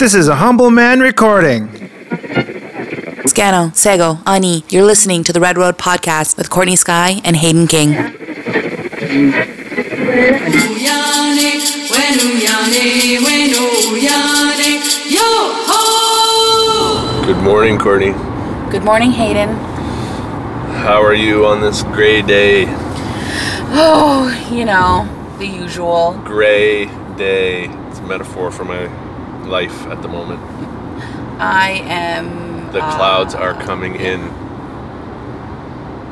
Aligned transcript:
This 0.00 0.14
is 0.14 0.28
a 0.28 0.36
humble 0.36 0.70
man 0.70 1.00
recording. 1.00 1.68
Scano, 3.28 3.76
Sego, 3.76 4.18
Ani, 4.26 4.64
you're 4.70 4.86
listening 4.86 5.22
to 5.24 5.32
the 5.34 5.40
Red 5.40 5.58
Road 5.58 5.76
Podcast 5.76 6.38
with 6.38 6.48
Courtney 6.48 6.74
Sky 6.74 7.20
and 7.22 7.36
Hayden 7.36 7.66
King. 7.66 7.92
Good 17.26 17.42
morning, 17.44 17.78
Courtney. 17.78 18.12
Good 18.70 18.82
morning, 18.82 19.10
Hayden. 19.10 19.50
How 20.80 21.02
are 21.04 21.12
you 21.12 21.44
on 21.44 21.60
this 21.60 21.82
gray 21.82 22.22
day? 22.22 22.64
Oh, 23.76 24.48
you 24.50 24.64
know, 24.64 25.06
the 25.38 25.46
usual. 25.46 26.18
Gray 26.24 26.86
day. 27.18 27.66
It's 27.90 27.98
a 27.98 28.02
metaphor 28.04 28.50
for 28.50 28.64
my 28.64 28.88
life 29.50 29.86
at 29.86 30.00
the 30.02 30.08
moment. 30.08 30.40
I 31.40 31.82
am. 31.86 32.70
The 32.72 32.82
uh, 32.82 32.96
clouds 32.96 33.34
are 33.34 33.54
coming 33.54 33.96
in. 33.96 34.20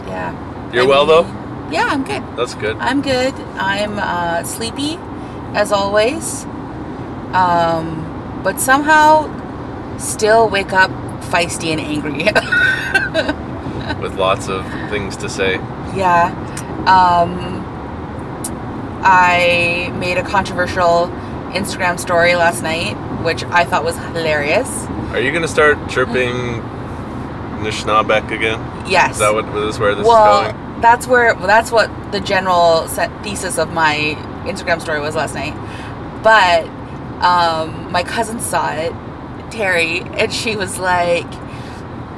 Yeah. 0.06 0.34
You're 0.72 0.84
I 0.84 0.86
well, 0.86 1.06
though? 1.06 1.26
Yeah, 1.70 1.86
I'm 1.90 2.02
good. 2.04 2.22
That's 2.36 2.54
good. 2.54 2.76
I'm 2.78 3.02
good. 3.02 3.34
I'm 3.56 3.98
uh, 3.98 4.42
sleepy, 4.44 4.96
as 5.54 5.70
always. 5.72 6.44
Um, 7.32 8.40
but 8.42 8.58
somehow 8.58 9.28
still 9.98 10.48
wake 10.48 10.72
up 10.72 10.90
feisty 11.30 11.68
and 11.72 11.80
angry. 11.80 12.24
With 14.02 14.14
lots 14.16 14.48
of 14.48 14.64
things 14.90 15.16
to 15.18 15.28
say. 15.28 15.54
yeah. 15.94 16.32
Um, 16.88 17.64
I 19.04 19.92
made 19.98 20.16
a 20.18 20.22
controversial 20.22 21.08
Instagram 21.52 21.98
story 22.00 22.34
last 22.34 22.62
night, 22.62 22.96
which 23.22 23.44
I 23.44 23.64
thought 23.64 23.84
was 23.84 23.96
hilarious. 23.96 24.68
Are 25.12 25.20
you 25.20 25.30
to 25.42 25.48
start 25.48 25.76
chirping 25.88 26.34
Nishnabek 27.62 28.30
again? 28.30 28.60
Yes. 28.88 29.12
Is 29.12 29.18
that 29.18 29.34
what 29.34 29.44
is 29.64 29.78
where 29.78 29.94
this 29.94 30.06
well, 30.06 30.46
is 30.46 30.52
going? 30.52 30.80
that's 30.80 31.06
where 31.06 31.34
that's 31.34 31.72
what 31.72 31.90
the 32.12 32.20
general 32.20 32.86
set 32.88 33.10
thesis 33.22 33.58
of 33.58 33.72
my 33.72 34.16
Instagram 34.44 34.80
story 34.80 35.00
was 35.00 35.14
last 35.14 35.34
night. 35.34 35.54
But 36.22 36.66
um, 37.22 37.90
my 37.90 38.02
cousin 38.02 38.40
saw 38.40 38.72
it, 38.72 38.92
Terry, 39.50 40.00
and 40.00 40.32
she 40.32 40.56
was 40.56 40.78
like, 40.78 41.30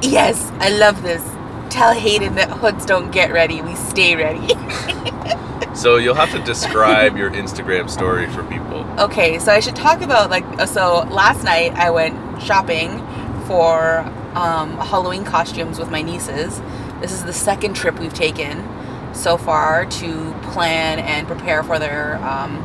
"Yes, 0.01 0.51
I 0.59 0.69
love 0.69 1.01
this. 1.01 1.23
Tell 1.69 1.93
Hayden 1.93 2.35
that 2.35 2.49
hoods 2.49 2.85
don't 2.85 3.11
get 3.11 3.31
ready; 3.31 3.61
we 3.61 3.75
stay 3.75 4.15
ready." 4.15 4.53
So 5.73 5.95
you'll 5.95 6.15
have 6.15 6.31
to 6.31 6.39
describe 6.43 7.17
your 7.17 7.31
Instagram 7.31 7.89
story 7.89 8.27
for 8.27 8.43
people. 8.43 8.85
okay, 8.99 9.39
so 9.39 9.51
I 9.51 9.59
should 9.61 9.75
talk 9.75 10.01
about 10.01 10.29
like 10.29 10.43
uh, 10.59 10.65
so. 10.65 11.07
Last 11.09 11.43
night 11.43 11.73
I 11.73 11.89
went 11.89 12.41
shopping 12.41 12.99
for 13.45 13.99
um, 14.35 14.77
Halloween 14.77 15.23
costumes 15.23 15.79
with 15.79 15.89
my 15.89 16.01
nieces. 16.01 16.61
This 16.99 17.11
is 17.11 17.23
the 17.23 17.33
second 17.33 17.75
trip 17.75 17.99
we've 17.99 18.13
taken 18.13 18.67
so 19.13 19.37
far 19.37 19.85
to 19.85 20.33
plan 20.51 20.99
and 20.99 21.27
prepare 21.27 21.63
for 21.63 21.79
their 21.79 22.15
um, 22.17 22.55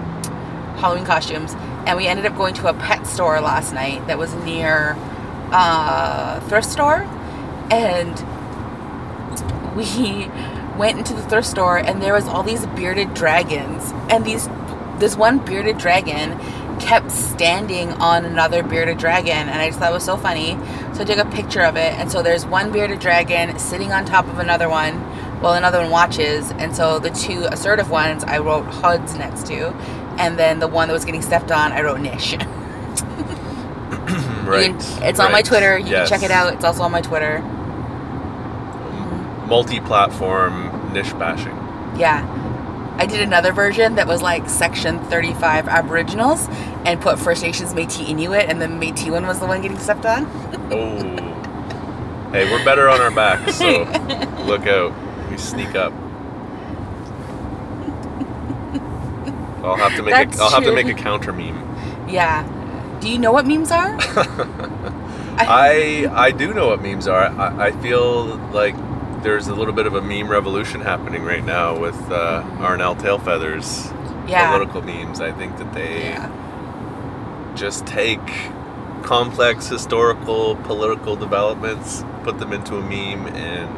Halloween 0.78 1.04
costumes. 1.04 1.54
And 1.86 1.96
we 1.96 2.06
ended 2.06 2.26
up 2.26 2.36
going 2.36 2.54
to 2.54 2.68
a 2.68 2.74
pet 2.74 3.06
store 3.06 3.40
last 3.40 3.72
night 3.72 4.06
that 4.08 4.18
was 4.18 4.34
near 4.34 4.96
uh, 5.52 6.40
thrift 6.40 6.66
store, 6.68 7.02
and 7.70 8.14
we 9.76 10.28
went 10.78 10.98
into 10.98 11.14
the 11.14 11.22
thrift 11.22 11.46
store 11.48 11.78
and 11.78 12.02
there 12.02 12.12
was 12.12 12.26
all 12.26 12.42
these 12.42 12.66
bearded 12.68 13.14
dragons 13.14 13.92
and 14.10 14.24
these 14.24 14.48
this 14.98 15.16
one 15.16 15.38
bearded 15.44 15.76
dragon 15.78 16.38
kept 16.78 17.10
standing 17.10 17.92
on 17.94 18.24
another 18.24 18.62
bearded 18.62 18.98
dragon 18.98 19.48
and 19.48 19.60
I 19.60 19.68
just 19.68 19.78
thought 19.78 19.90
it 19.90 19.94
was 19.94 20.04
so 20.04 20.16
funny. 20.16 20.58
So 20.94 21.02
I 21.02 21.04
took 21.04 21.18
a 21.18 21.24
picture 21.26 21.62
of 21.62 21.76
it 21.76 21.92
and 21.94 22.10
so 22.10 22.22
there's 22.22 22.44
one 22.46 22.70
bearded 22.72 23.00
dragon 23.00 23.58
sitting 23.58 23.92
on 23.92 24.04
top 24.04 24.26
of 24.28 24.38
another 24.38 24.68
one 24.68 24.94
while 25.40 25.54
another 25.54 25.80
one 25.80 25.90
watches 25.90 26.50
and 26.52 26.74
so 26.74 26.98
the 26.98 27.10
two 27.10 27.44
assertive 27.52 27.90
ones 27.90 28.24
I 28.24 28.38
wrote 28.38 28.64
HUDs 28.66 29.16
next 29.16 29.46
to 29.46 29.68
and 30.18 30.38
then 30.38 30.58
the 30.60 30.68
one 30.68 30.88
that 30.88 30.94
was 30.94 31.04
getting 31.04 31.22
stepped 31.22 31.50
on 31.52 31.72
I 31.72 31.82
wrote 31.82 32.00
Nish. 32.00 32.36
Right. 34.46 34.78
can- 34.78 35.02
it's 35.02 35.18
on 35.18 35.32
my. 35.32 35.42
Twitter. 35.42 35.76
You 35.76 35.86
Yes. 35.90 36.08
can 36.08 36.20
check 36.20 36.24
it 36.24 36.32
out. 36.32 36.52
It's 36.54 36.64
also 36.64 36.82
on 36.84 36.92
my 36.92 37.00
Twitter. 37.00 37.42
Multi-platform 39.46 40.92
niche 40.92 41.16
bashing. 41.18 41.54
Yeah. 41.98 42.24
I 42.98 43.04
did 43.06 43.20
another 43.20 43.52
version 43.52 43.96
that 43.96 44.06
was 44.06 44.22
like 44.22 44.48
Section 44.48 44.98
35 45.04 45.68
Aboriginals 45.68 46.48
and 46.86 47.00
put 47.00 47.18
First 47.18 47.42
Nations 47.42 47.74
Métis 47.74 48.08
Inuit, 48.08 48.48
and 48.48 48.60
then 48.60 48.80
Métis 48.80 49.10
one 49.10 49.26
was 49.26 49.38
the 49.38 49.46
one 49.46 49.60
getting 49.60 49.78
stepped 49.78 50.06
on. 50.06 50.26
Oh. 50.72 51.26
Hey, 52.32 52.50
we're 52.50 52.64
better 52.64 52.88
on 52.88 53.00
our 53.00 53.10
backs, 53.10 53.56
so 53.56 53.82
look 54.46 54.66
out. 54.66 54.92
We 55.30 55.36
sneak 55.36 55.74
up. 55.74 55.92
I'll 59.62 59.76
have 59.76 59.96
to 59.96 60.02
make 60.02 60.14
That's 60.14 60.38
a, 60.38 60.42
I'll 60.42 60.50
have 60.50 60.64
to 60.64 60.72
make 60.72 60.86
a 60.86 60.94
counter 60.94 61.32
meme. 61.32 62.08
Yeah. 62.08 62.46
Do 63.00 63.10
you 63.10 63.18
know 63.18 63.32
what 63.32 63.46
memes 63.46 63.70
are? 63.70 63.96
I 65.38 66.08
I 66.10 66.30
do 66.30 66.54
know 66.54 66.68
what 66.68 66.82
memes 66.82 67.06
are. 67.06 67.24
I, 67.24 67.66
I 67.66 67.70
feel 67.82 68.36
like 68.52 68.74
there's 69.26 69.48
a 69.48 69.54
little 69.56 69.74
bit 69.74 69.86
of 69.88 69.94
a 69.96 70.00
meme 70.00 70.28
revolution 70.28 70.80
happening 70.80 71.24
right 71.24 71.44
now 71.44 71.76
with 71.76 71.96
uh, 72.12 72.44
Arnell 72.58 72.96
Tailfeathers 72.96 73.92
Yeah. 74.28 74.52
political 74.52 74.82
memes. 74.82 75.20
I 75.20 75.32
think 75.32 75.58
that 75.58 75.72
they 75.74 76.10
Yeah. 76.10 76.28
just 77.56 77.84
take 77.86 78.20
complex 79.02 79.66
historical 79.66 80.54
political 80.62 81.16
developments, 81.16 82.04
put 82.22 82.38
them 82.38 82.52
into 82.52 82.76
a 82.76 82.80
meme, 82.80 83.26
and 83.34 83.68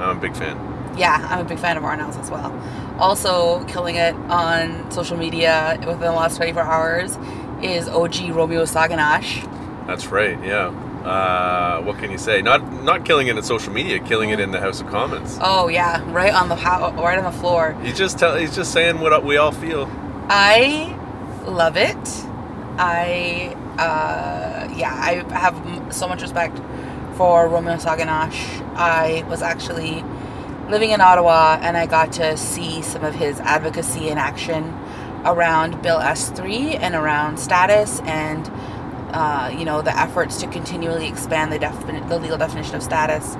I'm 0.00 0.16
a 0.18 0.20
big 0.20 0.36
fan. 0.36 0.56
Yeah, 0.96 1.26
I'm 1.28 1.40
a 1.40 1.44
big 1.44 1.58
fan 1.58 1.76
of 1.76 1.82
Arnell's 1.82 2.16
as 2.16 2.30
well. 2.30 2.52
Also, 3.00 3.64
killing 3.64 3.96
it 3.96 4.14
on 4.28 4.88
social 4.92 5.16
media 5.16 5.76
within 5.80 5.98
the 6.02 6.12
last 6.12 6.36
24 6.36 6.62
hours 6.62 7.18
is 7.62 7.88
OG 7.88 8.30
Romeo 8.30 8.62
Saganash. 8.62 9.44
That's 9.88 10.06
right. 10.06 10.38
Yeah. 10.44 10.70
Uh, 11.04 11.80
what 11.82 11.98
can 11.98 12.10
you 12.10 12.18
say? 12.18 12.42
Not 12.42 12.84
not 12.84 13.04
killing 13.04 13.28
it 13.28 13.36
in 13.36 13.42
social 13.42 13.72
media, 13.72 13.98
killing 14.00 14.30
it 14.30 14.40
in 14.40 14.50
the 14.50 14.60
House 14.60 14.80
of 14.80 14.88
Commons. 14.88 15.38
Oh 15.40 15.68
yeah, 15.68 16.02
right 16.12 16.32
on 16.32 16.48
the 16.48 16.56
right 16.56 17.18
on 17.18 17.24
the 17.24 17.38
floor. 17.38 17.76
He's 17.82 17.96
just 17.96 18.18
tell, 18.18 18.36
he's 18.36 18.54
just 18.54 18.72
saying 18.72 19.00
what 19.00 19.24
we 19.24 19.36
all 19.38 19.52
feel. 19.52 19.88
I 20.28 20.96
love 21.44 21.76
it. 21.76 21.96
I 22.78 23.56
uh, 23.78 24.72
yeah, 24.76 24.92
I 24.92 25.24
have 25.38 25.94
so 25.94 26.06
much 26.06 26.20
respect 26.20 26.58
for 27.16 27.48
Romeo 27.48 27.76
Saganash. 27.76 28.60
I 28.76 29.24
was 29.28 29.42
actually 29.42 30.04
living 30.68 30.90
in 30.90 31.00
Ottawa 31.00 31.58
and 31.60 31.76
I 31.76 31.86
got 31.86 32.12
to 32.12 32.36
see 32.36 32.82
some 32.82 33.04
of 33.04 33.14
his 33.14 33.40
advocacy 33.40 34.08
in 34.08 34.18
action 34.18 34.64
around 35.24 35.82
Bill 35.82 35.98
S3 35.98 36.78
and 36.80 36.94
around 36.94 37.38
status 37.38 38.00
and 38.00 38.50
uh, 39.12 39.54
you 39.56 39.64
know 39.64 39.82
the 39.82 39.96
efforts 39.98 40.40
to 40.40 40.46
continually 40.46 41.08
expand 41.08 41.52
the 41.52 41.58
defini- 41.58 42.08
the 42.08 42.18
legal 42.18 42.38
definition 42.38 42.76
of 42.76 42.82
status. 42.82 43.36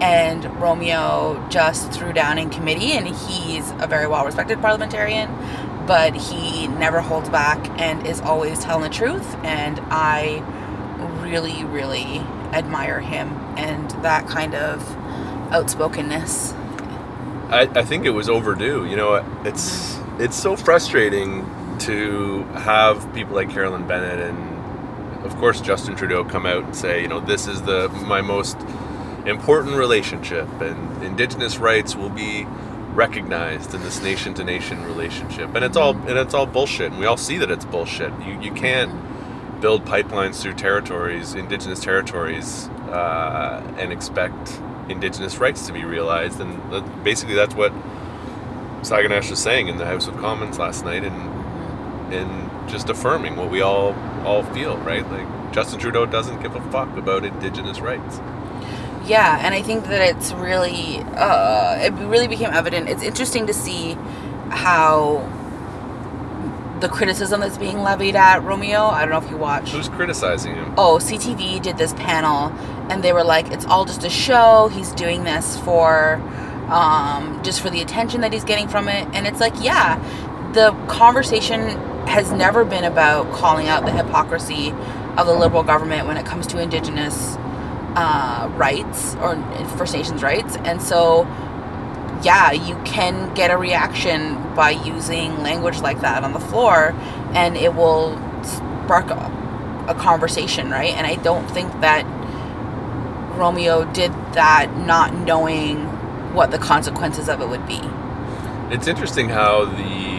And 0.00 0.44
Romeo 0.60 1.46
just 1.50 1.92
threw 1.92 2.12
down 2.12 2.36
in 2.38 2.50
committee, 2.50 2.92
and 2.92 3.06
he's 3.06 3.70
a 3.78 3.86
very 3.86 4.06
well 4.06 4.24
respected 4.24 4.60
parliamentarian, 4.60 5.30
but 5.86 6.14
he 6.14 6.66
never 6.66 7.00
holds 7.00 7.28
back 7.28 7.58
and 7.80 8.06
is 8.06 8.20
always 8.20 8.58
telling 8.58 8.82
the 8.82 8.94
truth. 8.94 9.36
And 9.44 9.80
I 9.90 10.42
really, 11.22 11.64
really 11.64 12.18
admire 12.52 13.00
him 13.00 13.28
and 13.56 13.90
that 14.02 14.26
kind 14.26 14.54
of 14.54 14.82
outspokenness. 15.52 16.52
I, 17.48 17.68
I 17.74 17.84
think 17.84 18.04
it 18.04 18.10
was 18.10 18.28
overdue. 18.28 18.86
You 18.86 18.96
know, 18.96 19.24
it's 19.44 19.98
it's 20.18 20.36
so 20.36 20.56
frustrating 20.56 21.48
to 21.80 22.42
have 22.54 23.12
people 23.14 23.34
like 23.34 23.50
Carolyn 23.50 23.86
Bennett 23.86 24.20
and 24.20 24.53
of 25.24 25.34
course 25.36 25.60
Justin 25.60 25.96
Trudeau 25.96 26.24
come 26.24 26.46
out 26.46 26.64
and 26.64 26.76
say, 26.76 27.02
you 27.02 27.08
know, 27.08 27.20
this 27.20 27.46
is 27.46 27.62
the 27.62 27.88
my 28.06 28.20
most 28.20 28.56
important 29.26 29.76
relationship 29.76 30.48
and 30.60 31.02
indigenous 31.02 31.56
rights 31.56 31.96
will 31.96 32.10
be 32.10 32.46
recognized 32.94 33.74
in 33.74 33.82
this 33.82 34.02
nation 34.02 34.34
to 34.34 34.44
nation 34.44 34.84
relationship. 34.84 35.54
And 35.54 35.64
it's 35.64 35.76
all 35.76 35.96
and 36.08 36.18
it's 36.18 36.34
all 36.34 36.46
bullshit. 36.46 36.92
And 36.92 37.00
we 37.00 37.06
all 37.06 37.16
see 37.16 37.38
that 37.38 37.50
it's 37.50 37.64
bullshit. 37.64 38.12
You 38.22 38.40
you 38.40 38.52
can't 38.52 38.92
build 39.60 39.84
pipelines 39.84 40.42
through 40.42 40.54
territories, 40.54 41.34
indigenous 41.34 41.80
territories, 41.80 42.68
uh, 42.90 43.62
and 43.78 43.92
expect 43.92 44.60
indigenous 44.88 45.38
rights 45.38 45.66
to 45.66 45.72
be 45.72 45.84
realized. 45.84 46.40
And 46.40 46.60
that, 46.72 47.04
basically, 47.04 47.34
that's 47.34 47.54
what 47.54 47.72
Saganash 48.82 49.30
was 49.30 49.38
saying 49.38 49.68
in 49.68 49.78
the 49.78 49.86
House 49.86 50.06
of 50.06 50.16
Commons 50.18 50.58
last 50.58 50.84
night, 50.84 51.04
and 51.04 52.14
and 52.14 52.50
just 52.68 52.88
affirming 52.90 53.36
what 53.36 53.50
we 53.50 53.60
all 53.60 53.94
all 54.24 54.42
feel, 54.42 54.76
right? 54.78 55.08
Like 55.10 55.52
Justin 55.52 55.78
Trudeau 55.78 56.06
doesn't 56.06 56.42
give 56.42 56.54
a 56.54 56.70
fuck 56.70 56.96
about 56.96 57.24
indigenous 57.24 57.80
rights. 57.80 58.18
Yeah, 59.06 59.38
and 59.42 59.54
I 59.54 59.60
think 59.62 59.84
that 59.84 60.00
it's 60.00 60.32
really, 60.32 61.00
uh, 61.14 61.78
it 61.78 61.92
really 61.92 62.26
became 62.26 62.50
evident. 62.50 62.88
It's 62.88 63.02
interesting 63.02 63.46
to 63.46 63.52
see 63.52 63.98
how 64.48 65.30
the 66.80 66.88
criticism 66.88 67.40
that's 67.40 67.58
being 67.58 67.82
levied 67.82 68.16
at 68.16 68.42
Romeo. 68.42 68.80
I 68.80 69.00
don't 69.02 69.10
know 69.10 69.24
if 69.24 69.30
you 69.30 69.36
watched. 69.36 69.72
Who's 69.72 69.88
criticizing 69.88 70.54
him? 70.54 70.74
oh, 70.76 70.98
CTV 70.98 71.62
did 71.62 71.78
this 71.78 71.92
panel 71.94 72.48
and 72.90 73.02
they 73.02 73.12
were 73.12 73.24
like, 73.24 73.50
it's 73.50 73.64
all 73.64 73.84
just 73.84 74.04
a 74.04 74.10
show. 74.10 74.68
He's 74.68 74.92
doing 74.92 75.24
this 75.24 75.58
for 75.60 76.14
um, 76.68 77.42
just 77.42 77.60
for 77.60 77.70
the 77.70 77.80
attention 77.80 78.20
that 78.22 78.32
he's 78.32 78.44
getting 78.44 78.68
from 78.68 78.88
it. 78.88 79.06
And 79.12 79.26
it's 79.26 79.40
like, 79.40 79.54
yeah, 79.62 79.98
the 80.52 80.72
conversation 80.88 81.60
has 82.06 82.32
never 82.32 82.64
been 82.64 82.84
about 82.84 83.32
calling 83.32 83.68
out 83.68 83.84
the 83.84 83.92
hypocrisy 83.92 84.70
of 85.16 85.26
the 85.26 85.34
liberal 85.34 85.62
government 85.62 86.06
when 86.06 86.16
it 86.16 86.26
comes 86.26 86.46
to 86.48 86.60
Indigenous 86.60 87.36
uh, 87.96 88.50
rights 88.56 89.14
or 89.16 89.36
First 89.76 89.94
Nations 89.94 90.22
rights. 90.22 90.56
And 90.56 90.82
so, 90.82 91.22
yeah, 92.22 92.52
you 92.52 92.80
can 92.84 93.32
get 93.34 93.50
a 93.50 93.56
reaction 93.56 94.34
by 94.54 94.70
using 94.70 95.42
language 95.42 95.80
like 95.80 96.00
that 96.00 96.24
on 96.24 96.32
the 96.32 96.40
floor, 96.40 96.94
and 97.32 97.56
it 97.56 97.74
will 97.74 98.16
spark 98.42 99.10
a, 99.10 99.86
a 99.88 99.94
conversation, 99.94 100.70
right? 100.70 100.94
And 100.94 101.06
I 101.06 101.16
don't 101.16 101.48
think 101.50 101.70
that 101.80 102.04
Romeo 103.36 103.84
did 103.92 104.12
that 104.34 104.76
not 104.76 105.14
knowing 105.14 105.86
what 106.34 106.50
the 106.50 106.58
consequences 106.58 107.28
of 107.28 107.40
it 107.40 107.48
would 107.48 107.66
be. 107.66 107.80
It's 108.70 108.86
interesting 108.88 109.28
how 109.28 109.64
the 109.66 110.13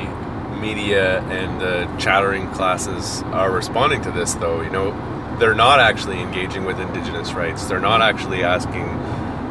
media 0.66 1.22
and 1.22 1.62
the 1.62 1.86
chattering 1.98 2.50
classes 2.52 3.22
are 3.26 3.52
responding 3.52 4.02
to 4.02 4.12
this, 4.12 4.34
though. 4.34 4.62
You 4.62 4.72
know, 4.72 5.38
they're 5.40 5.56
not 5.56 5.80
actually 5.80 6.20
engaging 6.20 6.66
with 6.66 6.80
Indigenous 6.80 7.34
rights. 7.34 7.66
They're 7.66 7.80
not 7.80 8.02
actually 8.02 8.44
asking, 8.44 8.86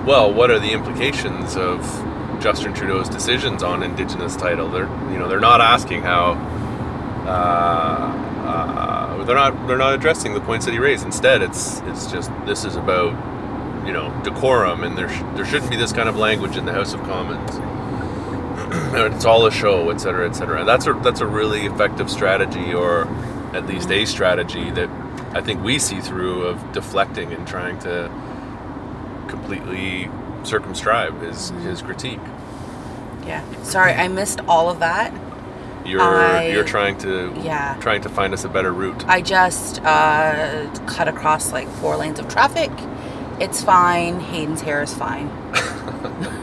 well, 0.04 0.32
what 0.32 0.50
are 0.50 0.58
the 0.58 0.72
implications 0.72 1.56
of 1.56 1.80
Justin 2.40 2.74
Trudeau's 2.74 3.08
decisions 3.08 3.62
on 3.62 3.82
Indigenous 3.82 4.34
title? 4.36 4.68
They're, 4.68 4.88
you 5.12 5.18
know, 5.18 5.28
they're 5.28 5.40
not 5.40 5.60
asking 5.60 6.02
how. 6.02 6.32
Uh, 7.26 8.20
uh, 8.44 9.24
they're 9.24 9.34
not. 9.34 9.66
They're 9.66 9.78
not 9.78 9.94
addressing 9.94 10.34
the 10.34 10.40
points 10.40 10.66
that 10.66 10.72
he 10.72 10.78
raised. 10.78 11.06
Instead, 11.06 11.40
it's 11.40 11.80
it's 11.86 12.10
just 12.12 12.30
this 12.44 12.66
is 12.66 12.76
about 12.76 13.12
you 13.86 13.92
know 13.94 14.12
decorum, 14.22 14.84
and 14.84 14.98
there 14.98 15.08
sh- 15.08 15.22
there 15.34 15.46
shouldn't 15.46 15.70
be 15.70 15.76
this 15.76 15.92
kind 15.94 16.10
of 16.10 16.16
language 16.16 16.58
in 16.58 16.66
the 16.66 16.72
House 16.72 16.92
of 16.92 17.00
Commons. 17.04 17.56
it's 19.14 19.24
all 19.24 19.46
a 19.46 19.50
show, 19.52 19.90
et 19.90 19.98
cetera, 19.98 20.28
et 20.28 20.32
cetera. 20.34 20.64
That's 20.64 20.86
a 20.86 20.92
that's 20.94 21.20
a 21.20 21.26
really 21.26 21.66
effective 21.66 22.10
strategy, 22.10 22.72
or 22.74 23.06
at 23.54 23.66
least 23.66 23.90
a 23.90 24.04
strategy 24.04 24.70
that 24.72 24.88
I 25.32 25.40
think 25.40 25.62
we 25.62 25.78
see 25.78 26.00
through 26.00 26.42
of 26.44 26.72
deflecting 26.72 27.32
and 27.32 27.46
trying 27.46 27.78
to 27.80 28.10
completely 29.28 30.10
circumscribe 30.44 31.20
his 31.22 31.50
his 31.62 31.82
critique. 31.82 32.20
Yeah. 33.26 33.42
Sorry, 33.62 33.92
I 33.92 34.08
missed 34.08 34.40
all 34.48 34.68
of 34.70 34.80
that. 34.80 35.12
You're 35.86 36.00
I- 36.00 36.46
you're 36.48 36.64
trying 36.64 36.96
to 36.98 37.32
Yeah. 37.42 37.76
trying 37.80 38.02
to 38.02 38.08
find 38.08 38.32
us 38.34 38.44
a 38.44 38.48
better 38.48 38.72
route. 38.72 39.04
I 39.06 39.20
just 39.20 39.80
uh, 39.84 40.66
cut 40.86 41.08
across 41.08 41.52
like 41.52 41.68
four 41.68 41.96
lanes 41.96 42.18
of 42.18 42.28
traffic. 42.28 42.70
It's 43.40 43.62
fine. 43.62 44.20
Hayden's 44.20 44.60
hair 44.62 44.82
is 44.82 44.94
fine. 44.94 45.28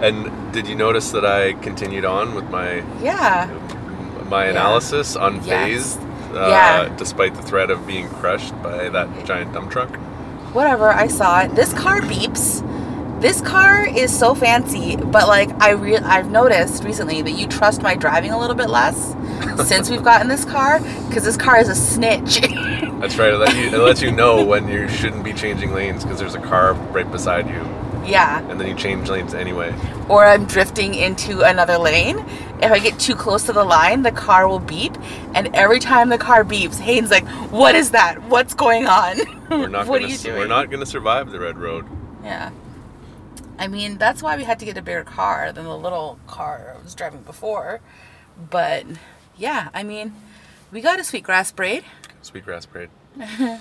And 0.00 0.26
did 0.54 0.68
you 0.68 0.76
notice 0.76 1.10
that 1.10 1.24
I 1.26 1.52
continued 1.54 2.04
on 2.04 2.34
with 2.34 2.48
my 2.48 2.82
Yeah. 3.02 3.48
my 4.30 4.44
Yeah. 4.44 4.50
analysis 4.52 5.16
unfazed, 5.16 5.98
Yes. 5.98 5.98
uh, 6.34 6.46
Yeah. 6.48 6.88
despite 6.96 7.34
the 7.34 7.42
threat 7.42 7.70
of 7.70 7.86
being 7.86 8.08
crushed 8.08 8.54
by 8.62 8.88
that 8.88 9.08
giant 9.26 9.52
dump 9.52 9.70
truck? 9.70 9.96
Whatever. 10.52 10.88
I 10.90 11.08
saw 11.08 11.40
it. 11.40 11.54
This 11.56 11.72
car 11.72 12.00
beeps. 12.00 12.62
This 13.20 13.40
car 13.40 13.84
is 13.86 14.16
so 14.16 14.34
fancy, 14.34 14.96
but 14.96 15.26
like 15.28 15.50
I 15.60 15.70
re- 15.70 15.96
I've 15.98 16.30
noticed 16.30 16.84
recently 16.84 17.22
that 17.22 17.32
you 17.32 17.46
trust 17.48 17.82
my 17.82 17.94
driving 17.96 18.30
a 18.32 18.38
little 18.38 18.54
bit 18.56 18.68
less 18.70 19.14
since 19.64 19.90
we've 19.90 20.04
gotten 20.04 20.28
this 20.28 20.44
car 20.44 20.80
because 21.08 21.24
this 21.24 21.36
car 21.36 21.58
is 21.58 21.68
a 21.68 21.74
snitch. 21.74 22.40
That's 23.00 23.16
right. 23.18 23.32
It 23.34 23.38
lets 23.38 23.56
you, 23.56 23.66
it 23.68 23.78
lets 23.78 24.02
you 24.02 24.12
know 24.12 24.42
when 24.52 24.68
you 24.68 24.88
shouldn't 24.88 25.24
be 25.24 25.32
changing 25.32 25.74
lanes 25.74 26.04
because 26.04 26.18
there's 26.20 26.34
a 26.36 26.40
car 26.40 26.74
right 26.92 27.10
beside 27.10 27.48
you, 27.48 27.62
yeah. 28.06 28.40
and 28.50 28.60
then 28.60 28.66
you 28.68 28.74
change 28.74 29.08
lanes 29.08 29.34
anyway. 29.34 29.74
or 30.08 30.24
I'm 30.24 30.44
drifting 30.46 30.94
into 30.94 31.42
another 31.42 31.78
lane. 31.78 32.18
If 32.62 32.70
I 32.70 32.78
get 32.78 32.98
too 32.98 33.14
close 33.14 33.44
to 33.46 33.52
the 33.52 33.64
line, 33.64 34.02
the 34.02 34.12
car 34.12 34.48
will 34.48 34.58
beep. 34.60 34.92
And 35.34 35.54
every 35.54 35.80
time 35.80 36.08
the 36.08 36.18
car 36.18 36.44
beeps, 36.44 36.78
Hayden's 36.78 37.10
like, 37.10 37.26
What 37.50 37.74
is 37.74 37.90
that? 37.90 38.22
What's 38.24 38.54
going 38.54 38.86
on? 38.86 39.18
We're 39.50 39.68
not 39.68 39.86
what 39.88 40.00
gonna 40.00 40.06
are 40.06 40.10
you 40.10 40.18
doing? 40.18 40.38
we're 40.38 40.46
not 40.46 40.70
gonna 40.70 40.86
survive 40.86 41.30
the 41.30 41.40
red 41.40 41.58
road. 41.58 41.86
Yeah. 42.22 42.50
I 43.58 43.68
mean, 43.68 43.98
that's 43.98 44.22
why 44.22 44.36
we 44.36 44.44
had 44.44 44.58
to 44.60 44.64
get 44.64 44.76
a 44.76 44.82
bigger 44.82 45.04
car 45.04 45.52
than 45.52 45.64
the 45.64 45.76
little 45.76 46.18
car 46.26 46.76
I 46.78 46.82
was 46.82 46.94
driving 46.94 47.22
before. 47.22 47.80
But 48.50 48.84
yeah, 49.36 49.68
I 49.74 49.82
mean, 49.82 50.14
we 50.72 50.80
got 50.80 50.98
a 50.98 51.04
sweetgrass 51.04 51.52
braid. 51.52 51.84
Sweetgrass 52.22 52.66
parade. 52.66 52.90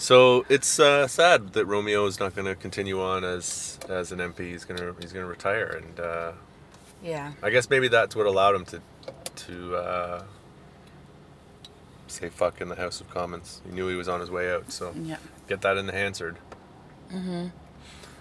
so 0.00 0.46
it's 0.48 0.80
uh, 0.80 1.06
sad 1.06 1.52
that 1.52 1.66
Romeo 1.66 2.06
is 2.06 2.18
not 2.18 2.34
going 2.34 2.46
to 2.46 2.54
continue 2.54 3.00
on 3.02 3.22
as 3.22 3.78
as 3.88 4.10
an 4.12 4.18
MP. 4.18 4.38
He's 4.50 4.64
gonna 4.64 4.94
he's 5.00 5.12
gonna 5.12 5.26
retire, 5.26 5.80
and 5.82 6.00
uh, 6.00 6.32
Yeah. 7.02 7.32
I 7.42 7.50
guess 7.50 7.68
maybe 7.68 7.88
that's 7.88 8.16
what 8.16 8.26
allowed 8.26 8.54
him 8.54 8.64
to 8.66 8.80
to 9.46 9.76
uh, 9.76 10.22
say 12.06 12.28
fuck 12.30 12.60
in 12.60 12.68
the 12.68 12.76
House 12.76 13.00
of 13.00 13.10
Commons. 13.10 13.60
He 13.66 13.72
knew 13.74 13.88
he 13.88 13.94
was 13.96 14.08
on 14.08 14.20
his 14.20 14.30
way 14.30 14.50
out, 14.52 14.72
so 14.72 14.92
Yeah. 15.00 15.16
get 15.48 15.60
that 15.60 15.76
in 15.76 15.86
the 15.86 15.92
Hansard. 15.92 16.36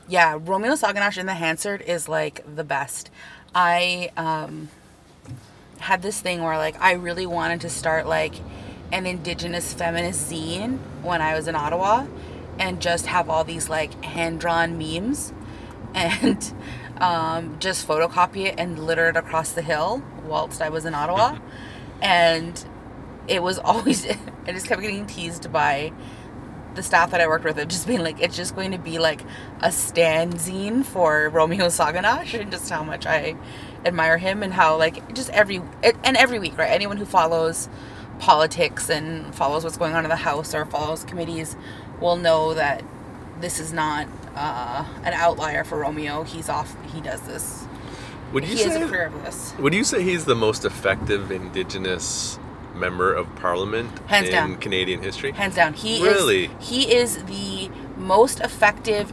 Yeah, 0.07 0.37
Romeo 0.41 0.73
Saganash 0.73 1.17
in 1.19 1.27
the 1.27 1.35
Hansard 1.35 1.81
is 1.83 2.09
like 2.09 2.43
the 2.55 2.63
best. 2.63 3.09
I 3.55 4.09
um 4.17 4.69
had 5.79 6.01
this 6.01 6.19
thing 6.19 6.43
where 6.43 6.57
like 6.57 6.75
I 6.81 6.93
really 6.93 7.25
wanted 7.25 7.61
to 7.61 7.69
start 7.69 8.05
like 8.07 8.35
an 8.91 9.05
indigenous 9.05 9.73
feminist 9.73 10.31
zine 10.31 10.79
when 11.01 11.21
I 11.21 11.35
was 11.35 11.47
in 11.47 11.55
Ottawa 11.55 12.05
and 12.57 12.81
just 12.81 13.05
have 13.05 13.29
all 13.29 13.43
these 13.43 13.69
like 13.69 14.03
hand 14.03 14.39
drawn 14.39 14.77
memes 14.77 15.33
and 15.93 16.53
um, 16.97 17.57
just 17.59 17.87
photocopy 17.87 18.45
it 18.45 18.55
and 18.57 18.79
litter 18.79 19.09
it 19.09 19.15
across 19.15 19.51
the 19.51 19.61
hill 19.61 20.03
whilst 20.25 20.61
I 20.61 20.69
was 20.69 20.85
in 20.85 20.93
Ottawa. 20.93 21.37
and 22.01 22.63
it 23.27 23.41
was 23.43 23.59
always, 23.63 24.05
I 24.05 24.51
just 24.51 24.67
kept 24.67 24.81
getting 24.81 25.05
teased 25.05 25.51
by 25.51 25.93
the 26.75 26.83
staff 26.83 27.11
that 27.11 27.19
I 27.19 27.27
worked 27.27 27.45
with 27.45 27.57
of 27.57 27.67
just 27.67 27.87
being 27.87 28.01
like, 28.01 28.21
it's 28.21 28.35
just 28.35 28.55
going 28.55 28.71
to 28.71 28.77
be 28.77 28.99
like 28.99 29.21
a 29.61 29.71
stand 29.71 30.35
zine 30.35 30.85
for 30.85 31.29
Romeo 31.29 31.67
Saganash 31.67 32.39
and 32.39 32.51
just 32.51 32.69
how 32.69 32.83
much 32.83 33.05
I 33.05 33.35
admire 33.85 34.17
him 34.17 34.43
and 34.43 34.53
how 34.53 34.77
like 34.77 35.13
just 35.15 35.29
every 35.31 35.61
and 35.81 36.17
every 36.17 36.39
week, 36.39 36.57
right? 36.57 36.69
Anyone 36.69 36.97
who 36.97 37.05
follows 37.05 37.69
politics 38.19 38.89
and 38.89 39.33
follows 39.33 39.63
what's 39.63 39.77
going 39.77 39.93
on 39.95 40.03
in 40.05 40.09
the 40.09 40.15
house 40.15 40.53
or 40.53 40.65
follows 40.65 41.03
committees 41.03 41.55
will 41.99 42.17
know 42.17 42.53
that 42.53 42.83
this 43.39 43.59
is 43.59 43.73
not 43.73 44.07
uh, 44.35 44.85
an 45.03 45.13
outlier 45.13 45.63
for 45.63 45.77
Romeo. 45.79 46.23
He's 46.23 46.49
off. 46.49 46.75
He 46.93 47.01
does 47.01 47.21
this. 47.21 47.65
Would 48.33 48.45
you 48.45 48.55
he 48.55 48.63
has 48.63 48.73
say 48.73 48.81
a 48.83 48.87
career 48.87 49.05
of 49.07 49.23
this. 49.23 49.53
Would 49.57 49.73
you 49.73 49.83
say 49.83 50.03
he's 50.03 50.25
the 50.25 50.35
most 50.35 50.65
effective 50.65 51.31
Indigenous 51.31 52.37
member 52.75 53.13
of 53.13 53.33
Parliament 53.35 53.89
Hands 54.07 54.27
in 54.27 54.31
down. 54.31 54.57
Canadian 54.57 55.01
history? 55.01 55.31
Hands 55.31 55.55
down, 55.55 55.73
he 55.73 56.03
Really? 56.03 56.45
is 56.45 56.51
he 56.59 56.93
is 56.93 57.23
the 57.23 57.69
most 57.97 58.39
effective 58.39 59.11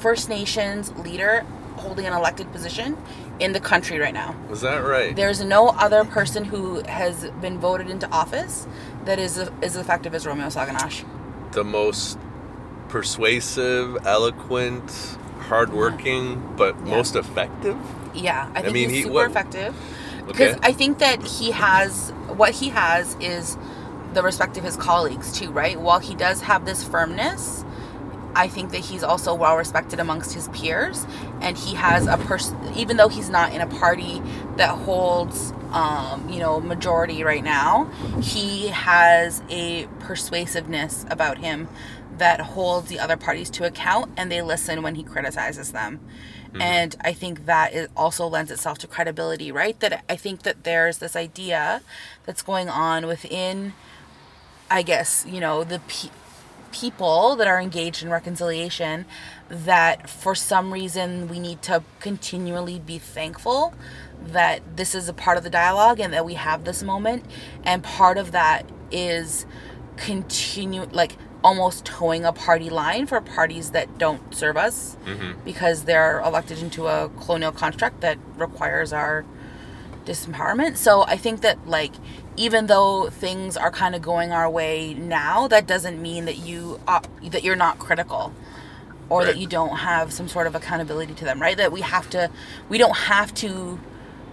First 0.00 0.28
Nations 0.28 0.92
leader 0.96 1.44
holding 1.76 2.06
an 2.06 2.12
elected 2.12 2.50
position 2.52 2.96
in 3.40 3.52
the 3.52 3.60
country 3.60 3.98
right 3.98 4.14
now. 4.14 4.34
Is 4.50 4.60
that 4.60 4.78
right? 4.84 5.14
There's 5.16 5.42
no 5.44 5.68
other 5.68 6.04
person 6.04 6.44
who 6.44 6.82
has 6.84 7.28
been 7.40 7.58
voted 7.58 7.90
into 7.90 8.08
office 8.10 8.66
that 9.04 9.18
is 9.18 9.38
as 9.62 9.76
effective 9.76 10.14
as 10.14 10.26
Romeo 10.26 10.46
Saganash. 10.46 11.04
the 11.52 11.62
most 11.64 12.18
persuasive, 12.88 13.96
eloquent, 14.06 14.90
hardworking, 15.48 16.42
but 16.56 16.74
Yeah. 16.84 16.94
most 16.96 17.16
effective. 17.16 17.76
Yeah, 18.14 18.48
I 18.54 18.62
think 18.62 18.72
mean, 18.74 18.88
he's 18.88 18.98
he- 18.98 19.02
super 19.02 19.14
what- 19.14 19.30
effective 19.30 19.74
because 20.26 20.54
Okay. 20.56 20.60
I 20.68 20.72
think 20.72 20.98
that 20.98 21.22
he 21.22 21.50
has 21.50 22.12
what 22.28 22.50
he 22.52 22.70
has 22.70 23.16
is 23.20 23.56
the 24.14 24.22
respect 24.22 24.56
of 24.56 24.64
his 24.64 24.76
colleagues 24.76 25.32
too, 25.32 25.50
right? 25.50 25.78
While 25.80 25.98
he 25.98 26.14
does 26.14 26.40
have 26.42 26.64
this 26.64 26.82
firmness, 26.84 27.64
I 28.34 28.48
think 28.48 28.72
that 28.72 28.78
he's 28.78 29.02
also 29.02 29.34
well 29.34 29.56
respected 29.56 30.00
amongst 30.00 30.34
his 30.34 30.48
peers, 30.48 31.06
and 31.40 31.56
he 31.56 31.74
has 31.76 32.06
a 32.06 32.16
person. 32.16 32.56
Even 32.76 32.96
though 32.96 33.08
he's 33.08 33.30
not 33.30 33.52
in 33.52 33.60
a 33.60 33.66
party 33.66 34.20
that 34.56 34.70
holds, 34.70 35.52
um, 35.72 36.28
you 36.28 36.38
know, 36.40 36.60
majority 36.60 37.22
right 37.24 37.44
now, 37.44 37.84
he 38.20 38.68
has 38.68 39.42
a 39.48 39.86
persuasiveness 40.00 41.06
about 41.10 41.38
him 41.38 41.68
that 42.18 42.40
holds 42.40 42.88
the 42.88 42.98
other 42.98 43.16
parties 43.16 43.50
to 43.50 43.64
account, 43.64 44.12
and 44.16 44.30
they 44.30 44.42
listen 44.42 44.82
when 44.82 44.94
he 44.94 45.02
criticizes 45.02 45.72
them. 45.72 46.00
And 46.60 46.94
I 47.00 47.12
think 47.12 47.46
that 47.46 47.74
it 47.74 47.90
also 47.96 48.28
lends 48.28 48.52
itself 48.52 48.78
to 48.78 48.86
credibility, 48.86 49.50
right? 49.50 49.78
That 49.80 50.04
I 50.08 50.14
think 50.14 50.42
that 50.42 50.62
there's 50.62 50.98
this 50.98 51.16
idea 51.16 51.82
that's 52.26 52.42
going 52.42 52.68
on 52.68 53.08
within, 53.08 53.72
I 54.70 54.82
guess, 54.82 55.26
you 55.28 55.40
know, 55.40 55.64
the 55.64 55.80
pe- 55.80 56.10
people 56.74 57.36
that 57.36 57.46
are 57.46 57.60
engaged 57.60 58.02
in 58.02 58.10
reconciliation 58.10 59.06
that 59.48 60.10
for 60.10 60.34
some 60.34 60.72
reason 60.72 61.28
we 61.28 61.38
need 61.38 61.62
to 61.62 61.82
continually 62.00 62.80
be 62.80 62.98
thankful 62.98 63.72
that 64.20 64.76
this 64.76 64.92
is 64.92 65.08
a 65.08 65.12
part 65.12 65.38
of 65.38 65.44
the 65.44 65.50
dialogue 65.50 66.00
and 66.00 66.12
that 66.12 66.24
we 66.24 66.34
have 66.34 66.64
this 66.64 66.82
moment. 66.82 67.24
And 67.62 67.82
part 67.84 68.18
of 68.18 68.32
that 68.32 68.68
is 68.90 69.46
continue 69.96 70.82
like 70.90 71.16
almost 71.44 71.84
towing 71.84 72.24
a 72.24 72.32
party 72.32 72.70
line 72.70 73.06
for 73.06 73.20
parties 73.20 73.70
that 73.70 73.98
don't 73.98 74.34
serve 74.34 74.56
us 74.56 74.96
mm-hmm. 75.04 75.38
because 75.44 75.84
they're 75.84 76.20
elected 76.20 76.58
into 76.58 76.88
a 76.88 77.08
colonial 77.20 77.52
construct 77.52 78.00
that 78.00 78.18
requires 78.36 78.92
our 78.92 79.24
disempowerment. 80.04 80.76
So 80.76 81.02
I 81.04 81.16
think 81.16 81.40
that 81.42 81.66
like 81.68 81.92
even 82.36 82.66
though 82.66 83.10
things 83.10 83.56
are 83.56 83.70
kind 83.70 83.94
of 83.94 84.02
going 84.02 84.32
our 84.32 84.50
way 84.50 84.94
now, 84.94 85.48
that 85.48 85.66
doesn't 85.66 86.00
mean 86.00 86.24
that 86.26 86.38
you 86.38 86.80
uh, 86.88 87.00
that 87.30 87.44
you're 87.44 87.56
not 87.56 87.78
critical 87.78 88.32
or 89.08 89.20
Right. 89.20 89.26
that 89.28 89.36
you 89.38 89.46
don't 89.46 89.78
have 89.78 90.12
some 90.12 90.28
sort 90.28 90.46
of 90.46 90.54
accountability 90.54 91.14
to 91.14 91.24
them, 91.24 91.40
right? 91.40 91.56
That 91.56 91.72
we 91.72 91.82
have 91.82 92.10
to 92.10 92.30
we 92.68 92.78
don't 92.78 92.96
have 92.96 93.34
to 93.34 93.78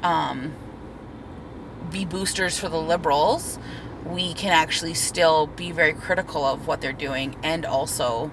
um 0.04 0.54
be 1.92 2.06
boosters 2.06 2.58
for 2.58 2.70
the 2.70 2.78
liberals. 2.82 3.60
We 4.06 4.34
can 4.34 4.52
actually 4.52 4.94
still 4.94 5.48
be 5.48 5.72
very 5.72 5.94
critical 5.94 6.44
of 6.46 6.68
what 6.68 6.82
they're 6.82 6.94
doing 6.94 7.36
and 7.44 7.66
also 7.66 8.32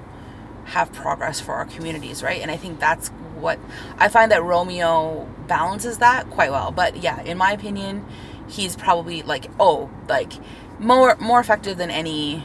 have 0.69 0.93
progress 0.93 1.41
for 1.41 1.55
our 1.55 1.65
communities, 1.67 2.23
right? 2.23 2.41
And 2.41 2.51
I 2.51 2.57
think 2.57 2.79
that's 2.81 3.09
what 3.41 3.59
I 3.99 4.09
find 4.09 4.31
that 4.33 4.43
Romeo 4.43 5.27
balances 5.47 5.99
that 5.99 6.29
quite 6.31 6.51
well. 6.51 6.71
But 6.71 6.97
yeah, 7.03 7.21
in 7.23 7.39
my 7.39 7.53
opinion, 7.53 8.05
he's 8.49 8.77
probably 8.77 9.23
like 9.23 9.47
oh, 9.59 9.91
like 10.09 10.33
more 10.79 11.17
more 11.21 11.41
effective 11.41 11.77
than 11.79 11.91
any 11.91 12.45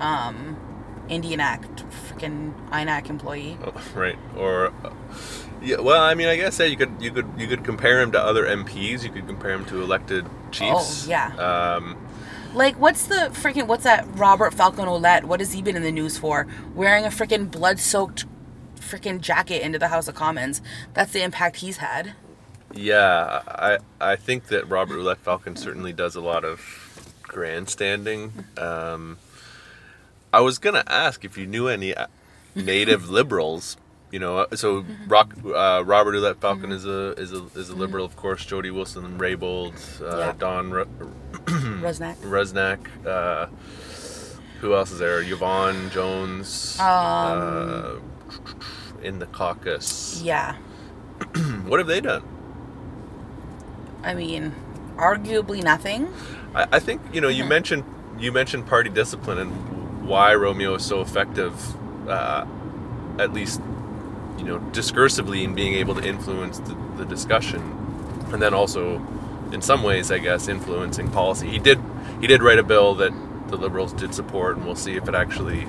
um 0.00 0.56
Indian 1.08 1.40
Act 1.40 1.84
freaking 1.90 2.52
INAC 2.70 3.08
employee. 3.08 3.56
Oh, 3.64 3.72
right 3.94 4.18
or 4.36 4.66
uh, 4.84 4.90
yeah 5.60 5.80
well 5.80 6.00
i 6.02 6.14
mean 6.14 6.28
i 6.28 6.36
guess 6.36 6.60
yeah 6.60 6.66
you 6.66 6.76
could 6.76 6.92
you 7.00 7.10
could 7.10 7.26
you 7.36 7.48
could 7.48 7.64
compare 7.64 8.00
him 8.00 8.12
to 8.12 8.20
other 8.20 8.44
mps 8.44 9.02
you 9.02 9.10
could 9.10 9.26
compare 9.26 9.50
him 9.50 9.64
to 9.64 9.82
elected 9.82 10.24
chiefs 10.52 11.06
Oh, 11.06 11.10
yeah. 11.10 11.26
um 11.34 11.96
Like 12.58 12.74
what's 12.80 13.06
the 13.06 13.30
freaking 13.32 13.68
what's 13.68 13.84
that 13.84 14.04
Robert 14.14 14.52
Falcon 14.52 14.86
Ouellette? 14.86 15.22
What 15.22 15.38
has 15.38 15.52
he 15.52 15.62
been 15.62 15.76
in 15.76 15.82
the 15.82 15.92
news 15.92 16.18
for? 16.18 16.48
Wearing 16.74 17.04
a 17.04 17.08
freaking 17.08 17.48
blood 17.48 17.78
soaked 17.78 18.24
freaking 18.80 19.20
jacket 19.20 19.62
into 19.62 19.78
the 19.78 19.86
House 19.86 20.08
of 20.08 20.16
Commons. 20.16 20.60
That's 20.92 21.12
the 21.12 21.22
impact 21.22 21.58
he's 21.58 21.76
had. 21.76 22.14
yeah 22.74 23.42
i 23.46 23.78
i 24.00 24.14
think 24.16 24.48
that 24.48 24.68
robert 24.68 24.98
Ouellette 24.98 25.18
falcon 25.18 25.54
certainly 25.56 25.92
does 25.92 26.16
a 26.16 26.20
lot 26.20 26.44
of 26.44 26.60
grandstanding 27.22 28.32
um 28.58 29.16
i 30.34 30.40
was 30.40 30.58
gonna 30.58 30.84
ask 30.86 31.24
if 31.24 31.38
you 31.38 31.46
knew 31.46 31.68
any 31.68 31.94
uh, 31.94 32.06
native 32.54 33.08
liberals 33.08 33.76
you 34.10 34.18
know 34.18 34.38
uh, 34.38 34.56
so 34.56 34.84
rock 35.06 35.34
uh, 35.44 35.82
robert 35.84 36.14
Ouellette 36.14 36.36
falcon 36.36 36.72
is 36.72 36.86
a 36.86 37.12
is 37.18 37.32
a 37.32 37.44
is 37.54 37.68
a 37.68 37.74
liberal 37.76 38.06
of 38.06 38.16
course 38.16 38.44
jody 38.44 38.70
wilson 38.70 39.18
raybould 39.18 39.74
uh, 40.02 40.18
Yeah. 40.18 40.32
don 40.38 40.70
Rusnak. 41.82 42.16
Rusnak. 42.16 42.78
Uh, 43.06 43.46
who 44.60 44.74
else 44.74 44.90
is 44.90 44.98
there? 44.98 45.22
Yvonne 45.22 45.88
Jones. 45.90 46.78
Um, 46.80 46.86
uh, 46.86 47.92
in 49.02 49.18
the 49.20 49.26
caucus. 49.26 50.20
Yeah. 50.22 50.56
What 51.68 51.78
have 51.78 51.86
they 51.86 52.00
done? 52.00 52.22
I 54.02 54.14
mean, 54.14 54.52
arguably 54.96 55.62
nothing. 55.62 56.12
I, 56.54 56.66
I 56.72 56.78
think 56.80 57.00
you 57.12 57.20
know. 57.20 57.28
You 57.28 57.44
mentioned 57.44 57.84
you 58.18 58.32
mentioned 58.32 58.66
party 58.66 58.90
discipline 58.90 59.38
and 59.38 60.06
why 60.06 60.34
Romeo 60.34 60.74
is 60.74 60.84
so 60.84 61.00
effective, 61.00 61.54
uh, 62.08 62.44
at 63.18 63.32
least 63.32 63.60
you 64.38 64.44
know 64.44 64.58
discursively 64.72 65.42
in 65.42 65.54
being 65.54 65.74
able 65.74 65.94
to 65.94 66.06
influence 66.06 66.58
the, 66.60 66.76
the 66.96 67.04
discussion, 67.04 67.60
and 68.32 68.40
then 68.40 68.54
also, 68.54 69.04
in 69.52 69.60
some 69.60 69.82
ways, 69.82 70.10
I 70.10 70.18
guess, 70.18 70.48
influencing 70.48 71.10
policy. 71.10 71.48
He 71.48 71.58
did 71.58 71.80
he 72.20 72.26
did 72.26 72.42
write 72.42 72.58
a 72.58 72.62
bill 72.62 72.94
that 72.96 73.12
the 73.48 73.56
liberals 73.56 73.92
did 73.92 74.14
support, 74.14 74.56
and 74.56 74.64
we'll 74.64 74.76
see 74.76 74.96
if 74.96 75.08
it 75.08 75.14
actually 75.14 75.66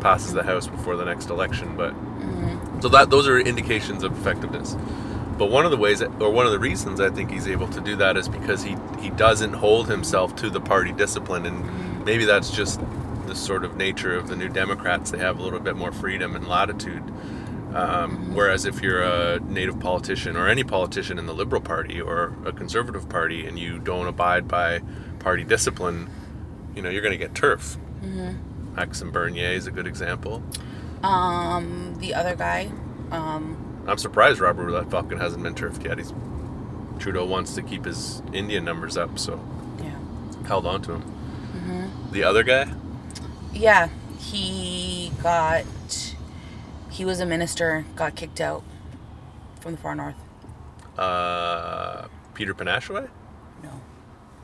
passes 0.00 0.32
the 0.32 0.42
House 0.42 0.66
before 0.66 0.96
the 0.96 1.04
next 1.04 1.30
election. 1.30 1.76
But 1.76 1.92
mm-hmm. 1.92 2.80
so 2.80 2.88
that 2.88 3.10
those 3.10 3.28
are 3.28 3.38
indications 3.38 4.02
of 4.02 4.16
effectiveness. 4.18 4.76
But 5.36 5.50
one 5.50 5.64
of 5.64 5.70
the 5.70 5.76
ways, 5.76 6.00
that, 6.00 6.10
or 6.20 6.30
one 6.30 6.46
of 6.46 6.52
the 6.52 6.58
reasons 6.58 7.00
I 7.00 7.10
think 7.10 7.30
he's 7.30 7.46
able 7.46 7.68
to 7.68 7.80
do 7.80 7.94
that 7.96 8.16
is 8.16 8.28
because 8.28 8.62
he 8.62 8.76
he 9.00 9.10
doesn't 9.10 9.52
hold 9.52 9.88
himself 9.88 10.34
to 10.36 10.50
the 10.50 10.60
party 10.60 10.92
discipline, 10.92 11.46
and 11.46 11.64
mm-hmm. 11.64 12.04
maybe 12.04 12.24
that's 12.24 12.50
just 12.50 12.80
the 13.26 13.36
sort 13.36 13.64
of 13.64 13.76
nature 13.76 14.14
of 14.14 14.28
the 14.28 14.34
New 14.34 14.48
Democrats. 14.48 15.10
They 15.10 15.18
have 15.18 15.38
a 15.38 15.42
little 15.42 15.60
bit 15.60 15.76
more 15.76 15.92
freedom 15.92 16.34
and 16.34 16.48
latitude. 16.48 17.04
Um, 17.74 18.34
whereas 18.34 18.64
if 18.64 18.82
you're 18.82 19.02
a 19.02 19.40
native 19.40 19.78
politician 19.78 20.36
or 20.36 20.48
any 20.48 20.64
politician 20.64 21.18
in 21.18 21.26
the 21.26 21.34
Liberal 21.34 21.60
Party 21.60 22.00
or 22.00 22.34
a 22.44 22.52
Conservative 22.52 23.08
Party 23.08 23.46
and 23.46 23.58
you 23.58 23.78
don't 23.78 24.06
abide 24.06 24.48
by 24.48 24.80
party 25.18 25.44
discipline, 25.44 26.08
you 26.74 26.82
know 26.82 26.88
you're 26.88 27.02
going 27.02 27.12
to 27.12 27.18
get 27.18 27.34
turf. 27.34 27.76
Maxime 28.74 29.10
Bernier 29.10 29.50
is 29.52 29.66
a 29.66 29.70
good 29.70 29.86
example. 29.86 30.42
Um, 31.02 31.96
the 31.98 32.14
other 32.14 32.34
guy, 32.34 32.70
um, 33.10 33.84
I'm 33.86 33.98
surprised 33.98 34.40
Robert 34.40 34.68
Ouellette 34.70 34.90
Falcon 34.90 35.18
hasn't 35.18 35.42
been 35.42 35.54
turfed 35.54 35.84
yet. 35.84 35.98
He's 35.98 36.12
Trudeau 36.98 37.24
wants 37.26 37.54
to 37.54 37.62
keep 37.62 37.84
his 37.84 38.22
Indian 38.32 38.64
numbers 38.64 38.96
up, 38.96 39.18
so 39.18 39.38
yeah, 39.78 39.96
held 40.46 40.66
on 40.66 40.82
to 40.82 40.94
him. 40.94 41.02
The 42.12 42.24
other 42.24 42.42
guy, 42.42 42.72
yeah, 43.52 43.88
he 44.18 45.12
got, 45.22 45.64
he 46.98 47.04
was 47.04 47.20
a 47.20 47.26
minister, 47.26 47.84
got 47.94 48.16
kicked 48.16 48.40
out 48.40 48.64
from 49.60 49.70
the 49.72 49.78
far 49.78 49.94
north. 49.94 50.16
uh, 50.98 52.08
Peter 52.34 52.54
Penashue. 52.54 53.08
No, 53.62 53.68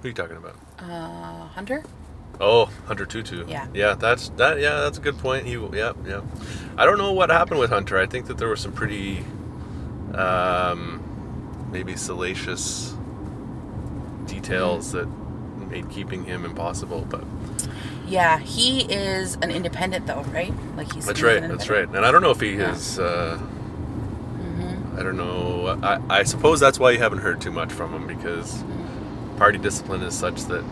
Who 0.00 0.04
are 0.04 0.08
you 0.08 0.12
talking 0.14 0.36
about? 0.36 0.56
uh, 0.78 1.48
Hunter. 1.48 1.82
Oh, 2.40 2.66
Hunter 2.86 3.06
Tootoo. 3.06 3.48
Yeah. 3.48 3.66
yeah, 3.74 3.94
that's 3.94 4.28
that. 4.30 4.60
Yeah, 4.60 4.80
that's 4.80 4.98
a 4.98 5.00
good 5.00 5.18
point. 5.18 5.46
He, 5.46 5.52
yeah, 5.72 5.92
yeah. 6.06 6.20
I 6.76 6.84
don't 6.86 6.98
know 6.98 7.12
what 7.12 7.30
happened 7.30 7.58
with 7.60 7.70
Hunter. 7.70 7.98
I 7.98 8.06
think 8.06 8.26
that 8.26 8.38
there 8.38 8.48
were 8.48 8.56
some 8.56 8.72
pretty, 8.72 9.24
um, 10.14 11.00
maybe 11.72 11.94
salacious 11.96 12.94
details 14.26 14.90
that 14.92 15.06
made 15.70 15.88
keeping 15.90 16.24
him 16.24 16.44
impossible. 16.44 17.06
But 17.08 17.22
Yeah, 18.06 18.38
he 18.38 18.82
is 18.92 19.36
an 19.36 19.50
independent 19.50 20.06
though, 20.06 20.22
right? 20.24 20.52
Like 20.76 20.92
he's 20.92 21.06
That's 21.06 21.22
right. 21.22 21.40
That's 21.40 21.68
right. 21.70 21.88
And 21.88 22.04
I 22.04 22.10
don't 22.10 22.22
know 22.22 22.30
if 22.30 22.40
he 22.40 22.52
Yeah. 22.52 22.68
has. 22.68 22.98
Uh, 22.98 23.38
Mhm. 24.38 24.98
I 24.98 25.02
don't 25.02 25.16
know. 25.16 25.78
I, 25.82 26.00
I 26.20 26.22
suppose 26.24 26.60
that's 26.60 26.78
why 26.78 26.90
you 26.90 26.98
haven't 26.98 27.20
heard 27.20 27.40
too 27.40 27.50
much 27.50 27.72
from 27.72 27.92
him 27.92 28.06
because 28.06 28.62
party 29.38 29.58
discipline 29.58 30.02
is 30.02 30.14
such 30.14 30.44
that 30.44 30.62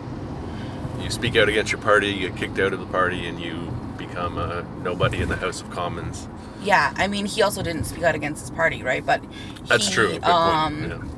you 1.01 1.09
speak 1.09 1.35
out 1.35 1.49
against 1.49 1.71
your 1.71 1.81
party, 1.81 2.07
you 2.07 2.29
get 2.29 2.37
kicked 2.37 2.59
out 2.59 2.71
of 2.71 2.79
the 2.79 2.85
party, 2.85 3.25
and 3.27 3.39
you 3.39 3.73
become 3.97 4.37
a 4.37 4.63
nobody 4.83 5.21
in 5.21 5.27
the 5.29 5.35
House 5.35 5.61
of 5.61 5.69
Commons. 5.71 6.27
Yeah, 6.61 6.93
I 6.95 7.07
mean, 7.07 7.25
he 7.25 7.41
also 7.41 7.61
didn't 7.61 7.85
speak 7.85 8.03
out 8.03 8.15
against 8.15 8.41
his 8.41 8.49
party, 8.51 8.83
right? 8.83 9.05
But 9.05 9.21
That's 9.67 9.87
he, 9.87 9.93
true. 9.93 10.13
Good 10.13 10.23
um, 10.23 10.75
point. 10.79 11.03
he, 11.03 11.09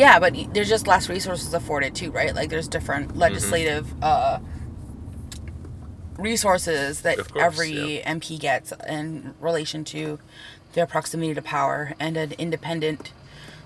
yeah, 0.00 0.18
but 0.18 0.34
there's 0.54 0.68
just 0.70 0.86
less 0.86 1.08
resources 1.10 1.52
afforded 1.54 1.94
too, 1.94 2.10
right? 2.10 2.34
Like 2.34 2.50
there's 2.50 2.68
different 2.68 3.08
Mm-hmm. 3.10 3.18
legislative 3.18 3.86
uh, 4.02 4.38
resources 6.18 7.02
that 7.02 7.18
course, 7.18 7.44
every 7.44 7.98
yeah. 7.98 8.14
MP 8.14 8.38
gets 8.38 8.72
in 8.88 9.34
relation 9.40 9.84
to 9.84 10.18
their 10.72 10.86
proximity 10.86 11.34
to 11.34 11.42
power, 11.42 11.94
and 12.00 12.16
an 12.16 12.32
independent 12.38 13.12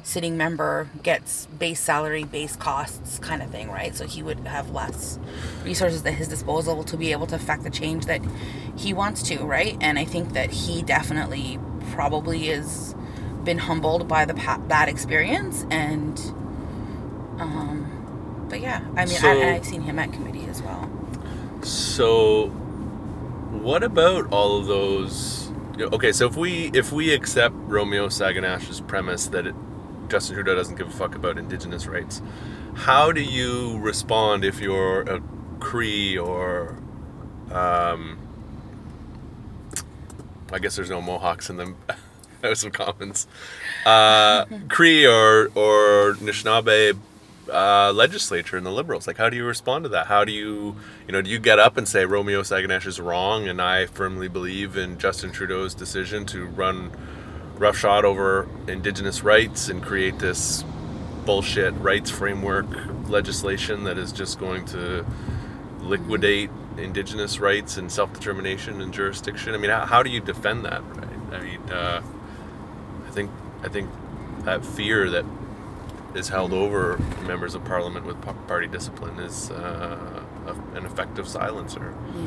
sitting 0.02 0.36
member 0.36 0.90
gets 1.02 1.46
base 1.46 1.80
salary, 1.80 2.24
base 2.24 2.56
costs 2.56 3.18
kind 3.20 3.42
of 3.42 3.50
thing, 3.50 3.70
right? 3.70 3.94
So 3.96 4.06
he 4.06 4.22
would 4.22 4.40
have 4.40 4.70
less 4.70 5.18
resources 5.64 6.04
at 6.04 6.14
his 6.14 6.28
disposal 6.28 6.84
to 6.84 6.96
be 6.96 7.12
able 7.12 7.26
to 7.28 7.36
affect 7.36 7.62
the 7.64 7.70
change 7.70 8.06
that 8.06 8.20
he 8.76 8.92
wants 8.92 9.22
to, 9.24 9.38
right? 9.44 9.76
And 9.80 9.98
I 9.98 10.04
think 10.04 10.32
that 10.34 10.50
he 10.50 10.82
definitely 10.82 11.58
probably 11.92 12.46
has 12.48 12.94
been 13.44 13.58
humbled 13.58 14.08
by 14.08 14.24
the 14.24 14.34
pa- 14.34 14.60
that 14.68 14.88
experience 14.88 15.66
and 15.70 16.18
um 17.38 18.46
but 18.48 18.60
yeah, 18.60 18.80
I 18.96 19.06
mean, 19.06 19.16
So- 19.18 19.28
I, 19.28 19.54
I've 19.54 19.64
seen 19.64 19.82
him 19.82 19.98
at 19.98 20.12
committee 20.12 20.44
as 20.46 20.62
well. 20.62 20.88
So, 21.62 22.48
what 23.50 23.82
about 23.82 24.30
all 24.32 24.58
of 24.60 24.66
those? 24.66 25.50
you 25.78 25.86
know, 25.86 25.92
Okay, 25.96 26.12
so 26.12 26.26
if 26.26 26.36
we 26.36 26.70
if 26.74 26.92
we 26.92 27.12
accept 27.12 27.54
Romeo 27.56 28.08
Saganash's 28.08 28.80
premise 28.80 29.26
that 29.28 29.46
it, 29.46 29.54
Justin 30.08 30.34
Trudeau 30.34 30.54
doesn't 30.54 30.76
give 30.76 30.86
a 30.88 30.90
fuck 30.90 31.14
about 31.14 31.38
Indigenous 31.38 31.86
rights, 31.86 32.20
how 32.74 33.10
do 33.12 33.22
you 33.22 33.78
respond 33.78 34.44
if 34.44 34.60
you're 34.60 35.00
a 35.02 35.22
Cree 35.58 36.18
or, 36.18 36.76
um, 37.50 38.18
I 40.52 40.58
guess 40.58 40.76
there's 40.76 40.90
no 40.90 41.00
Mohawks 41.00 41.48
in 41.48 41.56
the 41.56 41.74
House 42.48 42.64
of 42.64 42.72
Commons, 42.72 43.26
uh, 43.86 44.44
Cree 44.68 45.06
or 45.06 45.50
or 45.54 46.14
Anishinaabe 46.14 46.98
uh, 47.52 47.92
legislature 47.94 48.56
and 48.56 48.64
the 48.64 48.70
liberals 48.70 49.06
like 49.06 49.18
how 49.18 49.28
do 49.28 49.36
you 49.36 49.44
respond 49.44 49.84
to 49.84 49.88
that 49.90 50.06
how 50.06 50.24
do 50.24 50.32
you 50.32 50.74
you 51.06 51.12
know 51.12 51.20
do 51.20 51.28
you 51.28 51.38
get 51.38 51.58
up 51.58 51.76
and 51.76 51.86
say 51.86 52.06
romeo 52.06 52.40
saganash 52.40 52.86
is 52.86 52.98
wrong 52.98 53.46
and 53.46 53.60
i 53.60 53.84
firmly 53.84 54.28
believe 54.28 54.78
in 54.78 54.98
justin 54.98 55.30
trudeau's 55.30 55.74
decision 55.74 56.24
to 56.24 56.46
run 56.46 56.90
roughshod 57.58 58.04
over 58.04 58.48
Indigenous 58.66 59.22
rights 59.22 59.68
and 59.68 59.82
create 59.82 60.18
this 60.18 60.64
bullshit 61.24 61.72
rights 61.74 62.10
framework 62.10 62.66
legislation 63.08 63.84
that 63.84 63.98
is 63.98 64.12
just 64.12 64.38
going 64.38 64.64
to 64.66 65.04
liquidate 65.80 66.50
Indigenous 66.76 67.38
rights 67.38 67.76
and 67.76 67.90
self 67.90 68.12
determination 68.12 68.80
and 68.80 68.92
jurisdiction. 68.92 69.54
I 69.54 69.58
mean, 69.58 69.70
how, 69.70 69.86
how 69.86 70.02
do 70.02 70.10
you 70.10 70.20
defend 70.20 70.64
that? 70.64 70.82
Right? 70.96 71.08
I 71.32 71.40
mean, 71.40 71.60
uh, 71.70 72.02
think 73.14 73.30
I 73.62 73.68
think 73.68 73.88
that 74.44 74.64
fear 74.66 75.08
that 75.10 75.24
is 76.14 76.28
held 76.28 76.52
over 76.52 76.98
members 77.22 77.54
of 77.54 77.64
parliament 77.64 78.04
with 78.04 78.20
party 78.46 78.66
discipline 78.66 79.18
is 79.18 79.50
uh, 79.50 80.22
a, 80.46 80.76
an 80.76 80.84
effective 80.84 81.26
silencer. 81.26 81.94
Yeah. 82.14 82.26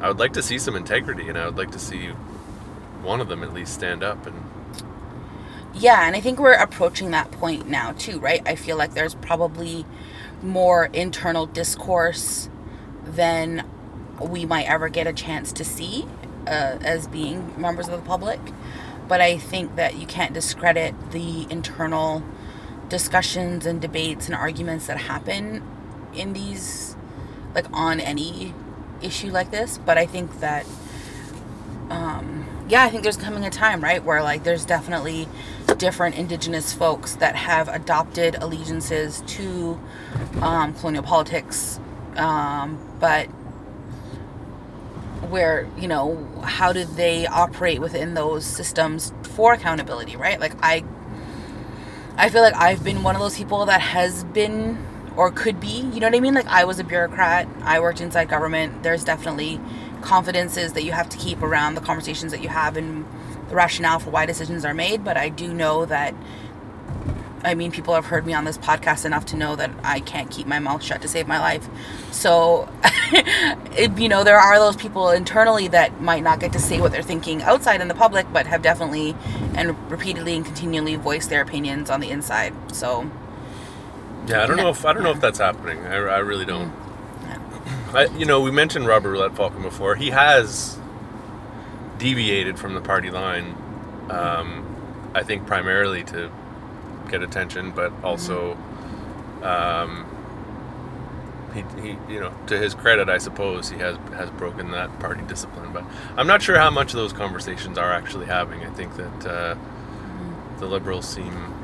I 0.00 0.08
would 0.08 0.18
like 0.18 0.32
to 0.32 0.42
see 0.42 0.58
some 0.58 0.74
integrity, 0.74 1.28
and 1.28 1.38
I 1.38 1.46
would 1.46 1.56
like 1.56 1.70
to 1.72 1.78
see 1.78 2.08
one 3.02 3.20
of 3.20 3.28
them 3.28 3.42
at 3.42 3.52
least 3.52 3.74
stand 3.74 4.02
up 4.02 4.26
and. 4.26 4.36
Yeah, 5.74 6.06
and 6.06 6.14
I 6.14 6.20
think 6.20 6.38
we're 6.38 6.52
approaching 6.52 7.12
that 7.12 7.30
point 7.30 7.68
now 7.68 7.92
too, 7.92 8.18
right? 8.18 8.46
I 8.46 8.56
feel 8.56 8.76
like 8.76 8.92
there's 8.94 9.14
probably 9.14 9.86
more 10.42 10.86
internal 10.86 11.46
discourse 11.46 12.50
than 13.04 13.64
we 14.20 14.44
might 14.44 14.68
ever 14.68 14.88
get 14.88 15.06
a 15.06 15.12
chance 15.12 15.52
to 15.54 15.64
see 15.64 16.06
uh, 16.46 16.78
as 16.82 17.06
being 17.06 17.58
members 17.58 17.88
of 17.88 17.94
the 17.94 18.06
public. 18.06 18.38
But 19.12 19.20
I 19.20 19.36
think 19.36 19.76
that 19.76 19.96
you 19.96 20.06
can't 20.06 20.32
discredit 20.32 20.94
the 21.10 21.46
internal 21.50 22.22
discussions 22.88 23.66
and 23.66 23.78
debates 23.78 24.24
and 24.24 24.34
arguments 24.34 24.86
that 24.86 24.96
happen 24.96 25.62
in 26.14 26.32
these, 26.32 26.96
like 27.54 27.66
on 27.74 28.00
any 28.00 28.54
issue 29.02 29.30
like 29.30 29.50
this. 29.50 29.76
But 29.76 29.98
I 29.98 30.06
think 30.06 30.40
that, 30.40 30.64
um, 31.90 32.64
yeah, 32.70 32.84
I 32.84 32.88
think 32.88 33.02
there's 33.02 33.18
coming 33.18 33.44
a 33.44 33.50
time, 33.50 33.82
right, 33.82 34.02
where 34.02 34.22
like 34.22 34.44
there's 34.44 34.64
definitely 34.64 35.28
different 35.76 36.16
indigenous 36.16 36.72
folks 36.72 37.16
that 37.16 37.36
have 37.36 37.68
adopted 37.68 38.36
allegiances 38.36 39.22
to 39.26 39.78
um, 40.40 40.72
colonial 40.72 41.02
politics, 41.02 41.78
um, 42.16 42.78
but 42.98 43.28
where 45.28 45.68
you 45.78 45.88
know 45.88 46.26
how 46.42 46.72
do 46.72 46.84
they 46.84 47.26
operate 47.26 47.80
within 47.80 48.14
those 48.14 48.44
systems 48.44 49.12
for 49.22 49.52
accountability 49.52 50.16
right? 50.16 50.40
Like 50.40 50.54
i 50.62 50.84
i 52.16 52.28
feel 52.28 52.42
like 52.42 52.54
i've 52.56 52.84
been 52.84 53.02
one 53.02 53.14
of 53.14 53.22
those 53.22 53.36
people 53.36 53.64
that 53.66 53.80
has 53.80 54.24
been 54.24 54.84
or 55.16 55.30
could 55.30 55.58
be 55.60 55.80
you 55.92 56.00
know 56.00 56.06
what 56.06 56.14
i 56.14 56.20
mean? 56.20 56.34
Like 56.34 56.46
i 56.46 56.64
was 56.64 56.78
a 56.78 56.84
bureaucrat. 56.84 57.48
I 57.62 57.80
worked 57.80 58.00
inside 58.00 58.28
government. 58.28 58.82
There's 58.82 59.04
definitely 59.04 59.60
confidences 60.02 60.72
that 60.74 60.82
you 60.82 60.92
have 60.92 61.08
to 61.08 61.16
keep 61.16 61.42
around 61.42 61.74
the 61.74 61.80
conversations 61.80 62.32
that 62.32 62.42
you 62.42 62.48
have 62.48 62.76
and 62.76 63.04
the 63.48 63.54
rationale 63.54 63.98
for 63.98 64.10
why 64.10 64.26
decisions 64.26 64.64
are 64.64 64.74
made 64.74 65.04
but 65.04 65.16
i 65.16 65.28
do 65.28 65.52
know 65.54 65.84
that 65.84 66.14
I 67.44 67.54
mean, 67.54 67.72
people 67.72 67.94
have 67.94 68.06
heard 68.06 68.24
me 68.24 68.34
on 68.34 68.44
this 68.44 68.56
podcast 68.56 69.04
enough 69.04 69.26
to 69.26 69.36
know 69.36 69.56
that 69.56 69.70
I 69.82 70.00
can't 70.00 70.30
keep 70.30 70.46
my 70.46 70.58
mouth 70.58 70.82
shut 70.82 71.02
to 71.02 71.08
save 71.08 71.26
my 71.26 71.40
life. 71.40 71.68
So, 72.12 72.68
it, 72.84 73.98
you 73.98 74.08
know, 74.08 74.22
there 74.22 74.38
are 74.38 74.58
those 74.58 74.76
people 74.76 75.10
internally 75.10 75.68
that 75.68 76.00
might 76.00 76.22
not 76.22 76.38
get 76.38 76.52
to 76.52 76.60
say 76.60 76.80
what 76.80 76.92
they're 76.92 77.02
thinking 77.02 77.42
outside 77.42 77.80
in 77.80 77.88
the 77.88 77.94
public, 77.94 78.32
but 78.32 78.46
have 78.46 78.62
definitely 78.62 79.16
and 79.54 79.76
repeatedly 79.90 80.36
and 80.36 80.44
continually 80.44 80.94
voiced 80.94 81.30
their 81.30 81.42
opinions 81.42 81.90
on 81.90 82.00
the 82.00 82.10
inside. 82.10 82.54
So, 82.72 83.10
yeah, 84.26 84.42
I 84.42 84.46
don't 84.46 84.56
know 84.56 84.68
if 84.68 84.84
I 84.84 84.92
don't 84.92 85.02
know 85.02 85.10
if 85.10 85.20
that's 85.20 85.38
happening. 85.38 85.84
I, 85.84 85.96
I 85.96 86.18
really 86.18 86.44
don't. 86.44 86.72
Yeah. 87.22 87.38
I, 87.92 88.04
you 88.16 88.24
know, 88.24 88.40
we 88.40 88.52
mentioned 88.52 88.86
Robert 88.86 89.16
Ouellette 89.16 89.36
Falcon 89.36 89.62
before. 89.62 89.96
He 89.96 90.10
has 90.10 90.78
deviated 91.98 92.58
from 92.58 92.74
the 92.74 92.80
party 92.80 93.10
line. 93.10 93.56
Um, 94.10 94.68
I 95.14 95.22
think 95.24 95.46
primarily 95.46 96.04
to 96.04 96.30
get 97.12 97.22
attention, 97.22 97.70
but 97.70 97.92
also, 98.02 98.56
um, 99.42 100.06
he, 101.54 101.60
he, 101.80 101.88
you 102.12 102.18
know, 102.18 102.32
to 102.46 102.58
his 102.58 102.74
credit, 102.74 103.08
I 103.08 103.18
suppose 103.18 103.70
he 103.70 103.78
has 103.78 103.96
has 104.14 104.30
broken 104.30 104.72
that 104.72 104.98
party 104.98 105.22
discipline. 105.28 105.72
But 105.72 105.84
I'm 106.16 106.26
not 106.26 106.42
sure 106.42 106.56
how 106.56 106.70
much 106.70 106.88
of 106.88 106.96
those 106.96 107.12
conversations 107.12 107.78
are 107.78 107.92
actually 107.92 108.26
having. 108.26 108.64
I 108.64 108.70
think 108.70 108.96
that 108.96 109.26
uh, 109.26 109.54
the 110.58 110.66
liberals 110.66 111.08
seem 111.08 111.54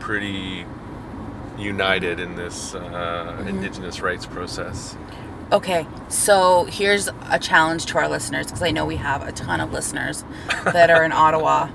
pretty 0.00 0.64
united 1.58 2.18
in 2.18 2.34
this 2.34 2.74
uh, 2.74 2.80
mm-hmm. 2.80 3.48
indigenous 3.48 4.00
rights 4.00 4.26
process. 4.26 4.96
Okay, 5.52 5.86
so 6.08 6.64
here's 6.64 7.08
a 7.30 7.38
challenge 7.38 7.86
to 7.86 7.98
our 7.98 8.08
listeners 8.08 8.46
because 8.46 8.62
I 8.62 8.70
know 8.70 8.86
we 8.86 8.96
have 8.96 9.26
a 9.26 9.30
ton 9.30 9.60
of 9.60 9.72
listeners 9.72 10.24
that 10.64 10.90
are 10.90 11.04
in 11.04 11.12
Ottawa 11.24 11.68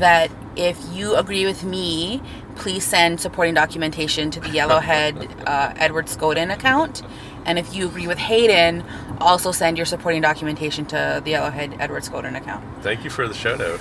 that 0.00 0.30
if 0.56 0.78
you 0.92 1.14
agree 1.14 1.46
with 1.46 1.64
me, 1.64 2.20
please 2.56 2.84
send 2.84 3.20
supporting 3.20 3.54
documentation 3.54 4.30
to 4.32 4.40
the 4.40 4.48
Yellowhead 4.48 5.46
uh, 5.46 5.72
Edward 5.76 6.06
Scoden 6.06 6.52
account. 6.52 7.02
And 7.46 7.58
if 7.58 7.74
you 7.74 7.86
agree 7.86 8.06
with 8.06 8.18
Hayden, 8.18 8.84
also 9.18 9.52
send 9.52 9.78
your 9.78 9.86
supporting 9.86 10.20
documentation 10.20 10.84
to 10.86 11.22
the 11.24 11.32
Yellowhead 11.32 11.80
Edward 11.80 12.02
Scoden 12.02 12.36
account. 12.36 12.64
Thank 12.82 13.04
you 13.04 13.10
for 13.10 13.26
the 13.26 13.34
shout 13.34 13.60
out. 13.60 13.80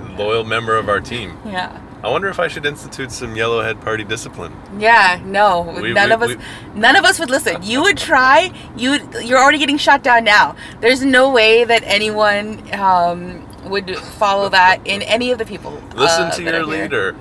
Loyal 0.16 0.44
member 0.44 0.76
of 0.76 0.88
our 0.88 1.00
team. 1.00 1.36
Yeah. 1.44 1.80
I 2.02 2.08
wonder 2.08 2.28
if 2.28 2.38
I 2.38 2.46
should 2.46 2.64
institute 2.64 3.10
some 3.10 3.34
Yellowhead 3.34 3.80
Party 3.80 4.04
discipline. 4.04 4.54
Yeah, 4.78 5.20
no, 5.24 5.62
we, 5.62 5.92
none 5.92 6.10
we, 6.10 6.14
of 6.14 6.22
us, 6.22 6.36
we, 6.36 6.80
none 6.80 6.94
of 6.94 7.04
us 7.04 7.18
would 7.18 7.28
listen. 7.28 7.60
You 7.64 7.82
would 7.82 7.98
try. 7.98 8.52
You, 8.76 9.00
you're 9.20 9.38
already 9.38 9.58
getting 9.58 9.78
shot 9.78 10.04
down 10.04 10.22
now. 10.22 10.54
There's 10.80 11.04
no 11.04 11.28
way 11.30 11.64
that 11.64 11.82
anyone 11.82 12.62
um, 12.72 13.47
would 13.68 13.96
follow 13.96 14.48
that 14.48 14.80
in 14.84 15.02
any 15.02 15.30
of 15.30 15.38
the 15.38 15.44
people. 15.44 15.72
Listen 15.94 16.24
uh, 16.24 16.30
to 16.32 16.42
your 16.42 16.66
leader. 16.66 17.16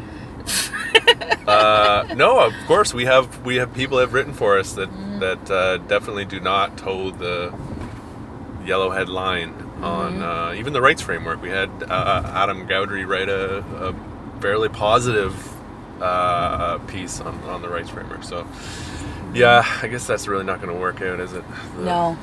uh, 1.47 2.13
no, 2.15 2.39
of 2.39 2.53
course 2.65 2.93
we 2.93 3.05
have 3.05 3.45
we 3.45 3.57
have 3.57 3.73
people 3.73 3.97
have 3.97 4.13
written 4.13 4.33
for 4.33 4.57
us 4.57 4.73
that 4.73 4.89
mm. 4.89 5.19
that 5.19 5.51
uh, 5.51 5.77
definitely 5.77 6.25
do 6.25 6.39
not 6.39 6.77
toe 6.77 7.11
the 7.11 7.53
yellowhead 8.63 9.07
line 9.07 9.53
mm-hmm. 9.53 9.83
on 9.83 10.21
uh, 10.21 10.53
even 10.55 10.73
the 10.73 10.81
rights 10.81 11.01
framework. 11.01 11.41
We 11.41 11.49
had 11.49 11.69
uh, 11.83 12.31
Adam 12.33 12.67
Gaudry 12.67 13.07
write 13.07 13.29
a, 13.29 13.59
a 13.59 14.41
fairly 14.41 14.69
positive 14.69 15.35
uh, 16.01 16.77
piece 16.79 17.19
on, 17.21 17.39
on 17.43 17.61
the 17.61 17.69
rights 17.69 17.89
framework. 17.89 18.23
So 18.23 18.47
yeah, 19.33 19.63
I 19.81 19.87
guess 19.87 20.07
that's 20.07 20.27
really 20.27 20.45
not 20.45 20.61
going 20.61 20.73
to 20.73 20.79
work 20.79 21.01
out, 21.01 21.19
is 21.19 21.33
it? 21.33 21.43
The, 21.75 21.83
no. 21.83 22.17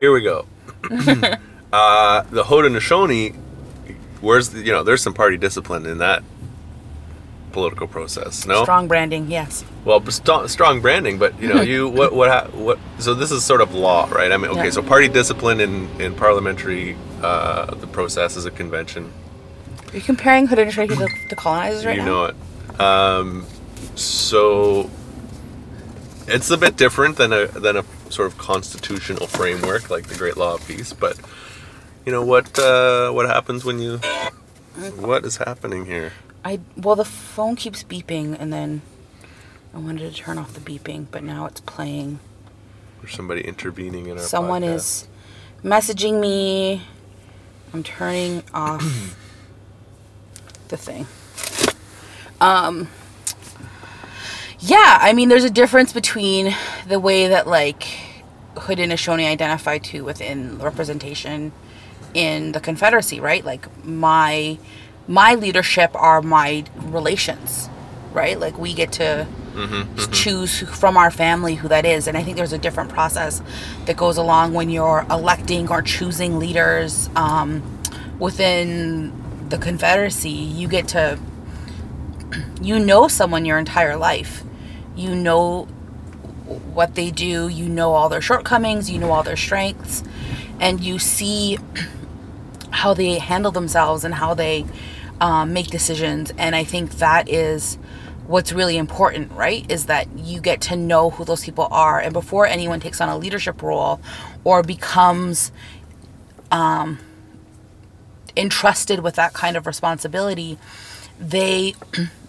Here 0.00 0.12
we 0.12 0.22
go. 0.22 0.46
uh, 1.72 2.22
the 2.22 2.42
Haudenosaunee, 2.44 3.34
where's 4.20 4.50
the, 4.50 4.60
you 4.60 4.72
know, 4.72 4.82
there's 4.82 5.02
some 5.02 5.14
party 5.14 5.36
discipline 5.36 5.86
in 5.86 5.98
that 5.98 6.22
political 7.52 7.86
process. 7.86 8.46
No 8.46 8.62
strong 8.62 8.88
branding, 8.88 9.30
yes. 9.30 9.64
Well, 9.84 10.04
st- 10.10 10.50
strong 10.50 10.80
branding, 10.80 11.18
but 11.18 11.40
you 11.40 11.48
know, 11.48 11.60
you 11.60 11.88
what 11.98 12.12
what 12.12 12.52
what? 12.54 12.78
So 12.98 13.14
this 13.14 13.30
is 13.30 13.44
sort 13.44 13.60
of 13.60 13.74
law, 13.74 14.08
right? 14.10 14.32
I 14.32 14.36
mean, 14.36 14.50
okay, 14.52 14.64
yeah. 14.64 14.70
so 14.70 14.82
party 14.82 15.08
discipline 15.08 15.60
in 15.60 15.88
in 16.00 16.14
parliamentary 16.14 16.96
uh, 17.22 17.74
the 17.74 17.86
process 17.86 18.36
is 18.36 18.44
a 18.44 18.50
convention. 18.50 19.12
Are 19.92 19.96
you 19.96 20.02
comparing 20.02 20.48
Haudenosaunee 20.48 20.88
to 20.88 21.28
the 21.28 21.36
colonizers 21.36 21.84
right 21.84 21.96
you 21.96 22.02
now? 22.02 22.06
You 22.06 22.12
know 22.12 22.24
it. 22.24 22.80
Um, 22.80 23.46
so 23.94 24.90
it's 26.32 26.50
a 26.50 26.56
bit 26.56 26.76
different 26.76 27.16
than 27.16 27.32
a 27.32 27.46
than 27.46 27.76
a 27.76 27.84
sort 28.10 28.26
of 28.26 28.38
constitutional 28.38 29.26
framework 29.26 29.90
like 29.90 30.06
the 30.06 30.16
Great 30.16 30.36
Law 30.36 30.54
of 30.54 30.66
Peace. 30.66 30.92
But 30.92 31.18
you 32.06 32.12
know 32.12 32.24
what 32.24 32.58
uh, 32.58 33.10
what 33.10 33.26
happens 33.26 33.64
when 33.64 33.78
you 33.78 33.98
what 34.96 35.24
is 35.24 35.36
happening 35.36 35.86
here? 35.86 36.12
I 36.44 36.60
well 36.76 36.96
the 36.96 37.04
phone 37.04 37.56
keeps 37.56 37.82
beeping 37.84 38.36
and 38.38 38.52
then 38.52 38.82
I 39.74 39.78
wanted 39.78 40.12
to 40.12 40.16
turn 40.16 40.38
off 40.38 40.54
the 40.54 40.60
beeping, 40.60 41.06
but 41.10 41.22
now 41.22 41.46
it's 41.46 41.60
playing. 41.60 42.18
There's 43.00 43.14
somebody 43.14 43.42
intervening 43.42 44.06
in 44.06 44.18
our. 44.18 44.24
Someone 44.24 44.62
podcast. 44.62 44.74
is 44.74 45.08
messaging 45.64 46.20
me. 46.20 46.82
I'm 47.72 47.82
turning 47.82 48.42
off 48.52 48.82
the 50.68 50.76
thing. 50.76 51.06
Um 52.40 52.88
yeah, 54.62 54.98
I 55.00 55.12
mean, 55.12 55.28
there's 55.28 55.42
a 55.42 55.50
difference 55.50 55.92
between 55.92 56.54
the 56.86 57.00
way 57.00 57.26
that 57.26 57.48
like 57.48 57.82
Haudenosaunee 58.54 59.26
identify 59.26 59.78
to 59.78 60.04
within 60.04 60.58
representation 60.58 61.50
in 62.14 62.52
the 62.52 62.60
Confederacy, 62.60 63.18
right? 63.18 63.44
Like 63.44 63.66
my 63.84 64.58
my 65.08 65.34
leadership 65.34 65.90
are 65.96 66.22
my 66.22 66.64
relations, 66.76 67.68
right? 68.12 68.38
Like 68.38 68.56
we 68.56 68.72
get 68.72 68.92
to 68.92 69.26
mm-hmm, 69.52 69.74
mm-hmm. 69.74 70.12
choose 70.12 70.60
from 70.60 70.96
our 70.96 71.10
family 71.10 71.56
who 71.56 71.66
that 71.66 71.84
is, 71.84 72.06
and 72.06 72.16
I 72.16 72.22
think 72.22 72.36
there's 72.36 72.52
a 72.52 72.58
different 72.58 72.90
process 72.90 73.42
that 73.86 73.96
goes 73.96 74.16
along 74.16 74.54
when 74.54 74.70
you're 74.70 75.04
electing 75.10 75.68
or 75.70 75.82
choosing 75.82 76.38
leaders 76.38 77.10
um, 77.16 77.80
within 78.20 79.12
the 79.48 79.58
Confederacy. 79.58 80.30
You 80.30 80.68
get 80.68 80.86
to 80.88 81.18
you 82.62 82.78
know 82.78 83.08
someone 83.08 83.44
your 83.44 83.58
entire 83.58 83.96
life 83.96 84.44
you 85.02 85.14
know 85.14 85.64
what 86.74 86.94
they 86.94 87.10
do, 87.10 87.48
you 87.48 87.68
know 87.68 87.92
all 87.92 88.08
their 88.08 88.20
shortcomings, 88.20 88.90
you 88.90 88.98
know 88.98 89.10
all 89.10 89.22
their 89.22 89.36
strengths, 89.36 90.02
and 90.60 90.80
you 90.80 90.98
see 90.98 91.58
how 92.70 92.94
they 92.94 93.18
handle 93.18 93.52
themselves 93.52 94.04
and 94.04 94.14
how 94.14 94.34
they 94.34 94.64
um, 95.20 95.52
make 95.52 95.66
decisions. 95.68 96.32
And 96.38 96.56
I 96.56 96.64
think 96.64 96.92
that 96.98 97.28
is 97.28 97.78
what's 98.26 98.52
really 98.52 98.76
important, 98.76 99.32
right? 99.32 99.70
Is 99.70 99.86
that 99.86 100.08
you 100.16 100.40
get 100.40 100.60
to 100.62 100.76
know 100.76 101.10
who 101.10 101.24
those 101.24 101.44
people 101.44 101.68
are. 101.70 102.00
And 102.00 102.12
before 102.12 102.46
anyone 102.46 102.80
takes 102.80 103.00
on 103.00 103.08
a 103.08 103.16
leadership 103.16 103.62
role 103.62 104.00
or 104.44 104.62
becomes 104.62 105.52
um, 106.50 106.98
entrusted 108.36 109.00
with 109.00 109.16
that 109.16 109.32
kind 109.32 109.56
of 109.56 109.66
responsibility, 109.66 110.58
they 111.20 111.74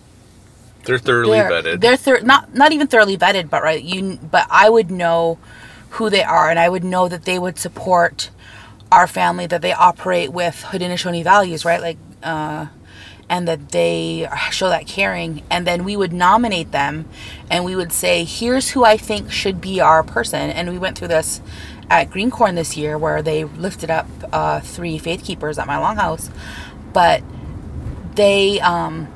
They're 0.83 0.97
thoroughly 0.97 1.39
they're, 1.39 1.49
vetted. 1.49 1.81
They're 1.81 1.97
thor- 1.97 2.21
not 2.21 2.53
not 2.53 2.71
even 2.71 2.87
thoroughly 2.87 3.17
vetted, 3.17 3.49
but 3.49 3.63
right 3.63 3.81
you. 3.81 4.17
But 4.17 4.47
I 4.49 4.69
would 4.69 4.91
know 4.91 5.37
who 5.91 6.09
they 6.09 6.23
are, 6.23 6.49
and 6.49 6.59
I 6.59 6.69
would 6.69 6.83
know 6.83 7.07
that 7.07 7.25
they 7.25 7.39
would 7.39 7.57
support 7.57 8.29
our 8.91 9.07
family, 9.07 9.47
that 9.47 9.61
they 9.61 9.73
operate 9.73 10.31
with 10.31 10.65
Haudenosaunee 10.69 11.23
values, 11.23 11.65
right? 11.65 11.81
Like, 11.81 11.97
uh, 12.21 12.67
and 13.29 13.47
that 13.47 13.69
they 13.69 14.27
show 14.51 14.69
that 14.69 14.85
caring, 14.85 15.43
and 15.49 15.65
then 15.65 15.83
we 15.83 15.95
would 15.95 16.13
nominate 16.13 16.71
them, 16.71 17.05
and 17.49 17.63
we 17.63 17.75
would 17.75 17.91
say, 17.91 18.23
"Here's 18.23 18.71
who 18.71 18.83
I 18.83 18.97
think 18.97 19.31
should 19.31 19.61
be 19.61 19.79
our 19.79 20.03
person." 20.03 20.49
And 20.49 20.69
we 20.69 20.77
went 20.77 20.97
through 20.97 21.07
this 21.09 21.41
at 21.89 22.09
Greencorn 22.09 22.55
this 22.55 22.75
year, 22.75 22.97
where 22.97 23.21
they 23.21 23.45
lifted 23.45 23.89
up 23.89 24.07
uh, 24.31 24.59
three 24.59 24.97
faith 24.97 25.23
keepers 25.23 25.57
at 25.57 25.67
my 25.67 25.75
longhouse, 25.75 26.29
but 26.91 27.23
they. 28.15 28.59
Um, 28.59 29.07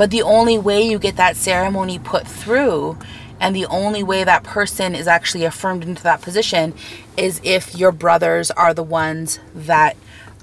but 0.00 0.10
the 0.10 0.22
only 0.22 0.56
way 0.56 0.80
you 0.80 0.98
get 0.98 1.16
that 1.16 1.36
ceremony 1.36 1.98
put 1.98 2.26
through 2.26 2.96
and 3.38 3.54
the 3.54 3.66
only 3.66 4.02
way 4.02 4.24
that 4.24 4.42
person 4.42 4.94
is 4.94 5.06
actually 5.06 5.44
affirmed 5.44 5.84
into 5.84 6.02
that 6.02 6.22
position 6.22 6.72
is 7.18 7.38
if 7.44 7.74
your 7.74 7.92
brothers 7.92 8.50
are 8.52 8.72
the 8.72 8.82
ones 8.82 9.40
that 9.54 9.98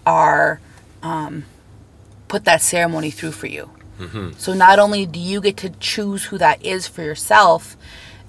are 0.05 0.61
um, 1.01 1.43
put 2.27 2.45
that 2.45 2.61
ceremony 2.61 3.09
through 3.09 3.31
for 3.31 3.47
you. 3.47 3.71
So 4.37 4.53
not 4.53 4.77
only 4.77 5.07
do 5.07 5.19
you 5.19 5.41
get 5.41 5.57
to 5.57 5.71
choose 5.71 6.25
who 6.25 6.37
that 6.37 6.63
is 6.63 6.85
for 6.85 7.01
yourself, 7.01 7.75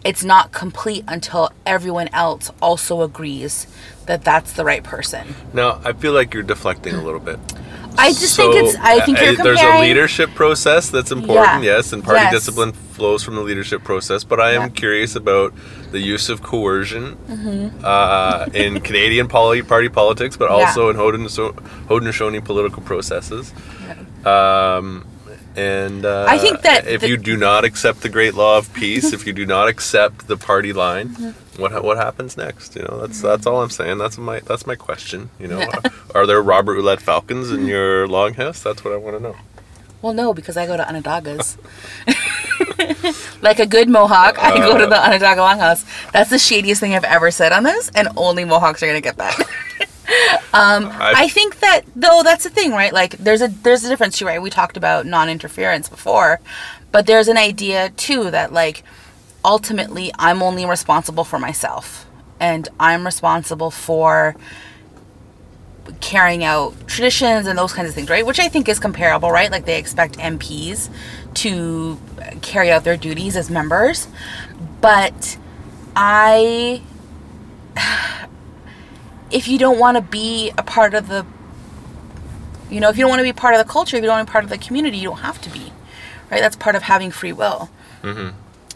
it's 0.03 0.25
not 0.25 0.53
complete 0.53 1.05
until 1.07 1.51
everyone 1.67 2.09
else 2.15 2.51
also 2.63 3.03
agrees 3.03 3.67
that 4.07 4.25
that's 4.25 4.55
the 4.55 4.65
right 4.65 4.83
person. 4.83 5.35
now, 5.53 5.79
I 5.85 5.93
feel 5.93 6.15
like 6.15 6.33
you're 6.33 6.43
deflecting 6.43 6.95
a 6.95 7.05
little 7.05 7.21
bit. 7.21 7.39
I 7.99 8.09
just 8.13 8.37
think 8.37 8.55
it's. 8.55 8.77
I 8.77 9.01
think 9.05 9.19
uh, 9.19 9.23
you're 9.25 9.37
there's 9.37 9.61
a 9.61 9.81
leadership 9.81 10.31
process 10.35 10.89
that's 10.91 11.11
important, 11.11 11.65
Yeah. 11.65 11.77
yes, 11.77 11.93
and 11.93 12.03
party 12.05 12.21
Yes. 12.21 12.33
discipline 12.33 12.73
flows 12.73 13.23
from 13.25 13.35
the 13.35 13.43
leadership 13.43 13.83
process. 13.85 14.25
But 14.25 14.41
I 14.41 14.53
am 14.53 14.63
Yeah. 14.63 14.69
curious 14.69 15.17
about 15.17 15.53
the 15.91 15.99
use 16.01 16.29
of 16.29 16.43
coercion 16.43 17.17
Mm-hmm. 17.29 17.85
uh, 17.85 18.47
in 18.55 18.81
Canadian 18.89 19.27
poly, 19.29 19.63
party 19.63 19.89
politics, 19.89 20.37
but 20.37 20.49
Yeah. 20.51 20.57
also 20.67 20.91
in 20.91 20.97
Haudenosaunee 20.97 21.55
Haudenosaunee 21.89 22.45
political 22.45 22.83
processes. 22.83 23.53
Um, 24.25 25.05
and 25.59 26.05
uh, 26.05 26.27
I 26.29 26.39
think 26.39 26.63
that 26.63 26.87
if 26.87 27.01
the- 27.01 27.09
you 27.09 27.17
do 27.17 27.37
not 27.37 27.65
accept 27.65 28.01
the 28.03 28.09
great 28.09 28.35
law 28.35 28.59
of 28.59 28.73
peace, 28.73 29.13
if 29.13 29.27
you 29.27 29.33
do 29.33 29.45
not 29.47 29.67
accept 29.69 30.27
the 30.29 30.37
party 30.37 30.73
line, 30.73 31.09
Mm-hmm. 31.09 31.63
what 31.63 31.83
what 31.83 31.97
happens 31.97 32.37
next? 32.37 32.77
You 32.77 32.83
know, 32.83 33.01
that's 33.03 33.21
that's 33.21 33.47
all 33.47 33.61
I'm 33.63 33.71
saying. 33.71 33.99
That's 33.99 34.17
my 34.19 34.41
that's 34.41 34.67
my 34.67 34.77
question. 34.77 35.31
You 35.41 35.49
know, 35.49 35.67
are 36.15 36.27
there 36.27 36.41
Robert 36.43 36.79
Ouellette 36.79 37.01
Falcons 37.01 37.51
in 37.51 37.67
your 37.67 38.07
longhouse? 38.07 38.63
That's 38.63 38.85
what 38.85 38.93
I 38.95 38.97
want 38.97 39.17
to 39.17 39.23
know. 39.23 39.37
Well, 40.01 40.15
no, 40.15 40.33
because 40.33 40.57
I 40.57 40.65
go 40.67 40.77
to 40.77 40.85
Onondagas. 40.85 41.57
like 43.43 43.59
a 43.59 43.67
good 43.67 43.89
Mohawk, 43.89 44.39
I 44.39 44.57
go 44.59 44.79
to 44.79 44.87
the 44.87 44.97
Onondaga 45.07 45.41
Longhouse. 45.41 45.83
That's 46.13 46.31
the 46.31 46.37
shadiest 46.39 46.79
thing 46.79 46.95
I've 46.95 47.03
ever 47.03 47.33
said 47.33 47.51
on 47.53 47.65
this, 47.65 47.91
and 47.97 48.07
only 48.17 48.45
Mohawks 48.45 48.81
are 48.83 48.87
gonna 48.87 49.01
get 49.01 49.17
that. 49.17 49.35
um, 50.53 50.91
I 50.93 51.29
think 51.29 51.61
that 51.61 51.83
though 51.95 52.23
that's 52.23 52.45
the 52.45 52.51
thing, 52.51 52.73
right? 52.73 52.93
Like 52.93 53.13
there's 53.19 53.43
a 53.43 53.49
there's 53.49 53.85
a 53.85 53.89
difference 53.89 54.19
too, 54.19 54.27
right? 54.27 54.41
We 54.41 54.51
talked 54.51 54.77
about 54.77 55.07
non-interference 55.07 55.89
before, 55.89 56.41
but 56.93 57.07
there's 57.07 57.29
an 57.29 57.37
idea 57.37 57.91
too 57.91 58.31
that 58.31 58.53
like 58.53 58.83
ultimately 59.45 60.13
I'm 60.19 60.43
only 60.43 60.67
responsible 60.67 61.25
for 61.25 61.39
myself, 61.39 62.07
and 62.41 62.69
I'm 62.79 63.05
responsible 63.05 63.71
for 63.71 64.37
carrying 66.01 66.45
out 66.45 66.75
traditions 66.87 67.47
and 67.47 67.59
those 67.59 67.73
kinds 67.73 67.89
of 67.89 67.95
things, 67.95 68.11
right? 68.11 68.25
Which 68.25 68.39
I 68.39 68.49
think 68.49 68.69
is 68.69 68.79
comparable, 68.79 69.31
right? 69.31 69.51
Like 69.51 69.65
they 69.65 69.79
expect 69.79 70.19
MPs 70.19 70.91
to 71.35 71.99
carry 72.43 72.71
out 72.71 72.85
their 72.85 72.97
duties 72.97 73.37
as 73.37 73.51
members. 73.51 74.09
But 74.81 75.39
I, 75.97 76.83
if 79.31 79.49
you 79.49 79.59
don't 79.59 79.79
want 79.79 79.97
to 79.97 80.01
be 80.03 80.51
a 80.59 80.63
part 80.63 80.95
of 80.95 81.09
the, 81.09 81.27
you 82.71 82.81
know, 82.81 82.89
if 82.89 82.97
you 82.97 83.03
don't 83.03 83.11
want 83.11 83.21
to 83.21 83.25
be 83.25 83.33
part 83.33 83.55
of 83.55 83.65
the 83.65 83.71
culture, 83.71 83.97
if 83.97 84.03
you 84.03 84.07
don't 84.07 84.17
want 84.17 84.27
to 84.27 84.31
be 84.31 84.33
part 84.33 84.45
of 84.45 84.51
the 84.51 84.59
community, 84.59 84.99
you 84.99 85.09
don't 85.09 85.19
have 85.19 85.41
to 85.43 85.51
be, 85.51 85.73
right? 86.31 86.41
That's 86.41 86.57
part 86.57 86.77
of 86.77 86.83
having 86.83 87.11
free 87.11 87.33
will. 87.33 87.71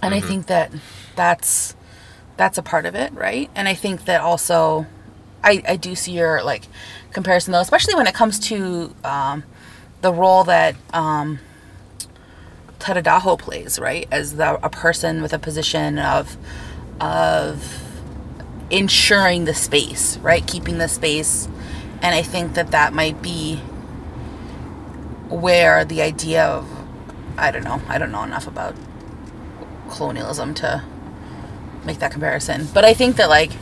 And 0.03 0.15
I 0.15 0.21
think 0.29 0.47
that 0.47 0.73
that's 1.17 1.77
that's 2.37 2.59
a 2.59 2.62
part 2.62 2.87
of 2.87 2.95
it, 2.95 3.12
right? 3.12 3.51
And 3.55 3.69
I 3.69 3.75
think 3.75 4.05
that 4.07 4.21
also, 4.21 4.87
I 5.45 5.62
I 5.69 5.77
do 5.77 5.95
see 5.95 6.12
your 6.12 6.43
like 6.43 6.65
comparison 7.12 7.53
though, 7.53 7.61
especially 7.61 7.95
when 7.95 8.07
it 8.07 8.15
comes 8.15 8.38
to 8.41 8.95
um, 9.05 9.45
the 10.01 10.12
role 10.12 10.45
that 10.45 10.75
um, 10.93 11.38
Tadadaho 12.81 13.38
plays, 13.38 13.79
right, 13.79 14.09
as 14.11 14.37
the 14.37 14.55
a 14.65 14.69
person 14.71 15.23
with 15.23 15.33
a 15.33 15.38
position 15.38 15.99
of 15.99 16.37
of 17.01 17.82
ensuring 18.73 19.45
the 19.45 19.55
space, 19.55 20.17
right, 20.19 20.45
keeping 20.45 20.79
the 20.79 20.89
space, 20.89 21.47
and 22.01 22.15
I 22.15 22.23
think 22.23 22.55
that 22.55 22.73
that 22.73 22.93
might 22.93 23.23
be 23.23 23.57
where 25.29 25.85
the 25.85 26.03
idea 26.03 26.45
of 26.45 26.67
I 27.39 27.51
don't 27.51 27.65
know, 27.65 27.81
I 27.89 27.99
don't 27.99 28.11
know 28.13 28.23
enough 28.25 28.47
about 28.47 28.75
colonialism 29.91 30.55
to 30.55 30.83
make 31.85 31.99
that 32.01 32.11
comparison. 32.13 32.69
But 32.75 32.85
I 32.85 32.95
think 32.95 33.17
that 33.17 33.29
like 33.29 33.53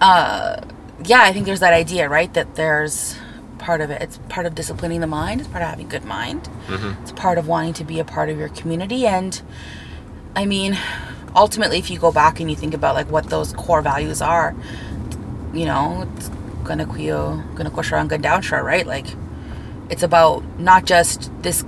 uh 0.00 0.60
yeah, 1.04 1.22
I 1.22 1.32
think 1.32 1.46
there's 1.46 1.60
that 1.60 1.72
idea, 1.72 2.08
right? 2.08 2.32
That 2.34 2.56
there's 2.56 3.16
part 3.58 3.80
of 3.80 3.90
it. 3.90 4.02
It's 4.02 4.18
part 4.28 4.46
of 4.46 4.54
disciplining 4.54 5.00
the 5.00 5.06
mind, 5.06 5.40
it's 5.40 5.48
part 5.48 5.62
of 5.62 5.68
having 5.68 5.86
a 5.86 5.88
good 5.88 6.04
mind. 6.04 6.48
It's 7.02 7.12
part 7.12 7.38
of 7.38 7.46
wanting 7.46 7.74
to 7.74 7.84
be 7.84 7.98
a 8.00 8.04
part 8.04 8.28
of 8.30 8.38
your 8.38 8.48
community 8.48 9.06
and 9.06 9.40
I 10.36 10.44
mean, 10.44 10.78
ultimately 11.34 11.78
if 11.78 11.90
you 11.90 11.98
go 11.98 12.12
back 12.12 12.40
and 12.40 12.50
you 12.50 12.56
think 12.56 12.74
about 12.74 12.94
like 12.94 13.10
what 13.10 13.30
those 13.30 13.52
core 13.52 13.82
values 13.82 14.22
are, 14.22 14.54
you 15.52 15.64
know, 15.64 16.08
it's 16.16 16.28
gonna 16.64 16.86
kuyo, 16.86 17.42
gonna 17.54 17.70
and 17.70 18.10
gandownsha, 18.10 18.62
right? 18.62 18.86
Like 18.86 19.06
it's 19.90 20.02
about 20.02 20.44
not 20.58 20.84
just 20.84 21.30
this 21.42 21.64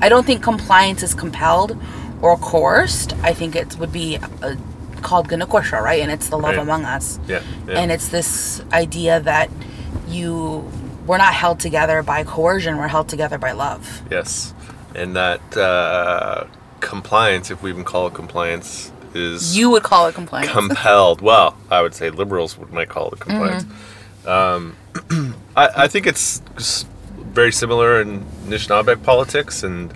I 0.00 0.08
don't 0.08 0.26
think 0.26 0.42
compliance 0.42 1.02
is 1.02 1.14
compelled 1.14 1.76
or 2.20 2.36
coerced. 2.36 3.14
I 3.22 3.32
think 3.32 3.56
it 3.56 3.78
would 3.78 3.92
be 3.92 4.18
uh, 4.42 4.56
called 5.02 5.28
Ganakosha, 5.28 5.80
right? 5.80 6.02
And 6.02 6.10
it's 6.10 6.28
the 6.28 6.36
love 6.36 6.56
Right. 6.56 6.62
among 6.62 6.84
us. 6.84 7.18
Yeah, 7.28 7.42
yeah. 7.68 7.78
And 7.78 7.92
it's 7.92 8.08
this 8.08 8.62
idea 8.72 9.20
that 9.20 9.50
you 10.08 10.70
we're 11.06 11.18
not 11.18 11.34
held 11.34 11.60
together 11.60 12.02
by 12.02 12.24
coercion, 12.24 12.78
we're 12.78 12.88
held 12.88 13.08
together 13.08 13.38
by 13.38 13.52
love. 13.52 14.02
Yes, 14.10 14.54
and 14.94 15.14
that 15.16 15.56
uh, 15.56 16.46
compliance, 16.80 17.50
if 17.50 17.62
we 17.62 17.70
even 17.70 17.84
call 17.84 18.06
it 18.06 18.14
compliance, 18.14 18.90
is 19.14 19.56
You 19.56 19.70
would 19.70 19.82
call 19.82 20.06
it 20.08 20.14
compliance. 20.14 20.50
compelled. 20.52 21.20
Well, 21.20 21.56
I 21.70 21.82
would 21.82 21.94
say 21.94 22.10
liberals 22.10 22.56
would 22.58 22.72
might 22.72 22.88
call 22.88 23.10
it 23.10 23.20
compliance. 23.20 23.64
Um, 24.26 24.76
I, 25.56 25.68
I 25.84 25.88
think 25.88 26.06
it's 26.06 26.40
very 27.18 27.52
similar 27.52 28.00
in 28.00 28.22
Nishnabek 28.46 29.02
politics, 29.02 29.62
and 29.62 29.92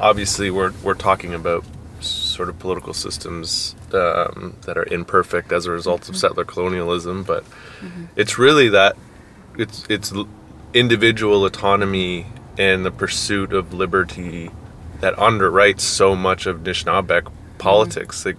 obviously 0.00 0.50
we're 0.50 0.72
we're 0.82 0.94
talking 0.94 1.32
about 1.34 1.64
sort 2.00 2.48
of 2.48 2.58
political 2.58 2.92
systems 2.92 3.76
um, 3.92 4.56
that 4.62 4.76
are 4.76 4.84
imperfect 4.92 5.52
as 5.52 5.66
a 5.66 5.70
result 5.70 6.08
of 6.08 6.16
settler 6.16 6.44
colonialism, 6.44 7.22
but 7.22 7.44
it's 8.16 8.38
really 8.38 8.68
that 8.68 8.96
it's 9.56 9.84
it's 9.88 10.12
individual 10.74 11.44
autonomy 11.44 12.26
and 12.58 12.84
the 12.84 12.90
pursuit 12.90 13.52
of 13.52 13.72
liberty 13.72 14.50
that 15.00 15.14
underwrites 15.16 15.80
so 15.80 16.14
much 16.16 16.46
of 16.46 16.60
Nishnabek 16.60 17.30
politics, 17.58 18.24
like 18.26 18.36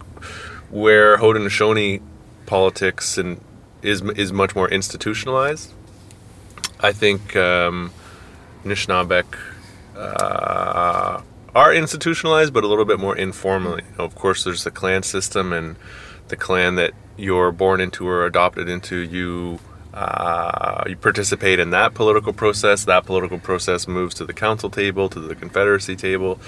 where 0.70 1.18
Haudenosaunee 1.18 2.02
politics 2.46 3.18
and 3.18 3.40
is 3.82 4.02
is 4.02 4.32
much 4.32 4.56
more 4.56 4.70
institutionalized. 4.70 5.72
I 6.80 6.92
think 6.92 7.36
um, 7.36 7.92
Nishnabek 8.64 9.38
uh, 9.96 11.22
are 11.56 11.74
institutionalized, 11.74 12.54
but 12.54 12.64
a 12.64 12.68
little 12.68 12.86
bit 12.86 13.00
more 13.00 13.16
informally. 13.16 13.84
You 13.92 13.98
know, 14.00 14.06
of 14.06 14.16
course, 14.16 14.44
there's 14.44 14.64
the 14.64 14.72
clan 14.72 15.04
system, 15.04 15.54
and 15.54 15.76
the 16.30 16.36
clan 16.36 16.76
that 16.76 16.94
you're 17.18 17.52
born 17.52 17.80
into 17.80 18.08
or 18.08 18.26
adopted 18.26 18.68
into, 18.68 18.98
you 18.98 19.60
uh, 19.94 20.84
you 20.88 20.96
participate 20.96 21.60
in 21.60 21.70
that 21.70 21.94
political 21.94 22.34
process. 22.34 22.86
That 22.86 23.06
political 23.06 23.38
process 23.38 23.88
moves 23.88 24.16
to 24.16 24.26
the 24.26 24.34
council 24.34 24.70
table, 24.70 25.08
to 25.10 25.20
the 25.20 25.36
Confederacy 25.36 25.96
table. 25.96 26.40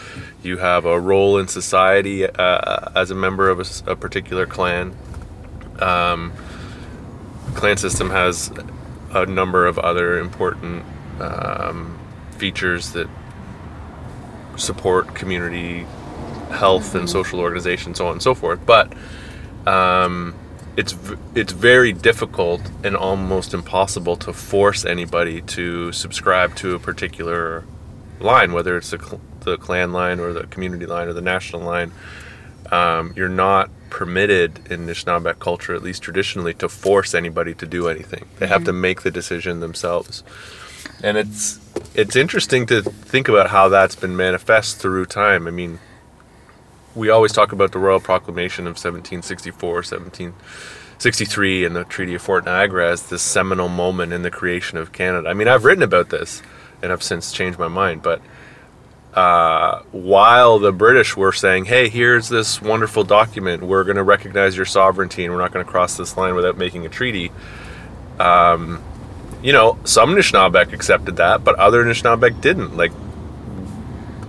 You 0.42 0.58
have 0.58 0.86
a 0.86 1.00
role 1.00 1.38
in 1.38 1.48
society 1.48 2.26
uh, 2.26 2.90
as 2.96 3.12
a 3.12 3.16
member 3.16 3.50
of 3.50 3.60
a, 3.60 3.92
a 3.92 3.96
particular 3.96 4.48
clan. 4.48 4.96
Um, 5.80 6.34
clan 7.54 7.78
system 7.78 8.10
has 8.10 8.52
a 9.12 9.26
number 9.26 9.68
of 9.68 9.78
other 9.78 10.18
important 10.18 10.84
um, 11.20 12.00
features 12.38 12.94
that 12.94 13.08
support 14.58 15.14
community 15.14 15.86
health 16.50 16.96
and 16.96 17.10
social 17.10 17.40
organization, 17.40 17.94
so 17.94 18.08
on 18.08 18.14
and 18.14 18.24
so 18.24 18.34
forth. 18.34 18.66
But 18.66 18.92
um, 19.68 20.34
it's 20.78 20.96
it's 21.34 21.54
very 21.54 21.94
difficult 21.94 22.62
and 22.84 22.96
almost 22.96 23.54
impossible 23.54 24.18
to 24.18 24.34
force 24.34 24.86
anybody 24.86 25.42
to 25.42 25.92
subscribe 25.92 26.56
to 26.58 26.76
a 26.76 26.80
particular 26.80 27.64
line, 28.20 28.54
whether 28.54 28.78
it's 28.78 28.92
the, 28.92 29.00
cl- 29.00 29.22
the 29.42 29.58
clan 29.58 29.92
line 29.92 30.20
or 30.20 30.34
the 30.34 30.48
community 30.48 30.86
line 30.86 31.08
or 31.08 31.14
the 31.14 31.22
national 31.22 31.62
line. 31.62 31.92
Um, 32.72 33.14
you're 33.16 33.30
not 33.30 33.70
permitted 33.90 34.60
in 34.72 34.88
Nishnabek 34.88 35.40
culture, 35.40 35.76
at 35.76 35.84
least 35.84 36.02
traditionally, 36.02 36.54
to 36.56 36.68
force 36.68 37.14
anybody 37.14 37.54
to 37.54 37.66
do 37.66 37.88
anything. 37.88 38.26
They 38.40 38.48
have 38.48 38.64
to 38.66 38.74
make 38.74 39.04
the 39.04 39.12
decision 39.12 39.60
themselves, 39.60 40.24
and 41.04 41.18
it's 41.18 41.60
it's 41.94 42.16
interesting 42.16 42.66
to 42.68 42.82
think 42.82 43.30
about 43.30 43.52
how 43.52 43.70
that's 43.70 43.96
been 43.96 44.16
manifest 44.18 44.78
through 44.80 45.06
time. 45.06 45.48
I 45.48 45.52
mean, 45.52 45.80
we 46.96 47.10
always 47.10 47.34
talk 47.34 47.52
about 47.52 47.72
the 47.74 47.80
Royal 47.80 48.00
Proclamation 48.00 48.66
of 48.66 48.72
1764, 48.72 49.70
1763, 49.70 51.66
and 51.66 51.76
the 51.76 51.84
Treaty 51.84 52.16
of 52.16 52.22
Fort 52.22 52.46
Niagara 52.46 52.92
as 52.92 53.10
this 53.10 53.22
seminal 53.22 53.68
moment 53.68 54.14
in 54.14 54.22
the 54.22 54.32
creation 54.32 54.78
of 54.78 54.94
Canada. 54.94 55.28
I 55.28 55.34
mean, 55.34 55.50
I've 55.50 55.66
written 55.66 55.84
about 55.84 56.10
this, 56.10 56.42
and 56.82 56.92
I've 56.92 57.04
since 57.04 57.32
changed 57.34 57.60
my 57.60 57.68
mind, 57.68 58.02
but 58.02 58.22
uh, 59.14 59.82
while 59.92 60.60
the 60.60 60.72
British 60.72 61.16
were 61.16 61.32
saying, 61.32 61.66
hey, 61.66 61.90
here's 61.90 62.30
this 62.30 62.62
wonderful 62.62 63.04
document, 63.04 63.64
we're 63.64 63.84
going 63.84 63.98
to 63.98 64.04
recognize 64.04 64.56
your 64.56 64.66
sovereignty, 64.66 65.26
and 65.26 65.34
we're 65.34 65.42
not 65.42 65.52
going 65.52 65.66
to 65.66 65.72
cross 65.72 65.98
this 65.98 66.18
line 66.18 66.36
without 66.36 66.58
making 66.58 66.86
a 66.86 66.90
treaty. 66.90 67.32
Um, 68.20 68.82
you 69.42 69.54
know, 69.54 69.78
some 69.84 70.16
Nishnabek 70.16 70.74
accepted 70.74 71.18
that, 71.18 71.44
but 71.44 71.56
other 71.56 71.84
Nishnabek 71.86 72.42
didn't. 72.42 72.76
Like 72.76 72.92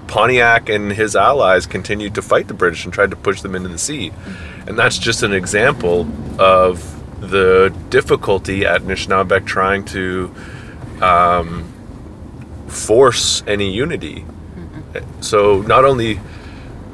Pontiac 0.08 0.68
and 0.68 0.92
his 0.92 1.16
allies 1.16 1.66
continued 1.66 2.14
to 2.14 2.22
fight 2.22 2.48
the 2.48 2.54
British 2.54 2.84
and 2.84 2.92
tried 2.92 3.10
to 3.10 3.16
push 3.16 3.40
them 3.42 3.54
into 3.54 3.68
the 3.68 3.78
sea. 3.78 4.12
And 4.66 4.78
that's 4.78 4.98
just 4.98 5.22
an 5.22 5.32
example 5.32 6.08
of 6.38 6.92
the 7.20 7.74
difficulty 7.90 8.64
at 8.64 8.82
Nishnabek 8.82 9.46
trying 9.46 9.84
to 9.86 10.34
um, 11.00 11.72
force 12.68 13.42
any 13.46 13.70
unity. 13.70 14.24
So 15.20 15.62
not 15.62 15.84
only, 15.84 16.18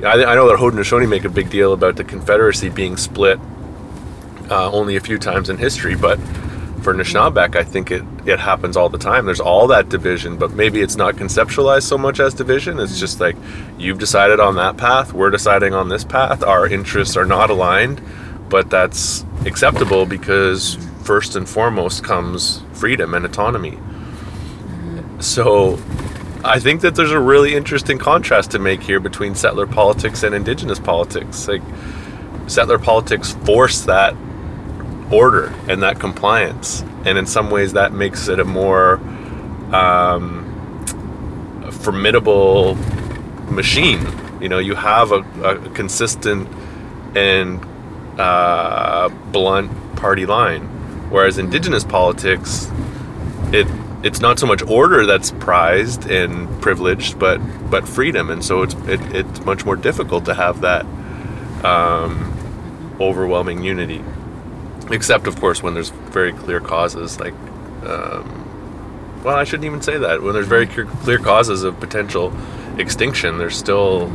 I, 0.05 0.25
I 0.25 0.35
know 0.35 0.49
that 0.49 0.59
Haudenosaunee 0.59 1.09
make 1.09 1.25
a 1.25 1.31
big 1.31 1.51
deal 1.51 1.73
about 1.73 1.97
the 1.97 2.05
Confederacy 2.05 2.69
being 2.69 2.97
split 2.97 3.39
uh, 4.51 4.71
only 4.71 4.97
a 4.97 5.01
few 5.01 5.19
times 5.19 5.49
in 5.49 5.59
history, 5.59 5.95
but 5.95 6.19
for 6.83 6.95
Nishnabek, 6.95 7.57
I 7.57 7.65
think 7.65 7.91
it, 7.91 8.03
it 8.27 8.39
happens 8.39 8.77
all 8.77 8.89
the 8.89 8.99
time. 8.99 9.25
There's 9.25 9.41
all 9.41 9.67
that 9.69 9.89
division, 9.89 10.37
but 10.37 10.53
maybe 10.53 10.81
it's 10.81 10.97
not 10.97 11.15
conceptualized 11.15 11.85
so 11.85 11.97
much 11.97 12.21
as 12.21 12.35
division. 12.35 12.79
It's 12.79 12.99
just 12.99 13.21
like 13.21 13.37
you've 13.79 13.99
decided 13.99 14.41
on 14.41 14.57
that 14.57 14.77
path, 14.77 15.13
we're 15.13 15.31
deciding 15.31 15.75
on 15.75 15.89
this 15.89 16.05
path. 16.05 16.43
Our 16.43 16.67
interests 16.67 17.17
are 17.17 17.25
not 17.25 17.51
aligned, 17.51 18.03
but 18.49 18.69
that's 18.71 19.25
acceptable 19.47 20.07
because 20.07 20.77
first 21.03 21.37
and 21.37 21.49
foremost 21.49 22.05
comes 22.05 22.63
freedom 22.73 23.15
and 23.15 23.25
autonomy. 23.25 23.79
So 25.21 25.79
I 26.45 26.59
think 26.59 26.81
that 26.81 26.97
there's 26.97 27.13
a 27.13 27.21
really 27.21 27.55
interesting 27.55 27.99
contrast 27.99 28.51
to 28.53 28.59
make 28.59 28.83
here 28.83 28.99
between 28.99 29.35
settler 29.35 29.67
politics 29.67 30.25
and 30.25 30.35
indigenous 30.35 30.81
politics. 30.81 31.47
Like 31.47 31.63
settler 32.49 32.79
politics 32.79 33.33
force 33.45 33.83
that 33.83 34.17
order 35.11 35.53
and 35.69 35.83
that 35.83 35.99
compliance. 35.99 36.83
And 37.05 37.19
in 37.19 37.27
some 37.27 37.51
ways, 37.51 37.73
that 37.73 37.93
makes 37.93 38.29
it 38.29 38.39
a 38.39 38.45
more 38.45 38.97
um, 39.75 40.43
formidable 41.71 42.77
machine. 43.51 44.07
You 44.41 44.49
know, 44.49 44.59
you 44.59 44.75
have 44.75 45.13
a, 45.13 45.21
a 45.43 45.71
consistent 45.71 46.49
and 47.17 47.65
uh, 48.19 49.09
blunt 49.31 49.71
party 49.97 50.27
line, 50.27 50.63
whereas 51.11 51.39
indigenous 51.39 51.85
politics, 51.85 52.71
it 53.53 53.67
it's 54.03 54.19
not 54.19 54.37
so 54.37 54.47
much 54.47 54.63
order 54.63 55.07
that's 55.07 55.31
prized 55.31 56.11
and 56.11 56.49
privileged, 56.61 57.19
but 57.19 57.39
but 57.71 57.87
freedom, 57.87 58.31
and 58.31 58.45
so 58.45 58.63
it's 58.63 58.75
it, 58.87 59.01
it's 59.15 59.45
much 59.45 59.65
more 59.65 59.77
difficult 59.77 60.25
to 60.25 60.35
have 60.35 60.63
that 60.63 60.85
um, 61.65 62.97
overwhelming 63.01 63.63
unity 63.63 64.03
except 64.91 65.27
of 65.27 65.39
course 65.41 65.63
when 65.63 65.75
there's 65.75 65.91
very 65.91 66.33
clear 66.33 66.61
causes 66.61 67.19
like 67.21 67.35
um, 67.85 69.21
well 69.25 69.37
i 69.37 69.45
shouldn't 69.45 69.65
even 69.65 69.83
say 69.83 69.99
that. 69.99 70.23
When 70.23 70.35
there's 70.35 70.47
very 70.47 70.67
clear, 70.67 71.19
causes 71.19 71.63
of 71.65 71.79
potential 71.81 72.33
extinction 72.79 73.39
there's 73.39 73.57
still 73.57 74.11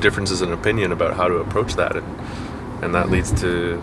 differences 0.00 0.42
in 0.42 0.52
opinion 0.52 0.92
about 0.92 1.16
how 1.16 1.28
to 1.28 1.36
approach 1.36 1.74
that 1.76 1.96
and, 1.96 2.20
and 2.84 2.94
that 2.94 3.10
leads 3.10 3.32
to 3.40 3.82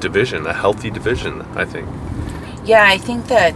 division 0.00 0.46
a 0.46 0.52
healthy 0.52 0.90
division 0.90 1.42
i 1.54 1.64
think. 1.64 1.88
Yeah, 2.64 2.84
I 2.86 2.98
think 2.98 3.26
that 3.26 3.54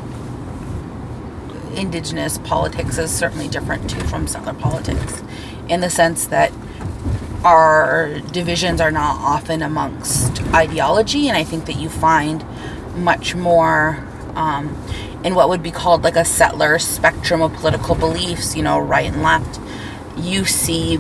indigenous 1.76 2.38
politics 2.38 2.98
is 2.98 3.10
certainly 3.10 3.48
different 3.48 3.90
too 3.90 4.00
from 4.04 4.26
settler 4.26 4.54
politics 4.54 5.22
in 5.68 5.80
the 5.80 5.90
sense 5.90 6.26
that 6.26 6.52
our 7.44 8.20
divisions 8.32 8.80
are 8.80 8.90
not 8.90 9.18
often 9.20 9.62
amongst 9.62 10.42
ideology, 10.54 11.28
and 11.28 11.36
I 11.36 11.44
think 11.44 11.66
that 11.66 11.76
you 11.76 11.88
find 11.88 12.44
much 12.96 13.34
more 13.34 14.02
um, 14.34 14.74
in 15.22 15.34
what 15.34 15.48
would 15.48 15.62
be 15.62 15.70
called 15.70 16.02
like 16.02 16.16
a 16.16 16.24
settler 16.24 16.78
spectrum 16.78 17.42
of 17.42 17.52
political 17.54 17.94
beliefs, 17.94 18.56
you 18.56 18.62
know, 18.62 18.78
right 18.78 19.12
and 19.12 19.22
left. 19.22 19.60
You 20.16 20.44
see 20.44 20.98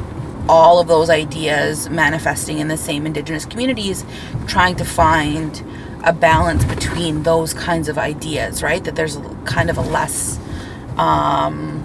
all 0.48 0.78
of 0.78 0.88
those 0.88 1.08
ideas 1.08 1.88
manifesting 1.88 2.58
in 2.58 2.68
the 2.68 2.76
same 2.76 3.06
indigenous 3.06 3.46
communities, 3.46 4.04
trying 4.46 4.76
to 4.76 4.84
find 4.84 5.64
a 6.04 6.12
balance 6.12 6.64
between 6.64 7.22
those 7.22 7.54
kinds 7.54 7.88
of 7.88 7.96
ideas, 7.96 8.62
right? 8.62 8.84
That 8.84 8.96
there's 8.96 9.18
kind 9.46 9.70
of 9.70 9.78
a 9.78 9.82
less, 9.82 10.38
um, 10.98 11.82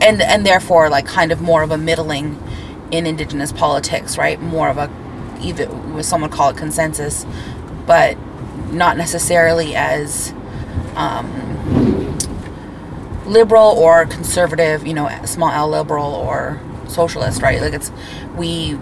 and 0.00 0.20
and 0.20 0.44
therefore 0.44 0.88
like 0.88 1.06
kind 1.06 1.30
of 1.30 1.40
more 1.40 1.62
of 1.62 1.70
a 1.70 1.78
middling 1.78 2.40
in 2.92 3.06
indigenous 3.06 3.50
politics, 3.50 4.16
right? 4.16 4.40
More 4.40 4.68
of 4.68 4.78
a 4.78 4.88
either 5.40 5.68
someone 6.02 6.30
call 6.30 6.50
it 6.50 6.56
consensus, 6.56 7.26
but 7.86 8.16
not 8.70 8.96
necessarily 8.96 9.74
as 9.74 10.32
um, 10.94 12.16
liberal 13.26 13.70
or 13.70 14.06
conservative, 14.06 14.86
you 14.86 14.94
know, 14.94 15.08
small 15.24 15.50
L 15.50 15.68
liberal 15.68 16.14
or 16.14 16.60
socialist, 16.86 17.42
right? 17.42 17.60
Like 17.60 17.72
it's 17.72 17.90
we 18.36 18.78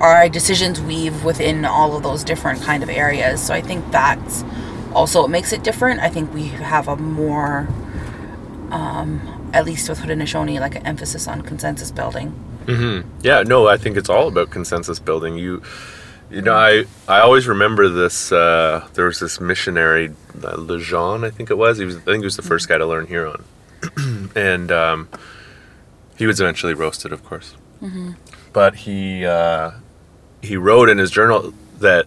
our 0.00 0.28
decisions 0.28 0.80
weave 0.80 1.24
within 1.24 1.64
all 1.64 1.96
of 1.96 2.02
those 2.02 2.24
different 2.24 2.60
kind 2.60 2.82
of 2.82 2.90
areas. 2.90 3.40
So 3.40 3.54
I 3.54 3.60
think 3.60 3.90
that's 3.92 4.44
also 4.92 5.22
what 5.22 5.30
makes 5.30 5.52
it 5.52 5.62
different. 5.62 6.00
I 6.00 6.08
think 6.08 6.34
we 6.34 6.48
have 6.48 6.88
a 6.88 6.96
more, 6.96 7.68
um, 8.70 9.50
at 9.52 9.64
least 9.64 9.88
with 9.88 10.00
Haudenosaunee, 10.00 10.58
like 10.58 10.74
an 10.74 10.84
emphasis 10.84 11.28
on 11.28 11.42
consensus 11.42 11.92
building. 11.92 12.34
Mm-hmm. 12.66 13.08
Yeah, 13.22 13.42
no, 13.42 13.68
I 13.68 13.76
think 13.76 13.96
it's 13.96 14.08
all 14.08 14.28
about 14.28 14.50
consensus 14.50 14.98
building. 14.98 15.36
You, 15.36 15.62
you 16.30 16.42
know, 16.42 16.54
I 16.54 16.84
I 17.08 17.20
always 17.20 17.46
remember 17.46 17.88
this. 17.88 18.32
Uh, 18.32 18.86
there 18.94 19.06
was 19.06 19.20
this 19.20 19.40
missionary, 19.40 20.08
uh, 20.42 20.56
Lejean, 20.56 21.24
I 21.24 21.30
think 21.30 21.50
it 21.50 21.58
was. 21.58 21.78
He 21.78 21.84
was, 21.84 21.96
I 21.96 22.00
think 22.00 22.18
he 22.18 22.24
was 22.24 22.36
the 22.36 22.42
first 22.42 22.68
guy 22.68 22.78
to 22.78 22.86
learn 22.86 23.06
Huron, 23.06 23.44
and 24.36 24.70
um, 24.72 25.08
he 26.16 26.26
was 26.26 26.40
eventually 26.40 26.74
roasted, 26.74 27.12
of 27.12 27.24
course. 27.24 27.54
But 28.52 28.74
he 28.76 29.26
uh, 29.26 29.72
he 30.40 30.56
wrote 30.56 30.88
in 30.88 30.98
his 30.98 31.10
journal 31.10 31.52
that 31.78 32.06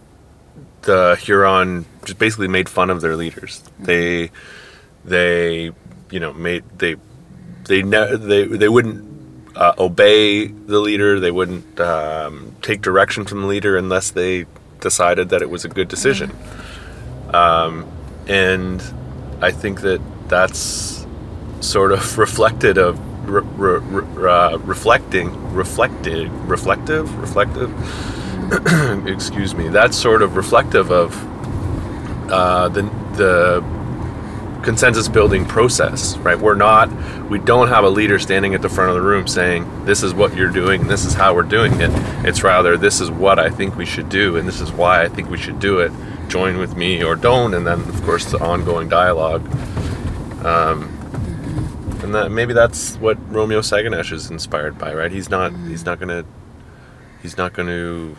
the 0.82 1.16
Huron 1.20 1.84
just 2.04 2.18
basically 2.18 2.48
made 2.48 2.68
fun 2.68 2.88
of 2.90 3.00
their 3.00 3.16
leaders. 3.16 3.62
They 3.78 4.30
they 5.04 5.72
you 6.10 6.20
know 6.20 6.32
made 6.32 6.64
they 6.78 6.96
they 7.64 7.82
ne- 7.82 8.16
they 8.16 8.44
they 8.44 8.68
wouldn't 8.68 9.04
uh, 9.56 9.74
obey 9.78 10.46
the 10.46 10.78
leader. 10.78 11.18
They 11.18 11.30
wouldn't 11.30 11.80
um, 11.80 12.54
take 12.62 12.82
direction 12.82 13.24
from 13.24 13.42
the 13.42 13.46
leader 13.48 13.76
unless 13.76 14.10
they 14.10 14.46
decided 14.80 15.30
that 15.30 15.42
it 15.42 15.50
was 15.50 15.64
a 15.64 15.68
good 15.68 15.88
decision. 15.88 16.30
Um, 17.32 17.86
and 18.28 18.82
I 19.40 19.50
think 19.50 19.80
that 19.80 20.00
that's 20.28 21.06
sort 21.60 21.92
of 21.92 22.18
reflected 22.26 22.78
of 22.78 22.98
re- 23.28 23.42
re- 23.56 23.78
re- 23.80 24.30
uh, 24.30 24.58
reflecting, 24.58 25.54
reflected, 25.54 26.30
reflective, 26.30 27.12
reflective. 27.18 27.72
excuse 29.08 29.54
me. 29.54 29.68
That's 29.68 29.96
sort 29.96 30.22
of 30.22 30.36
reflective 30.36 30.90
of 30.92 31.16
uh, 32.30 32.68
the 32.68 32.82
the 33.16 33.75
consensus 34.66 35.08
building 35.08 35.44
process, 35.44 36.16
right? 36.18 36.38
We're 36.38 36.56
not, 36.56 36.90
we 37.30 37.38
don't 37.38 37.68
have 37.68 37.84
a 37.84 37.88
leader 37.88 38.18
standing 38.18 38.52
at 38.52 38.62
the 38.62 38.68
front 38.68 38.90
of 38.90 38.96
the 38.96 39.00
room 39.00 39.28
saying, 39.28 39.86
this 39.86 40.02
is 40.02 40.12
what 40.12 40.34
you're 40.34 40.50
doing, 40.50 40.88
this 40.88 41.04
is 41.04 41.14
how 41.14 41.36
we're 41.36 41.44
doing 41.44 41.80
it. 41.80 41.90
It's 42.26 42.42
rather, 42.42 42.76
this 42.76 43.00
is 43.00 43.08
what 43.08 43.38
I 43.38 43.48
think 43.48 43.76
we 43.76 43.86
should 43.86 44.08
do, 44.08 44.36
and 44.36 44.46
this 44.46 44.60
is 44.60 44.72
why 44.72 45.04
I 45.04 45.08
think 45.08 45.30
we 45.30 45.38
should 45.38 45.60
do 45.60 45.78
it. 45.78 45.92
Join 46.26 46.58
with 46.58 46.76
me 46.76 47.04
or 47.04 47.14
don't, 47.14 47.54
and 47.54 47.64
then, 47.64 47.78
of 47.80 48.02
course, 48.02 48.24
the 48.32 48.38
ongoing 48.38 48.88
dialogue. 48.88 49.46
Um, 50.44 50.92
and 52.02 52.12
that 52.12 52.32
maybe 52.32 52.52
that's 52.52 52.96
what 52.96 53.16
Romeo 53.32 53.60
Saganash 53.60 54.10
is 54.10 54.32
inspired 54.32 54.78
by, 54.78 54.92
right? 54.92 55.12
He's 55.12 55.30
not, 55.30 55.52
he's 55.68 55.84
not 55.84 56.00
gonna, 56.00 56.24
he's 57.22 57.36
not 57.36 57.52
gonna 57.52 58.16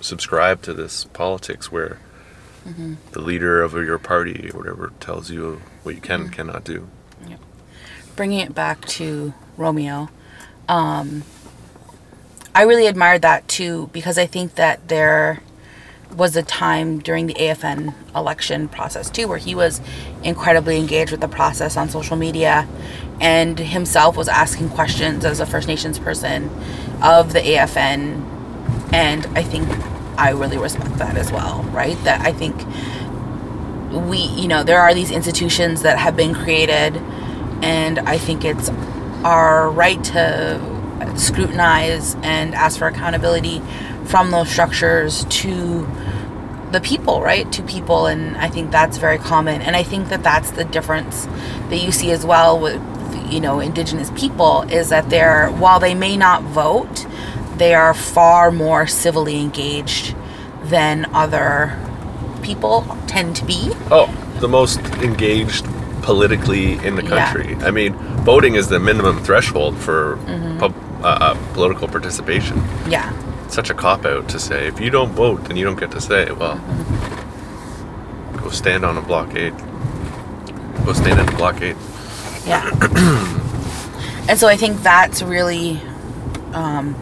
subscribe 0.00 0.60
to 0.62 0.74
this 0.74 1.04
politics 1.04 1.70
where 1.70 2.00
the 3.12 3.20
leader 3.20 3.62
of 3.62 3.74
your 3.74 3.98
party 3.98 4.50
or 4.52 4.58
whatever 4.58 4.92
tells 5.00 5.30
you 5.30 5.60
what 5.82 5.94
you 5.94 6.00
can 6.00 6.22
and 6.22 6.32
cannot 6.32 6.64
do. 6.64 6.88
bringing 8.16 8.40
it 8.40 8.54
back 8.54 8.84
to 8.86 9.34
Romeo, 9.56 10.08
um, 10.68 11.24
I 12.54 12.62
really 12.62 12.86
admired 12.86 13.22
that 13.22 13.48
too 13.48 13.90
because 13.92 14.18
I 14.18 14.26
think 14.26 14.54
that 14.54 14.88
there 14.88 15.42
was 16.14 16.36
a 16.36 16.42
time 16.42 17.00
during 17.00 17.26
the 17.26 17.34
AFN 17.34 17.92
election 18.14 18.68
process 18.68 19.10
too 19.10 19.26
where 19.26 19.38
he 19.38 19.54
was 19.54 19.80
incredibly 20.22 20.78
engaged 20.78 21.10
with 21.10 21.20
the 21.20 21.28
process 21.28 21.76
on 21.76 21.88
social 21.88 22.16
media 22.16 22.68
and 23.20 23.58
himself 23.58 24.16
was 24.16 24.28
asking 24.28 24.68
questions 24.70 25.24
as 25.24 25.40
a 25.40 25.46
First 25.46 25.66
Nations 25.66 25.98
person 25.98 26.50
of 27.02 27.32
the 27.32 27.40
AFN 27.40 28.22
and 28.92 29.26
I 29.36 29.42
think 29.42 29.68
I 30.16 30.30
really 30.30 30.58
respect 30.58 30.96
that 30.98 31.16
as 31.16 31.30
well, 31.32 31.62
right? 31.64 31.96
That 32.04 32.20
I 32.20 32.32
think 32.32 32.56
we, 34.08 34.18
you 34.18 34.48
know, 34.48 34.62
there 34.62 34.80
are 34.80 34.94
these 34.94 35.10
institutions 35.10 35.82
that 35.82 35.98
have 35.98 36.16
been 36.16 36.34
created, 36.34 36.96
and 37.62 37.98
I 38.00 38.18
think 38.18 38.44
it's 38.44 38.70
our 39.24 39.70
right 39.70 40.02
to 40.04 40.60
scrutinize 41.16 42.14
and 42.16 42.54
ask 42.54 42.78
for 42.78 42.88
accountability 42.88 43.62
from 44.04 44.30
those 44.30 44.50
structures 44.50 45.24
to 45.26 45.88
the 46.72 46.80
people, 46.80 47.20
right? 47.22 47.50
To 47.52 47.62
people, 47.62 48.06
and 48.06 48.36
I 48.36 48.48
think 48.48 48.70
that's 48.70 48.98
very 48.98 49.18
common. 49.18 49.62
And 49.62 49.76
I 49.76 49.82
think 49.82 50.08
that 50.08 50.22
that's 50.22 50.50
the 50.50 50.64
difference 50.64 51.26
that 51.70 51.76
you 51.76 51.92
see 51.92 52.10
as 52.10 52.26
well 52.26 52.58
with, 52.58 52.82
you 53.30 53.40
know, 53.40 53.60
Indigenous 53.60 54.10
people 54.10 54.62
is 54.62 54.88
that 54.88 55.08
they're, 55.08 55.48
while 55.50 55.78
they 55.78 55.94
may 55.94 56.16
not 56.16 56.42
vote, 56.42 57.06
they 57.56 57.74
are 57.74 57.94
far 57.94 58.50
more 58.50 58.86
civilly 58.86 59.40
engaged 59.40 60.14
than 60.64 61.06
other 61.14 61.78
people 62.42 62.84
tend 63.06 63.36
to 63.36 63.44
be. 63.44 63.70
Oh, 63.90 64.12
the 64.40 64.48
most 64.48 64.80
engaged 65.02 65.64
politically 66.02 66.74
in 66.84 66.96
the 66.96 67.02
Yeah. 67.04 67.32
country. 67.32 67.56
I 67.64 67.70
mean, 67.70 67.94
voting 68.24 68.54
is 68.56 68.68
the 68.68 68.78
minimum 68.78 69.22
threshold 69.22 69.76
for 69.78 70.18
pub, 70.58 70.74
uh, 71.02 71.06
uh, 71.06 71.34
political 71.54 71.88
participation. 71.88 72.62
Yeah. 72.88 73.10
It's 73.46 73.54
such 73.54 73.70
a 73.70 73.74
cop 73.74 74.04
out 74.04 74.28
to 74.28 74.38
say 74.38 74.66
if 74.66 74.80
you 74.80 74.90
don't 74.90 75.12
vote, 75.12 75.44
then 75.44 75.56
you 75.56 75.64
don't 75.64 75.78
get 75.78 75.90
to 75.92 76.00
say. 76.00 76.30
Well, 76.32 76.60
go 78.36 78.50
stand 78.50 78.84
on 78.84 78.96
a 78.98 79.02
blockade. 79.02 79.54
Go 80.84 80.92
stand 80.92 81.20
in 81.20 81.28
a 81.28 81.36
blockade. 81.36 81.76
Yeah. 82.46 82.68
and 84.28 84.38
so 84.38 84.48
I 84.48 84.56
think 84.56 84.82
that's 84.82 85.22
really, 85.22 85.80
um, 86.52 86.94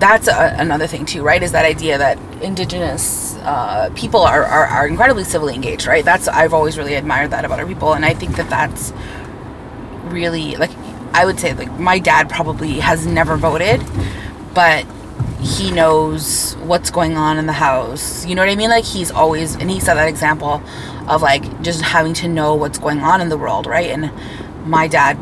that's 0.00 0.28
a, 0.28 0.56
another 0.58 0.86
thing 0.86 1.04
too, 1.04 1.22
right? 1.22 1.42
Is 1.42 1.52
that 1.52 1.64
idea 1.64 1.98
that 1.98 2.18
indigenous 2.42 3.36
uh, 3.42 3.90
people 3.94 4.20
are, 4.20 4.44
are, 4.44 4.66
are 4.66 4.86
incredibly 4.86 5.24
civilly 5.24 5.54
engaged, 5.54 5.86
right? 5.86 6.04
That's, 6.04 6.28
I've 6.28 6.54
always 6.54 6.78
really 6.78 6.94
admired 6.94 7.30
that 7.30 7.44
about 7.44 7.60
our 7.60 7.66
people. 7.66 7.92
And 7.94 8.04
I 8.04 8.14
think 8.14 8.36
that 8.36 8.48
that's 8.48 8.92
really, 10.04 10.56
like, 10.56 10.70
I 11.12 11.24
would 11.24 11.38
say, 11.38 11.54
like, 11.54 11.72
my 11.78 11.98
dad 11.98 12.28
probably 12.28 12.80
has 12.80 13.06
never 13.06 13.36
voted, 13.36 13.82
but 14.54 14.86
he 15.44 15.70
knows 15.70 16.54
what's 16.62 16.90
going 16.90 17.16
on 17.16 17.36
in 17.36 17.46
the 17.46 17.52
house. 17.52 18.24
You 18.24 18.34
know 18.34 18.42
what 18.42 18.50
I 18.50 18.56
mean? 18.56 18.70
Like 18.70 18.84
he's 18.84 19.10
always 19.10 19.56
and 19.56 19.70
he 19.70 19.78
set 19.78 19.94
that 19.94 20.08
example 20.08 20.62
of 21.06 21.20
like 21.20 21.60
just 21.60 21.82
having 21.82 22.14
to 22.14 22.28
know 22.28 22.54
what's 22.54 22.78
going 22.78 23.00
on 23.00 23.20
in 23.20 23.28
the 23.28 23.36
world, 23.36 23.66
right? 23.66 23.90
And 23.90 24.10
my 24.66 24.88
dad 24.88 25.18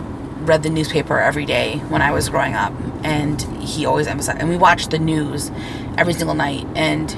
read 0.46 0.62
the 0.62 0.70
newspaper 0.70 1.18
every 1.18 1.44
day 1.44 1.78
when 1.88 2.02
I 2.02 2.12
was 2.12 2.28
growing 2.28 2.54
up 2.54 2.72
and 3.02 3.40
he 3.72 3.86
always 3.86 4.06
emphasized 4.06 4.38
and 4.38 4.48
we 4.48 4.56
watched 4.56 4.90
the 4.90 4.98
news 4.98 5.50
every 5.96 6.12
single 6.12 6.34
night 6.34 6.66
and 6.74 7.16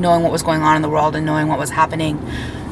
knowing 0.00 0.22
what 0.22 0.32
was 0.32 0.42
going 0.42 0.62
on 0.62 0.76
in 0.76 0.82
the 0.82 0.88
world 0.88 1.14
and 1.16 1.24
knowing 1.24 1.48
what 1.48 1.58
was 1.58 1.70
happening 1.70 2.20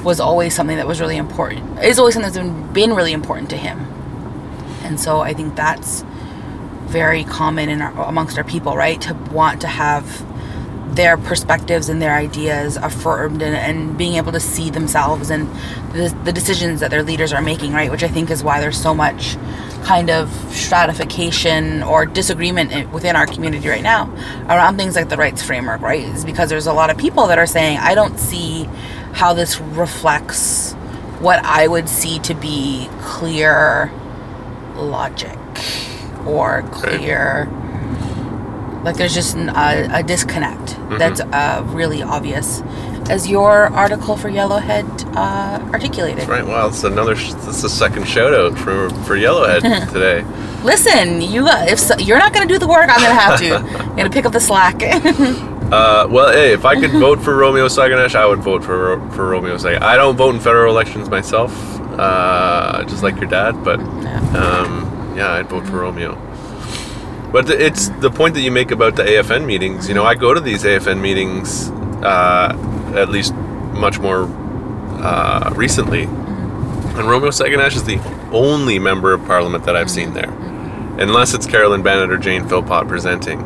was 0.02 0.20
always 0.20 0.54
something 0.54 0.76
that 0.76 0.86
was 0.86 1.00
really 1.00 1.16
important. 1.16 1.82
Is 1.82 1.98
always 1.98 2.14
something 2.14 2.32
that's 2.32 2.38
been, 2.38 2.72
been 2.72 2.94
really 2.94 3.12
important 3.12 3.50
to 3.50 3.56
him. 3.56 3.78
And 4.82 5.00
so 5.00 5.20
I 5.20 5.32
think 5.32 5.56
that's 5.56 6.04
very 6.84 7.24
common 7.24 7.68
in 7.68 7.80
our, 7.80 8.06
amongst 8.06 8.36
our 8.36 8.44
people, 8.44 8.76
right? 8.76 9.00
To 9.02 9.14
want 9.32 9.62
to 9.62 9.66
have 9.66 10.24
their 10.94 11.16
perspectives 11.16 11.88
and 11.88 12.00
their 12.00 12.14
ideas 12.14 12.76
affirmed 12.76 13.42
and, 13.42 13.56
and 13.56 13.98
being 13.98 14.14
able 14.14 14.30
to 14.32 14.40
see 14.40 14.70
themselves 14.70 15.30
and 15.30 15.48
the, 15.92 16.16
the 16.24 16.32
decisions 16.32 16.80
that 16.80 16.90
their 16.90 17.02
leaders 17.02 17.32
are 17.32 17.42
making, 17.42 17.72
right? 17.72 17.90
Which 17.90 18.04
I 18.04 18.08
think 18.08 18.30
is 18.30 18.44
why 18.44 18.60
there's 18.60 18.80
so 18.80 18.94
much 18.94 19.36
kind 19.84 20.10
of 20.10 20.30
stratification 20.50 21.82
or 21.82 22.06
disagreement 22.06 22.90
within 22.92 23.16
our 23.16 23.26
community 23.26 23.68
right 23.68 23.82
now 23.82 24.10
around 24.46 24.76
things 24.76 24.96
like 24.96 25.08
the 25.08 25.16
rights 25.16 25.42
framework, 25.42 25.80
right? 25.82 26.00
Is 26.02 26.24
because 26.24 26.48
there's 26.48 26.66
a 26.66 26.72
lot 26.72 26.90
of 26.90 26.96
people 26.96 27.26
that 27.28 27.38
are 27.38 27.46
saying, 27.46 27.78
I 27.78 27.94
don't 27.94 28.18
see 28.18 28.64
how 29.12 29.34
this 29.34 29.60
reflects 29.60 30.72
what 31.20 31.38
I 31.44 31.68
would 31.68 31.88
see 31.88 32.18
to 32.20 32.34
be 32.34 32.88
clear 33.02 33.92
logic 34.74 35.38
or 36.26 36.62
clear 36.72 37.48
like 38.82 38.96
there's 38.96 39.14
just 39.14 39.36
a, 39.36 39.98
a 39.98 40.02
disconnect 40.02 40.76
that's 40.98 41.20
uh, 41.20 41.62
really 41.68 42.02
obvious 42.02 42.60
as 43.10 43.28
your 43.28 43.66
article 43.74 44.16
for 44.16 44.30
yellowhead 44.30 44.84
uh, 45.16 45.60
articulated 45.72 46.26
Right. 46.28 46.46
Wow. 46.46 46.68
It's 46.68 46.84
another. 46.84 47.14
sh- 47.16 47.32
This 47.46 47.62
the 47.62 47.68
second 47.68 48.06
shout 48.08 48.32
out 48.34 48.56
for 48.58 48.88
for 49.06 49.16
Yellowhead 49.16 49.62
today. 49.92 50.24
listen 50.64 51.20
you 51.20 51.42
got 51.44 51.68
if 51.68 51.78
so, 51.78 51.96
you're 51.98 52.18
not 52.18 52.32
going 52.32 52.46
to 52.48 52.52
do 52.54 52.58
the 52.58 52.66
work 52.66 52.88
i'm 52.88 53.00
going 53.00 53.14
to 53.16 53.20
have 53.26 53.38
to 53.38 53.56
i'm 53.56 53.96
going 53.96 54.08
to 54.10 54.14
pick 54.16 54.24
up 54.26 54.32
the 54.32 54.40
slack 54.40 54.76
Uh, 55.64 56.06
well, 56.10 56.30
hey, 56.30 56.52
if 56.52 56.66
I 56.66 56.78
could 56.78 56.90
vote 56.92 57.20
for 57.22 57.34
Romeo 57.34 57.66
Saganash, 57.68 58.14
I 58.14 58.26
would 58.26 58.40
vote 58.40 58.62
for 58.62 59.00
for 59.12 59.26
Romeo 59.30 59.56
Saganash. 59.56 59.80
I 59.82 59.96
don't 59.96 60.14
vote 60.14 60.34
in 60.34 60.40
federal 60.40 60.70
elections 60.70 61.08
myself, 61.08 61.50
uh, 61.98 62.84
just 62.84 63.02
like 63.02 63.16
your 63.16 63.30
dad, 63.30 63.64
but 63.64 63.80
um, 64.36 65.14
yeah, 65.16 65.32
I'd 65.32 65.48
vote 65.48 65.66
for 65.66 65.78
Romeo. 65.80 66.16
But 67.32 67.48
it's 67.50 67.88
the 67.88 68.10
point 68.10 68.34
that 68.34 68.42
you 68.42 68.50
make 68.52 68.70
about 68.72 68.94
the 68.96 69.04
AFN 69.04 69.46
meetings. 69.46 69.88
You 69.88 69.94
know, 69.94 70.04
I 70.04 70.14
go 70.14 70.34
to 70.34 70.40
these 70.40 70.64
AFN 70.64 71.00
meetings 71.00 71.70
uh, 72.04 72.52
at 72.94 73.08
least 73.08 73.34
much 73.34 73.98
more 73.98 74.24
uh, 75.02 75.52
recently, 75.56 76.04
and 76.04 77.08
Romeo 77.08 77.30
Saganash 77.30 77.74
is 77.76 77.84
the 77.84 77.98
only 78.32 78.78
member 78.78 79.12
of 79.12 79.24
parliament 79.26 79.64
that 79.64 79.76
I've 79.76 79.90
seen 79.90 80.12
there, 80.14 80.30
unless 80.98 81.34
it's 81.34 81.46
Carolyn 81.46 81.82
Bennett 81.82 82.10
or 82.10 82.18
Jane 82.18 82.48
Philpott 82.48 82.86
presenting. 82.88 83.40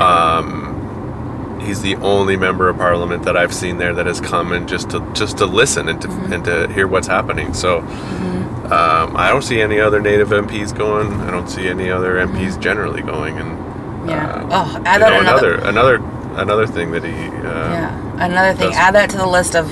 Um, 0.00 1.58
he's 1.62 1.82
the 1.82 1.96
only 1.96 2.36
member 2.36 2.68
of 2.68 2.76
parliament 2.76 3.24
that 3.24 3.36
I've 3.36 3.52
seen 3.52 3.76
there 3.78 3.92
that 3.94 4.06
has 4.06 4.20
come 4.20 4.52
and 4.52 4.68
just 4.68 4.90
to 4.90 5.00
just 5.14 5.38
to 5.38 5.46
listen 5.46 5.88
and 5.88 6.00
to 6.02 6.08
and 6.32 6.44
to 6.44 6.68
hear 6.72 6.86
what's 6.86 7.06
happening. 7.06 7.52
So 7.54 7.78
um, 7.80 9.16
I 9.16 9.28
don't 9.30 9.42
see 9.42 9.60
any 9.60 9.80
other 9.80 10.00
native 10.00 10.28
MPs 10.28 10.76
going. 10.76 11.12
I 11.22 11.30
don't 11.30 11.48
see 11.48 11.68
any 11.68 11.90
other 11.90 12.14
MPs 12.26 12.58
generally 12.60 13.02
going. 13.02 13.38
And 13.38 14.08
Yeah. 14.08 14.26
uh, 14.26 14.46
Oh, 14.52 14.66
you 14.78 14.98
know, 14.98 15.20
another- 15.20 15.54
another 15.56 15.98
another 15.98 16.19
another 16.42 16.66
thing 16.66 16.90
that 16.92 17.04
he 17.04 17.10
uh, 17.12 17.70
yeah 17.76 18.24
another 18.24 18.54
thing. 18.56 18.68
does- 18.70 18.76
add 18.76 18.94
that 18.94 19.10
to 19.10 19.16
the 19.16 19.26
list 19.26 19.54
of 19.54 19.66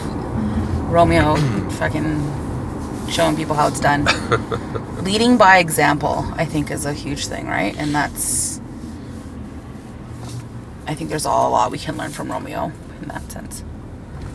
romeo 0.91 1.37
fucking 1.81 2.17
showing 3.11 3.35
people 3.37 3.55
how 3.55 3.67
it's 3.69 3.81
done. 3.81 4.05
Leading 5.03 5.37
by 5.39 5.59
example 5.59 6.25
i 6.37 6.45
think 6.45 6.71
is 6.71 6.85
a 6.87 6.93
huge 6.93 7.27
thing 7.27 7.47
right? 7.47 7.75
And 7.77 7.95
that's 7.95 8.61
i 10.87 10.95
think 10.95 11.11
there's 11.11 11.27
all 11.27 11.49
a 11.49 11.53
lot 11.53 11.71
we 11.71 11.79
can 11.79 11.97
learn 11.97 12.11
from 12.11 12.31
romeo 12.31 12.73
in 13.03 13.09
that 13.09 13.31
sense. 13.31 13.65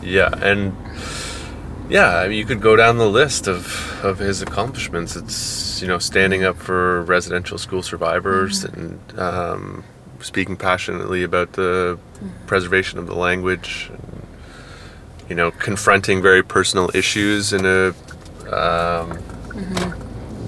Yeah, 0.02 0.30
and 0.42 0.74
yeah, 1.88 2.18
I 2.18 2.28
mean, 2.28 2.38
you 2.38 2.44
could 2.44 2.60
go 2.60 2.76
down 2.76 2.98
the 2.98 3.08
list 3.08 3.46
of, 3.46 4.02
of 4.04 4.18
his 4.18 4.40
accomplishments. 4.42 5.16
It's 5.16 5.80
you 5.82 5.88
know 5.88 5.98
standing 5.98 6.44
up 6.44 6.56
for 6.56 7.02
residential 7.04 7.58
school 7.58 7.82
survivors 7.82 8.64
and 8.64 9.00
um, 9.18 9.84
speaking 10.24 10.56
passionately 10.56 11.22
about 11.22 11.52
the 11.52 11.98
preservation 12.46 12.98
of 12.98 13.06
the 13.06 13.14
language. 13.14 13.90
And, 13.92 14.26
you 15.28 15.34
know, 15.34 15.50
confronting 15.50 16.22
very 16.22 16.42
personal 16.42 16.90
issues 16.94 17.52
in 17.52 17.64
a 17.64 17.94
um, 18.52 19.18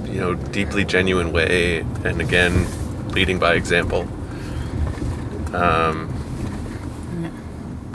you 0.06 0.20
know 0.20 0.34
deeply 0.34 0.84
genuine 0.84 1.32
way, 1.32 1.80
and 2.04 2.20
again, 2.20 2.66
leading 3.10 3.38
by 3.38 3.54
example. 3.54 4.08
Um, 5.54 6.12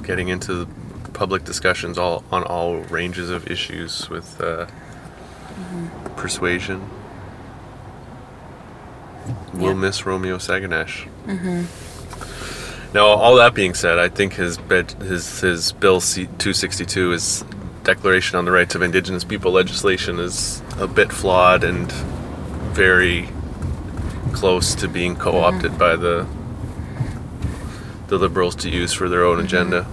getting 0.04 0.30
into 0.30 0.68
public 1.14 1.44
discussions 1.44 1.98
all 1.98 2.24
on 2.32 2.44
all 2.44 2.78
ranges 2.78 3.30
of 3.30 3.50
issues 3.50 4.10
with 4.10 4.42
uh, 4.42 4.66
persuasion. 6.16 6.82
We'll 9.53 9.67
Yeah. 9.67 9.74
miss 9.74 10.05
Romeo 10.05 10.38
Saganash. 10.38 11.07
Mm-hmm. 11.28 11.65
Now, 12.93 13.05
all 13.05 13.36
that 13.36 13.53
being 13.53 13.74
said, 13.74 13.97
I 13.99 14.09
think 14.09 14.34
his 14.34 14.57
bed, 14.57 14.91
his 15.01 15.39
his 15.41 15.72
bill 15.72 16.01
C 16.01 16.28
two 16.38 16.53
sixty 16.53 16.86
two 16.86 17.13
is 17.13 17.43
Declaration 17.84 18.38
on 18.38 18.45
the 18.45 18.51
Rights 18.51 18.76
of 18.76 18.82
Indigenous 18.82 19.24
People 19.24 19.51
legislation 19.51 20.19
is 20.19 20.61
a 20.78 20.88
bit 20.88 21.11
flawed 21.11 21.63
and 21.63 21.91
very 22.74 23.30
close 24.34 24.76
to 24.76 24.88
being 24.88 25.15
co-opted 25.15 25.72
mm-hmm. 25.72 25.80
by 25.80 25.95
the 25.95 26.28
the 28.07 28.17
liberals 28.17 28.55
to 28.55 28.69
use 28.69 28.91
for 28.93 29.07
their 29.09 29.24
own 29.26 29.38
mm-hmm. 29.38 29.45
agenda. 29.45 29.88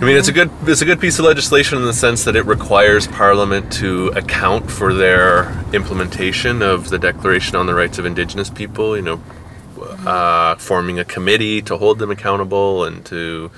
I 0.00 0.04
mean, 0.04 0.16
it's 0.16 0.28
a 0.28 0.32
good 0.32 0.48
it's 0.62 0.80
a 0.80 0.84
good 0.84 1.00
piece 1.00 1.18
of 1.18 1.24
legislation 1.24 1.76
in 1.76 1.84
the 1.84 1.92
sense 1.92 2.22
that 2.22 2.36
it 2.36 2.46
requires 2.46 3.08
Parliament 3.08 3.72
to 3.74 4.08
account 4.14 4.70
for 4.70 4.94
their 4.94 5.50
implementation 5.72 6.62
of 6.62 6.88
the 6.88 7.00
Declaration 7.00 7.56
on 7.56 7.66
the 7.66 7.74
Rights 7.74 7.98
of 7.98 8.06
Indigenous 8.06 8.48
People. 8.48 8.94
You 8.96 9.02
know, 9.02 9.22
uh, 10.06 10.54
forming 10.54 11.00
a 11.00 11.04
committee 11.04 11.62
to 11.62 11.76
hold 11.76 11.98
them 11.98 12.12
accountable 12.12 12.84
and 12.84 13.04
to 13.06 13.50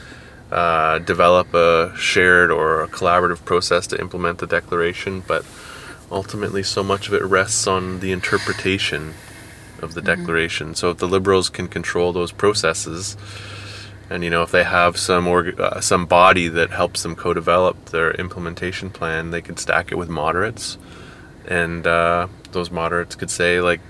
uh, 0.51 1.01
develop 1.01 1.53
a 1.53 1.95
shared 1.99 2.51
or 2.51 2.85
a 2.85 2.89
collaborative 2.89 3.45
process 3.45 3.87
to 3.89 4.01
implement 4.01 4.39
the 4.39 4.47
declaration. 4.47 5.21
But 5.21 5.45
ultimately, 6.11 6.63
so 6.63 6.83
much 6.83 7.07
of 7.07 7.13
it 7.13 7.23
rests 7.23 7.67
on 7.67 8.01
the 8.01 8.13
interpretation 8.13 9.13
of 9.83 9.93
the 9.93 10.01
declaration. 10.01 10.75
So 10.75 10.89
if 10.89 10.97
the 10.97 11.09
liberals 11.09 11.51
can 11.51 11.69
control 11.69 12.15
those 12.15 12.33
processes, 12.33 13.19
and 14.11 14.25
you 14.25 14.29
know 14.29 14.43
if 14.43 14.51
they 14.51 14.65
have 14.65 14.97
some 14.99 15.27
org- 15.29 15.59
uh, 15.59 15.81
some 15.81 16.05
body 16.05 16.49
that 16.49 16.71
helps 16.71 17.05
them 17.05 17.15
co-develop 17.15 17.87
their 17.87 18.11
implementation 18.11 18.91
plan, 18.91 19.31
they 19.31 19.41
could 19.41 19.59
stack 19.59 19.93
it 19.93 19.95
with 19.95 20.09
moderates, 20.09 20.77
and 21.47 21.87
uh, 21.87 22.27
those 22.51 22.71
moderates 22.71 23.15
could 23.15 23.31
say 23.31 23.61
like 23.61 23.81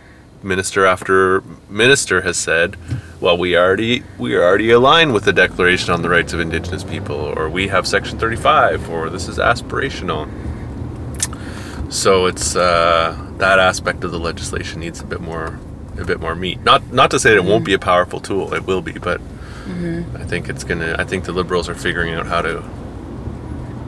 minister 0.43 0.87
after 0.87 1.43
minister 1.68 2.21
has 2.21 2.37
said, 2.37 2.77
well 3.21 3.37
we 3.37 3.57
already 3.57 4.03
we 4.18 4.37
already 4.37 4.71
align 4.71 5.12
with 5.12 5.25
the 5.25 5.33
Declaration 5.33 5.93
on 5.93 6.03
the 6.03 6.11
Rights 6.11 6.35
of 6.35 6.41
Indigenous 6.41 6.85
People, 6.85 7.16
or 7.16 7.49
we 7.49 7.68
have 7.68 7.87
Section 7.87 8.18
35, 8.18 8.91
or 8.91 9.09
this 9.09 9.27
is 9.27 9.39
aspirational. 9.39 10.29
So 11.91 12.27
it's 12.27 12.55
uh, 12.55 13.16
that 13.39 13.59
aspect 13.59 14.05
of 14.05 14.12
the 14.12 14.21
legislation 14.21 14.81
needs 14.81 15.01
a 15.01 15.05
bit 15.05 15.21
more 15.21 15.59
a 15.99 16.05
bit 16.05 16.21
more 16.21 16.35
meat. 16.35 16.61
Not 16.62 16.93
not 16.93 17.11
to 17.11 17.18
say 17.18 17.31
that 17.31 17.39
it 17.39 17.45
won't 17.45 17.64
be 17.64 17.73
a 17.73 17.79
powerful 17.79 18.21
tool. 18.21 18.53
It 18.53 18.66
will 18.66 18.83
be, 18.83 18.93
but 18.93 19.21
I 19.69 20.25
think 20.25 20.49
it's 20.49 20.65
gonna. 20.65 20.97
I 20.99 21.05
think 21.05 21.25
the 21.25 21.33
liberals 21.33 21.69
are 21.69 21.75
figuring 21.75 22.15
out 22.15 22.27
how 22.27 22.43
to 22.43 22.63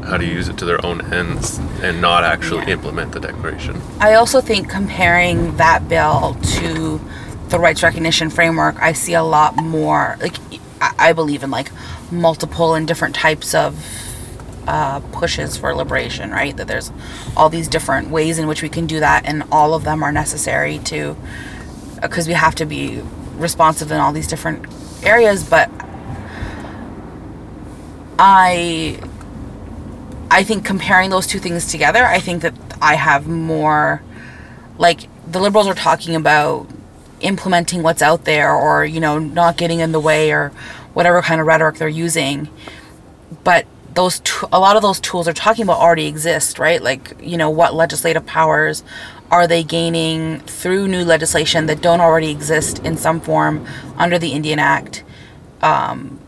how 0.05 0.17
to 0.17 0.25
use 0.27 0.49
it 0.49 0.59
to 0.59 0.65
their 0.65 0.85
own 0.85 1.13
ends 1.13 1.59
and 1.83 2.01
not 2.01 2.25
actually 2.25 2.65
Yeah. 2.67 2.75
implement 2.75 3.13
the 3.13 3.21
declaration. 3.21 3.81
I 4.01 4.15
also 4.15 4.41
think 4.41 4.69
comparing 4.69 5.57
that 5.59 5.89
bill 5.89 6.37
to 6.59 7.01
the 7.49 7.59
rights 7.59 7.83
recognition 7.83 8.29
framework, 8.31 8.81
I 8.83 8.93
see 8.95 9.15
a 9.15 9.23
lot 9.23 9.57
more. 9.57 10.17
Like, 10.21 10.37
I 10.81 10.91
I 11.11 11.13
believe 11.13 11.43
in 11.43 11.51
like 11.51 11.71
multiple 12.11 12.75
and 12.75 12.87
different 12.87 13.15
types 13.15 13.55
of 13.55 13.77
uh, 14.69 15.01
pushes 15.13 15.57
for 15.57 15.75
liberation, 15.75 16.31
right? 16.31 16.57
That 16.57 16.69
there's 16.69 16.93
all 17.37 17.49
these 17.49 17.67
different 17.69 18.11
ways 18.11 18.39
in 18.39 18.47
which 18.47 18.63
we 18.63 18.69
can 18.69 18.87
do 18.87 19.01
that, 19.01 19.25
and 19.27 19.43
all 19.51 19.75
of 19.75 19.83
them 19.85 20.03
are 20.05 20.13
necessary 20.13 20.79
to, 20.85 21.17
because 22.01 22.29
we 22.29 22.35
have 22.35 22.55
to 22.57 22.65
be 22.67 23.01
responsive 23.39 23.91
in 23.91 23.99
all 23.99 24.13
these 24.13 24.29
different 24.29 24.65
areas. 25.03 25.45
But 25.45 25.71
I 28.19 29.01
I 30.31 30.45
think 30.45 30.65
comparing 30.65 31.11
those 31.11 31.27
two 31.27 31.39
things 31.39 31.67
together, 31.67 32.05
I 32.05 32.19
think 32.19 32.43
that 32.43 32.55
I 32.81 32.95
have 32.95 33.27
more 33.27 34.03
like 34.79 35.09
the 35.31 35.41
liberals 35.41 35.67
are 35.67 35.75
talking 35.75 36.15
about 36.15 36.69
implementing 37.21 37.83
what's 37.83 38.03
out 38.03 38.25
there 38.25 38.53
or 38.53 38.85
you 38.85 39.01
know 39.01 39.19
not 39.19 39.57
getting 39.57 39.81
in 39.81 39.93
the 39.93 40.01
way 40.01 40.33
or 40.33 40.49
whatever 40.93 41.23
kind 41.23 41.41
of 41.41 41.47
rhetoric 41.47 41.77
they're 41.77 41.89
using 41.89 42.49
but 43.45 43.65
those 43.95 44.19
t- 44.21 44.47
a 44.53 44.59
lot 44.59 44.75
of 44.75 44.83
those 44.83 44.99
tools 44.99 45.27
they're 45.27 45.35
talking 45.35 45.63
about 45.63 45.79
already 45.79 46.07
exist 46.07 46.59
right 46.59 46.83
like 46.83 47.17
you 47.21 47.37
know 47.37 47.49
what 47.49 47.75
legislative 47.75 48.27
powers 48.27 48.83
are 49.33 49.47
they 49.47 49.65
gaining 49.65 50.41
through 50.41 50.87
new 50.87 51.05
legislation 51.05 51.67
that 51.67 51.81
don't 51.81 52.01
already 52.01 52.31
exist 52.31 52.79
in 52.81 52.97
some 52.99 53.19
form 53.19 53.67
under 53.97 54.19
the 54.19 54.33
Indian 54.33 54.59
Act? 54.59 55.03
Um, 55.63 56.21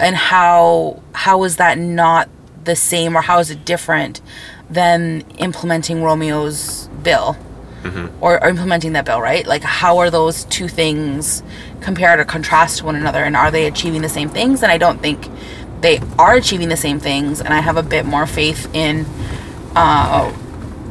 and 0.00 0.16
how 0.16 1.00
how 1.12 1.44
is 1.44 1.56
that 1.56 1.78
not 1.78 2.28
the 2.64 2.74
same 2.74 3.16
or 3.16 3.20
how 3.22 3.38
is 3.38 3.50
it 3.50 3.64
different 3.64 4.20
than 4.68 5.22
implementing 5.38 6.02
Romeo's 6.02 6.88
bill? 7.04 7.36
Or, 8.20 8.42
or 8.42 8.48
implementing 8.48 8.92
that 8.94 9.04
bill 9.06 9.20
right? 9.20 9.46
Like 9.46 9.62
how 9.62 9.98
are 9.98 10.10
those 10.10 10.44
two 10.46 10.68
things 10.68 11.42
compared 11.80 12.18
or 12.20 12.24
contrast 12.24 12.78
to 12.78 12.84
one 12.84 12.96
another? 12.96 13.22
And 13.22 13.36
are 13.36 13.50
they 13.50 13.66
achieving 13.66 14.02
the 14.02 14.08
same 14.08 14.28
things? 14.28 14.62
And 14.62 14.72
I 14.72 14.76
don't 14.76 15.00
think 15.00 15.28
they 15.80 16.00
are 16.18 16.34
achieving 16.34 16.68
the 16.68 16.76
same 16.76 16.98
things. 16.98 17.40
And 17.40 17.54
I 17.54 17.60
have 17.60 17.76
a 17.76 17.82
bit 17.82 18.04
more 18.04 18.26
faith 18.26 18.68
in 18.74 19.06
uh, 19.76 20.30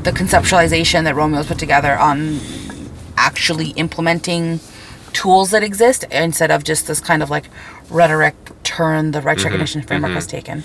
the 0.04 0.12
conceptualization 0.12 1.04
that 1.04 1.16
Romeo's 1.16 1.48
put 1.48 1.60
together 1.60 1.98
on 1.98 2.40
actually 3.18 3.72
implementing 3.72 4.60
tools 5.14 5.52
that 5.52 5.64
exist 5.64 6.06
instead 6.12 6.52
of 6.52 6.64
just 6.64 6.88
this 6.88 7.00
kind 7.00 7.22
of 7.22 7.30
like 7.30 7.46
rhetoric 7.90 8.36
turn 8.64 9.12
the 9.12 9.22
rights 9.22 9.44
recognition 9.44 9.82
framework 9.82 10.12
has 10.14 10.28
taken. 10.28 10.64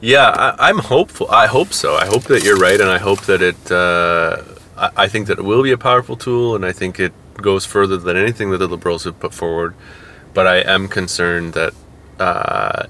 Yeah, 0.00 0.28
I, 0.28 0.68
I'm 0.68 0.78
hopeful. 0.78 1.30
I 1.30 1.46
hope 1.46 1.72
so. 1.72 1.94
I 1.94 2.06
hope 2.06 2.24
that 2.24 2.42
you're 2.42 2.56
right, 2.56 2.80
and 2.80 2.90
I 2.90 2.98
hope 2.98 3.22
that 3.22 3.42
it. 3.42 3.70
Uh, 3.70 4.42
I, 4.76 5.04
I 5.04 5.08
think 5.08 5.26
that 5.28 5.38
it 5.38 5.44
will 5.44 5.62
be 5.62 5.72
a 5.72 5.78
powerful 5.78 6.16
tool, 6.16 6.56
and 6.56 6.64
I 6.64 6.72
think 6.72 6.98
it 6.98 7.12
goes 7.34 7.66
further 7.66 7.96
than 7.96 8.16
anything 8.16 8.50
that 8.50 8.58
the 8.58 8.68
liberals 8.68 9.04
have 9.04 9.20
put 9.20 9.34
forward. 9.34 9.74
But 10.32 10.46
I 10.46 10.56
am 10.56 10.88
concerned 10.88 11.52
that 11.52 11.74
uh, 12.18 12.86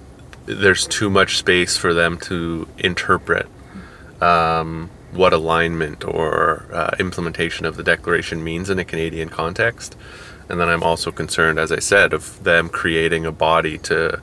there's 0.46 0.86
too 0.86 1.10
much 1.10 1.36
space 1.36 1.76
for 1.76 1.92
them 1.92 2.16
to 2.18 2.66
interpret 2.78 3.46
um, 4.20 4.90
what 5.14 5.32
alignment 5.32 6.04
or 6.04 6.66
uh, 6.72 6.90
implementation 6.98 7.66
of 7.66 7.76
the 7.76 7.82
declaration 7.82 8.42
means 8.42 8.70
in 8.70 8.78
a 8.78 8.84
Canadian 8.84 9.28
context. 9.28 9.96
And 10.48 10.60
then 10.60 10.68
I'm 10.68 10.82
also 10.82 11.10
concerned, 11.10 11.58
as 11.58 11.72
I 11.72 11.78
said, 11.78 12.12
of 12.12 12.42
them 12.44 12.68
creating 12.68 13.24
a 13.24 13.32
body 13.32 13.78
to 13.78 14.20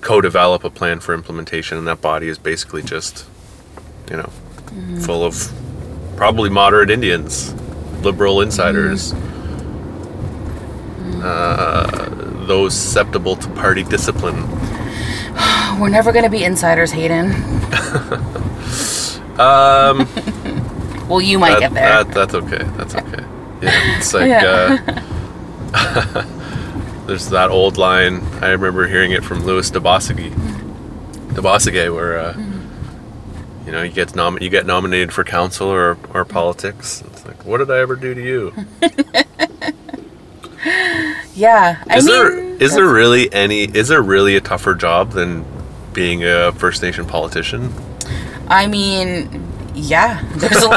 co-develop 0.00 0.62
a 0.64 0.70
plan 0.70 1.00
for 1.00 1.14
implementation, 1.14 1.76
and 1.78 1.86
that 1.88 2.00
body 2.00 2.28
is 2.28 2.38
basically 2.38 2.82
just, 2.82 3.26
you 4.08 4.16
know, 4.16 4.30
full 5.00 5.24
of 5.24 5.52
probably 6.16 6.50
moderate 6.50 6.90
Indians, 6.90 7.52
liberal 8.02 8.40
insiders, 8.40 9.12
uh, 11.22 12.08
those 12.46 12.74
susceptible 12.74 13.34
to 13.36 13.48
party 13.50 13.82
discipline. 13.82 14.48
We're 15.80 15.88
never 15.88 16.12
going 16.12 16.24
to 16.24 16.30
be 16.30 16.44
insiders, 16.44 16.92
Hayden. 16.92 17.30
Um, 19.38 20.06
Well, 21.08 21.22
you 21.22 21.38
might 21.38 21.52
that- 21.60 21.60
get 21.60 21.74
there. 21.74 22.04
that- 22.04 22.12
that's 22.14 22.34
okay. 22.34 22.64
That's 22.76 22.94
okay. 22.94 23.24
Yeah, 23.62 23.96
it's 23.98 24.12
like 24.14 24.28
Yeah. 24.28 25.02
uh, 25.74 26.24
there's 27.06 27.28
that 27.30 27.50
old 27.50 27.78
line. 27.78 28.20
I 28.42 28.50
remember 28.50 28.86
hearing 28.86 29.12
it 29.12 29.24
from 29.24 29.44
Louis 29.46 29.70
Dabosigi, 29.70 30.30
Dabosige, 31.32 31.92
where 31.94 32.18
uh, 32.18 32.34
you 33.66 33.72
know 33.72 33.82
you 33.82 33.90
get 33.90 34.14
nom- 34.14 34.38
you 34.40 34.50
get 34.50 34.66
nominated 34.66 35.12
for 35.12 35.24
council 35.24 35.68
or 35.68 35.96
or 36.12 36.24
politics. 36.26 37.02
It's 37.06 37.24
like, 37.26 37.44
what 37.46 37.58
did 37.58 37.70
I 37.70 37.78
ever 37.78 37.96
do 37.96 38.14
to 38.14 38.22
you? 38.22 38.52
yeah. 41.34 41.82
I 41.88 41.96
Is 41.96 42.06
mean, 42.06 42.14
there 42.14 42.38
is 42.62 42.74
there 42.74 42.86
really 42.88 43.32
any 43.32 43.64
is 43.64 43.88
there 43.88 44.02
really 44.02 44.36
a 44.36 44.40
tougher 44.40 44.74
job 44.74 45.12
than 45.12 45.44
being 45.92 46.24
a 46.24 46.52
First 46.52 46.82
Nation 46.82 47.06
politician? 47.06 47.72
I 48.48 48.66
mean, 48.66 49.44
yeah. 49.74 50.22
There's 50.36 50.64
a 50.64 50.68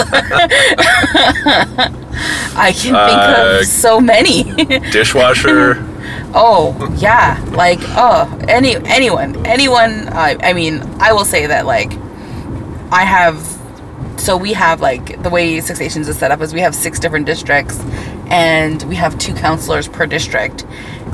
I 2.56 2.72
can 2.74 2.94
think 2.94 2.96
Uh, 2.96 3.58
of 3.62 3.66
so 3.66 4.00
many. 4.00 4.44
Dishwasher. 4.92 5.88
Oh 6.34 6.74
yeah, 6.98 7.44
like 7.52 7.80
oh 7.98 8.40
any 8.48 8.78
anyone 8.86 9.46
anyone. 9.46 10.08
I 10.14 10.38
I 10.42 10.54
mean 10.54 10.82
I 11.02 11.12
will 11.12 11.26
say 11.26 11.46
that 11.48 11.66
like 11.66 11.92
I 12.90 13.04
have. 13.04 13.36
So 14.16 14.38
we 14.38 14.54
have 14.54 14.80
like 14.80 15.22
the 15.24 15.30
way 15.30 15.60
Six 15.60 15.78
Nations 15.82 16.08
is 16.08 16.18
set 16.18 16.32
up 16.32 16.40
is 16.40 16.54
we 16.54 16.62
have 16.62 16.74
six 16.74 17.00
different 17.00 17.26
districts, 17.26 17.82
and 18.30 18.82
we 18.84 18.96
have 18.96 19.18
two 19.20 19.34
counselors 19.34 19.90
per 19.90 20.06
district, 20.06 20.66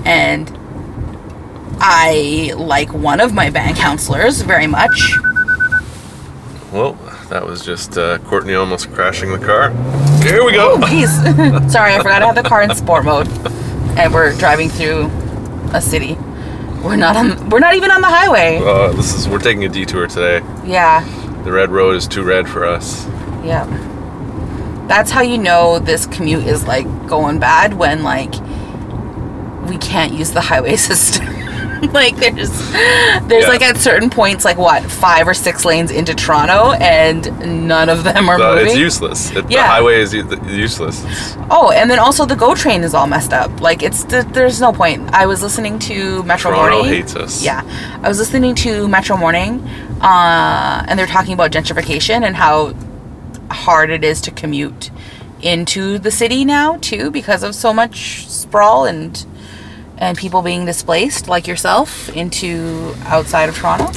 and 0.05 0.51
I 1.79 2.53
like 2.55 2.93
one 2.93 3.19
of 3.19 3.33
my 3.33 3.49
band 3.49 3.75
counselors 3.77 4.41
very 4.41 4.67
much. 4.67 5.13
Well, 6.71 6.93
that 7.29 7.45
was 7.45 7.65
just 7.65 7.97
uh, 7.97 8.17
Courtney 8.19 8.53
almost 8.55 8.91
crashing 8.93 9.31
the 9.31 9.39
car. 9.39 9.71
Here 10.23 10.43
we 10.43 10.53
go. 10.53 10.77
Jeez, 10.77 11.09
sorry 11.71 11.93
I 11.93 11.97
forgot 11.97 12.19
to 12.19 12.25
have 12.25 12.35
the 12.35 12.43
car 12.43 12.61
in 12.61 12.73
sport 12.75 13.05
mode, 13.05 13.27
and 13.97 14.13
we're 14.13 14.33
driving 14.37 14.69
through 14.69 15.09
a 15.73 15.81
city. 15.81 16.15
We're 16.83 16.95
not 16.95 17.15
on. 17.15 17.49
We're 17.49 17.59
not 17.59 17.75
even 17.75 17.91
on 17.91 18.01
the 18.01 18.07
highway. 18.07 18.57
Uh, 18.63 18.91
this 18.93 19.13
is 19.13 19.27
we're 19.27 19.39
taking 19.39 19.65
a 19.65 19.69
detour 19.69 20.07
today. 20.07 20.45
Yeah. 20.65 21.03
The 21.43 21.51
red 21.51 21.69
road 21.71 21.95
is 21.95 22.07
too 22.07 22.23
red 22.23 22.47
for 22.47 22.65
us. 22.65 23.05
Yeah. 23.43 23.65
That's 24.87 25.11
how 25.11 25.21
you 25.21 25.37
know 25.37 25.79
this 25.79 26.05
commute 26.05 26.45
is 26.45 26.65
like 26.65 26.85
going 27.07 27.39
bad 27.39 27.73
when 27.73 28.03
like 28.03 28.31
we 29.69 29.77
can't 29.77 30.13
use 30.13 30.31
the 30.31 30.41
highway 30.41 30.75
system. 30.77 31.27
like 31.93 32.15
there's 32.17 32.49
there's 33.27 33.43
Yeah. 33.43 33.49
like 33.49 33.61
at 33.61 33.77
certain 33.77 34.09
points 34.09 34.43
like 34.45 34.57
what 34.57 34.83
five 34.83 35.27
or 35.27 35.33
six 35.33 35.65
lanes 35.65 35.91
into 35.91 36.13
Toronto 36.13 36.71
and 36.73 37.67
none 37.67 37.89
of 37.89 38.03
them 38.03 38.29
are 38.29 38.35
Uh, 38.41 38.55
moving. 38.55 38.67
it's 38.67 38.75
useless. 38.77 39.31
It, 39.31 39.47
The 39.47 39.57
highway 39.57 39.99
is 40.01 40.13
useless. 40.13 41.03
It's- 41.03 41.37
Oh, 41.49 41.71
and 41.71 41.89
then 41.89 41.99
also 41.99 42.25
the 42.25 42.35
GO 42.35 42.55
train 42.55 42.83
is 42.83 42.93
all 42.93 43.07
messed 43.07 43.33
up. 43.33 43.61
Like 43.61 43.81
it's 43.83 44.03
th- 44.03 44.25
there's 44.33 44.59
no 44.59 44.71
point. 44.73 45.09
I 45.13 45.25
was 45.25 45.41
listening 45.41 45.79
to 45.79 46.23
Metro 46.23 46.51
Toronto 46.51 46.77
Morning. 46.77 46.93
hates 46.93 47.15
us. 47.15 47.41
Yeah, 47.43 47.61
I 48.03 48.07
was 48.07 48.19
listening 48.19 48.53
to 48.55 48.87
Metro 48.87 49.15
Morning, 49.17 49.59
uh, 50.01 50.83
and 50.87 50.99
they're 50.99 51.07
talking 51.07 51.33
about 51.33 51.51
gentrification 51.51 52.23
and 52.25 52.35
how 52.35 52.73
hard 53.51 53.89
it 53.89 54.03
is 54.03 54.19
to 54.21 54.31
commute 54.31 54.91
into 55.41 55.99
the 55.99 56.11
city 56.11 56.43
now 56.43 56.77
too 56.81 57.11
because 57.11 57.43
of 57.43 57.53
so 57.55 57.71
much 57.71 58.27
sprawl 58.27 58.85
and 58.85 59.25
and 59.97 60.17
people 60.17 60.41
being 60.41 60.65
displaced 60.65 61.27
like 61.27 61.47
yourself 61.47 62.09
into 62.09 62.93
outside 63.05 63.49
of 63.49 63.55
Toronto. 63.55 63.91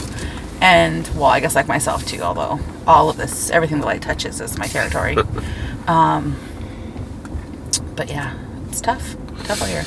And 0.61 1.09
well, 1.15 1.25
I 1.25 1.41
guess 1.41 1.55
like 1.55 1.69
myself 1.69 2.05
too, 2.07 2.21
although 2.21 2.61
all 2.87 3.09
of 3.09 3.17
this, 3.17 3.51
everything 3.51 3.81
the 3.81 3.87
light 3.87 4.03
touches 4.03 4.41
is 4.41 4.59
my 4.59 4.67
territory. 4.67 5.17
um, 5.87 6.39
but 7.97 8.09
yeah, 8.09 8.37
it's 8.69 8.81
tough. 8.81 9.17
Tough 9.45 9.63
out 9.63 9.69
here. 9.69 9.85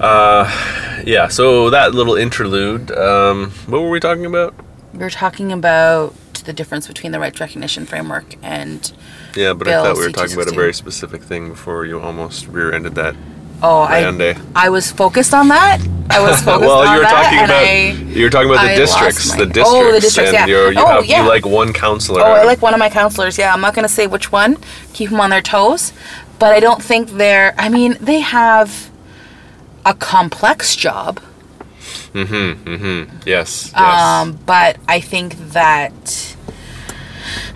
Uh, 0.00 1.02
yeah. 1.06 1.28
So 1.28 1.70
that 1.70 1.94
little 1.94 2.16
interlude. 2.16 2.90
Um, 2.90 3.50
what 3.66 3.82
were 3.82 3.90
we 3.90 4.00
talking 4.00 4.26
about? 4.26 4.54
We 4.92 5.00
were 5.00 5.10
talking 5.10 5.52
about 5.52 6.14
the 6.44 6.52
difference 6.52 6.88
between 6.88 7.12
the 7.12 7.20
rights 7.20 7.38
recognition 7.38 7.86
framework 7.86 8.34
and 8.42 8.92
Yeah, 9.36 9.52
but 9.52 9.68
I 9.68 9.82
thought 9.82 9.96
we 9.96 10.06
were 10.06 10.10
talking 10.10 10.32
about 10.34 10.48
a 10.48 10.50
C216. 10.50 10.54
very 10.54 10.74
specific 10.74 11.22
thing 11.22 11.50
before 11.50 11.84
you 11.84 12.00
almost 12.00 12.48
rear-ended 12.48 12.94
that. 12.96 13.14
Oh, 13.62 13.80
I 13.80 14.36
I 14.54 14.68
was 14.70 14.90
focused 14.90 15.34
on 15.34 15.48
that. 15.48 15.80
I 16.10 16.20
was 16.20 16.42
focused 16.42 16.66
well, 16.66 16.80
on 16.80 16.92
you 16.92 16.98
were 16.98 17.04
that, 17.04 17.22
talking 17.22 17.44
about 17.44 17.62
I. 17.62 17.90
you 18.18 18.24
were 18.24 18.30
talking 18.30 18.50
about 18.50 18.62
the 18.64 18.72
I 18.72 18.76
districts, 18.76 19.32
the 19.34 19.42
Oh, 19.42 19.44
the 19.46 19.52
districts, 19.52 20.00
districts, 20.04 20.32
and 20.34 20.48
yeah. 20.50 20.68
you 20.68 20.78
Oh, 20.78 20.86
have 20.86 21.06
yeah. 21.06 21.22
you 21.22 21.28
like 21.28 21.46
one 21.46 21.72
counselor. 21.72 22.20
Oh, 22.22 22.32
I 22.32 22.44
like 22.44 22.62
one 22.62 22.74
of 22.74 22.78
my 22.80 22.90
counselors. 22.90 23.38
Yeah, 23.38 23.52
I'm 23.52 23.60
not 23.60 23.74
going 23.74 23.86
to 23.86 23.92
say 23.92 24.06
which 24.06 24.32
one. 24.32 24.56
Keep 24.92 25.10
them 25.10 25.20
on 25.20 25.30
their 25.30 25.42
toes. 25.42 25.92
But 26.38 26.52
I 26.54 26.60
don't 26.60 26.82
think 26.82 27.10
they're. 27.10 27.54
I 27.58 27.68
mean, 27.68 27.96
they 28.00 28.20
have 28.20 28.90
a 29.84 29.94
complex 29.94 30.74
job. 30.74 31.20
Mm-hmm. 32.12 32.68
Mm-hmm. 32.68 33.16
Yes. 33.26 33.70
Yes. 33.72 33.76
Um, 33.76 34.38
but 34.46 34.78
I 34.88 35.00
think 35.00 35.36
that 35.52 36.36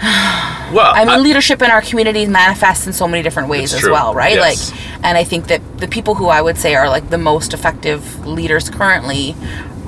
well, 0.01 0.93
I 0.95 1.05
mean, 1.05 1.23
leadership 1.23 1.63
in 1.63 1.71
our 1.71 1.83
communities 1.83 2.29
manifests 2.29 2.87
in 2.87 2.93
so 2.93 3.07
many 3.07 3.23
different 3.23 3.49
ways 3.49 3.73
as 3.73 3.81
true. 3.81 3.93
well, 3.93 4.15
right? 4.15 4.35
Yes. 4.37 4.71
Like, 4.71 5.05
and 5.05 5.19
I 5.19 5.25
think 5.25 5.49
that 5.49 5.79
the 5.79 5.89
people 5.89 6.15
who 6.15 6.29
I 6.29 6.43
would 6.43 6.59
say 6.59 6.75
are 6.75 6.89
like 6.89 7.11
the 7.11 7.19
most 7.19 7.55
effective 7.55 8.27
leaders 8.27 8.71
currently, 8.71 9.35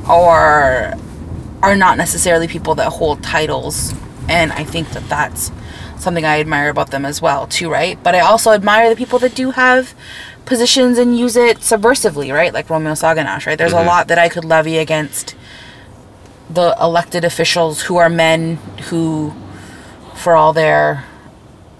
are 0.07 0.95
are 1.63 1.77
not 1.77 1.99
necessarily 1.99 2.47
people 2.47 2.75
that 2.77 2.91
hold 2.91 3.23
titles, 3.23 3.95
and 4.29 4.53
I 4.53 4.65
think 4.65 4.91
that 4.91 5.09
that's 5.09 5.51
something 5.99 6.25
I 6.25 6.41
admire 6.41 6.69
about 6.69 6.91
them 6.91 7.05
as 7.05 7.21
well, 7.21 7.47
too, 7.47 7.71
right? 7.71 8.01
But 8.03 8.15
I 8.15 8.21
also 8.21 8.53
admire 8.53 8.89
the 8.89 8.97
people 8.97 9.19
that 9.21 9.35
do 9.35 9.51
have 9.53 9.95
positions 10.45 10.99
and 10.99 11.19
use 11.19 11.37
it 11.37 11.59
subversively, 11.59 12.33
right? 12.33 12.53
Like 12.53 12.71
Romeo 12.71 12.93
Saganash, 12.93 13.47
right? 13.47 13.59
There's 13.59 13.73
a 13.73 13.77
mm-hmm. 13.77 13.89
lot 13.89 14.09
that 14.09 14.19
I 14.19 14.29
could 14.29 14.45
levy 14.45 14.79
against 14.79 15.35
the 16.49 16.77
elected 16.81 17.25
officials 17.25 17.83
who 17.83 17.97
are 17.97 18.09
men 18.09 18.57
who 18.89 19.35
for 20.17 20.35
all 20.35 20.53
their 20.53 21.05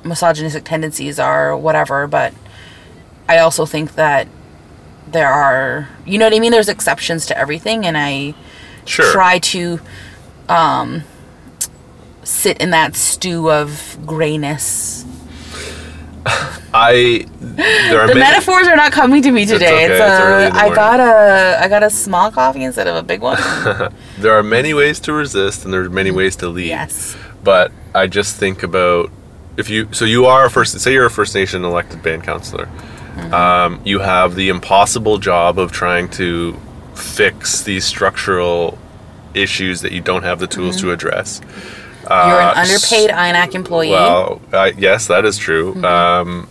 misogynistic 0.05 0.65
tendencies 0.65 1.19
or 1.19 1.57
whatever, 1.57 2.07
but 2.07 2.33
I 3.29 3.39
also 3.39 3.67
think 3.67 3.95
that 3.95 4.29
there 5.07 5.29
are, 5.29 5.89
you 6.05 6.19
know 6.19 6.27
what 6.27 6.35
I 6.35 6.39
mean? 6.39 6.53
There's 6.53 6.69
exceptions 6.69 7.27
to 7.27 7.39
everything, 7.39 7.87
and 7.87 7.97
I 7.97 8.35
sure. 8.85 9.11
try 9.13 9.39
to 9.41 9.81
um, 10.49 11.03
sit 12.25 12.59
in 12.61 12.71
that 12.71 12.97
stew 12.97 13.51
of 13.51 13.99
grayness. 14.05 15.05
I 16.75 17.25
there 17.41 18.01
are 18.01 18.09
The 18.09 18.15
many, 18.15 18.21
metaphors 18.21 18.67
are 18.67 18.77
not 18.77 18.93
coming 18.93 19.23
to 19.23 19.31
me 19.31 19.47
today. 19.47 19.85
okay, 19.85 19.85
It's, 19.85 19.95
it's 19.95 20.21
early 20.21 20.47
in 20.47 20.51
a, 20.51 20.55
the 20.55 20.61
I 20.61 20.75
got 20.75 21.01
a 21.01 21.63
I 21.63 21.69
got 21.69 21.83
a 21.85 21.89
small 21.89 22.31
coffee 22.33 22.65
instead 22.65 22.89
of 22.89 22.97
a 22.97 23.03
big 23.03 23.21
one. 23.21 23.39
there 24.19 24.37
are 24.37 24.43
many 24.43 24.75
ways 24.75 24.99
to 25.01 25.13
resist, 25.13 25.65
and 25.65 25.73
there 25.73 25.83
are 25.83 25.89
many 25.89 26.11
ways 26.11 26.35
to 26.37 26.49
lead. 26.49 26.67
yes. 26.67 27.17
But 27.47 27.71
I 27.95 28.09
just 28.09 28.35
think 28.37 28.65
about 28.65 29.13
if 29.57 29.71
you 29.71 29.89
so 29.93 30.05
you 30.05 30.27
are 30.27 30.47
a 30.47 30.51
first 30.51 30.79
say 30.81 30.93
you're 30.93 31.07
a 31.07 31.11
First 31.11 31.33
Nation 31.37 31.65
elected 31.65 32.03
band 32.03 32.25
counselor. 32.25 32.67
Mm-hmm. 32.67 33.33
Um, 33.33 33.81
you 33.85 34.01
have 34.01 34.35
the 34.35 34.49
impossible 34.49 35.19
job 35.19 35.59
of 35.61 35.71
trying 35.71 36.09
to 36.11 36.57
fix 36.95 37.63
these 37.63 37.85
structural 37.85 38.77
issues 39.33 39.81
that 39.83 39.93
you 39.93 40.01
don't 40.01 40.25
have 40.25 40.41
the 40.41 40.49
tools 40.49 40.81
to 40.81 40.91
address. 40.91 41.39
Mm-hmm. 41.39 42.29
You're 42.29 42.41
an 42.41 42.59
Uh, 42.59 42.63
underpaid 42.63 43.11
INAC 43.11 43.55
employee. 43.55 43.91
Well, 43.91 44.41
uh, 44.53 44.73
yes, 44.77 45.07
that 45.07 45.25
is 45.25 45.39
true. 45.39 45.75
Mm-hmm. 45.75 45.85
Um, 45.85 46.49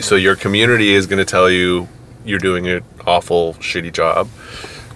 so 0.00 0.16
your 0.16 0.34
community 0.34 0.94
is 0.94 1.06
going 1.06 1.18
to 1.18 1.30
tell 1.30 1.50
you 1.50 1.88
you're 2.24 2.38
doing 2.38 2.66
an 2.66 2.82
awful, 3.06 3.54
shitty 3.54 3.92
job. 3.92 4.28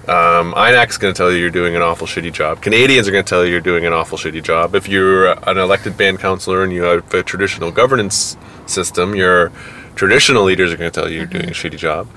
Um, 0.08 0.54
INAC's 0.54 0.96
going 0.98 1.14
to 1.14 1.16
tell 1.16 1.30
you 1.30 1.38
you're 1.38 1.50
doing 1.50 1.76
an 1.76 1.82
awful, 1.82 2.06
shitty 2.06 2.32
job. 2.32 2.62
Canadians 2.62 3.06
are 3.06 3.12
going 3.12 3.24
to 3.24 3.28
tell 3.28 3.44
you 3.44 3.52
you're 3.52 3.60
doing 3.60 3.84
an 3.86 3.92
awful, 3.92 4.18
shitty 4.18 4.42
job. 4.42 4.74
If 4.74 4.88
you're 4.88 5.32
an 5.48 5.58
elected 5.58 5.96
band 5.96 6.18
councillor 6.18 6.64
and 6.64 6.72
you 6.72 6.82
have 6.82 7.14
a 7.14 7.22
traditional 7.22 7.70
governance 7.70 8.36
system, 8.66 9.14
your 9.14 9.52
traditional 9.94 10.44
leaders 10.44 10.72
are 10.72 10.76
going 10.76 10.90
to 10.90 11.00
tell 11.00 11.08
you 11.08 11.18
you're 11.18 11.26
doing 11.26 11.48
a 11.48 11.52
shitty 11.52 11.76
job. 11.76 12.08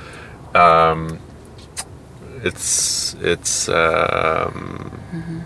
Um, 0.56 1.20
it's 2.44 3.16
it's 3.16 3.70
um, 3.70 5.44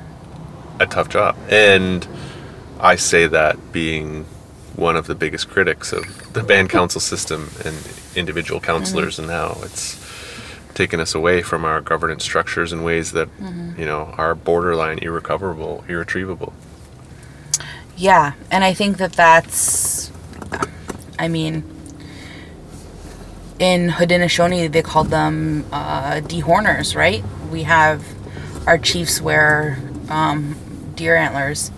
a 0.79 0.85
tough 0.85 1.09
job, 1.09 1.35
and 1.49 2.07
I 2.79 2.95
say 2.95 3.27
that 3.27 3.71
being 3.71 4.25
one 4.75 4.95
of 4.95 5.07
the 5.07 5.15
biggest 5.15 5.49
critics 5.49 5.91
of 5.91 6.33
the 6.33 6.43
band 6.43 6.69
council 6.69 7.01
system 7.01 7.49
and 7.65 7.75
individual 8.15 8.59
counselors, 8.59 9.19
and 9.19 9.29
how 9.29 9.59
it's 9.63 9.95
taken 10.77 10.99
us 10.99 11.15
away 11.15 11.41
from 11.41 11.65
our 11.65 11.81
governance 11.81 12.23
structures 12.23 12.71
in 12.71 12.83
ways 12.83 13.11
that 13.11 13.27
you 13.77 13.85
know 13.85 14.13
are 14.17 14.35
borderline 14.35 14.99
irrecoverable, 14.99 15.83
irretrievable. 15.89 16.53
Yeah, 17.97 18.33
and 18.51 18.63
I 18.63 18.73
think 18.75 18.97
that 18.97 19.13
that's, 19.13 20.11
I 21.17 21.27
mean, 21.27 21.63
in 23.57 23.89
Haudenosaunee 23.89 24.71
they 24.71 24.83
called 24.83 25.09
them 25.09 25.65
uh, 25.71 26.21
dehorners, 26.21 26.95
right? 26.95 27.23
We 27.51 27.63
have 27.63 28.05
our 28.67 28.77
chiefs 28.77 29.19
wear 29.19 29.79
um, 30.09 30.55
deer 30.95 31.15
antlers, 31.15 31.71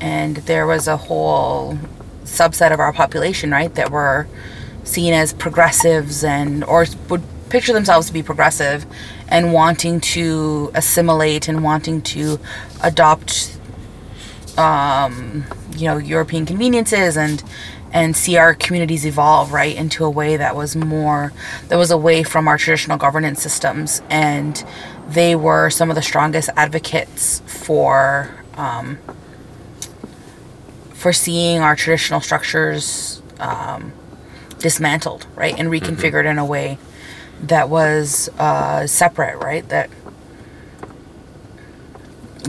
and 0.00 0.36
there 0.36 0.66
was 0.66 0.86
a 0.86 0.98
whole 0.98 1.78
subset 2.24 2.72
of 2.72 2.78
our 2.78 2.92
population, 2.92 3.50
right, 3.50 3.74
that 3.74 3.90
were 3.90 4.28
seen 4.84 5.14
as 5.14 5.32
progressives 5.32 6.22
and 6.22 6.62
or 6.64 6.84
would 7.08 7.22
picture 7.54 7.72
themselves 7.72 8.08
to 8.08 8.12
be 8.12 8.20
progressive 8.20 8.84
and 9.28 9.52
wanting 9.52 10.00
to 10.00 10.72
assimilate 10.74 11.46
and 11.46 11.62
wanting 11.62 12.02
to 12.02 12.40
adopt 12.82 13.56
um, 14.58 15.44
you 15.76 15.86
know 15.86 15.96
European 15.96 16.44
conveniences 16.44 17.16
and 17.16 17.44
and 17.92 18.16
see 18.16 18.36
our 18.36 18.54
communities 18.54 19.06
evolve 19.06 19.52
right 19.52 19.76
into 19.76 20.04
a 20.04 20.10
way 20.10 20.36
that 20.36 20.56
was 20.56 20.74
more 20.74 21.32
that 21.68 21.76
was 21.76 21.92
away 21.92 22.24
from 22.24 22.48
our 22.48 22.58
traditional 22.58 22.98
governance 22.98 23.40
systems. 23.40 24.02
And 24.10 24.64
they 25.06 25.36
were 25.36 25.70
some 25.70 25.90
of 25.90 25.94
the 25.94 26.02
strongest 26.02 26.50
advocates 26.56 27.40
for 27.46 28.34
um, 28.54 28.98
for 30.92 31.12
seeing 31.12 31.60
our 31.60 31.76
traditional 31.76 32.20
structures 32.20 33.22
um, 33.38 33.92
dismantled 34.58 35.28
right 35.36 35.54
and 35.56 35.68
reconfigured 35.68 36.24
in 36.24 36.36
a 36.36 36.44
way 36.44 36.78
that 37.48 37.68
was 37.68 38.28
uh, 38.38 38.86
separate 38.86 39.38
right 39.38 39.68
that 39.68 39.90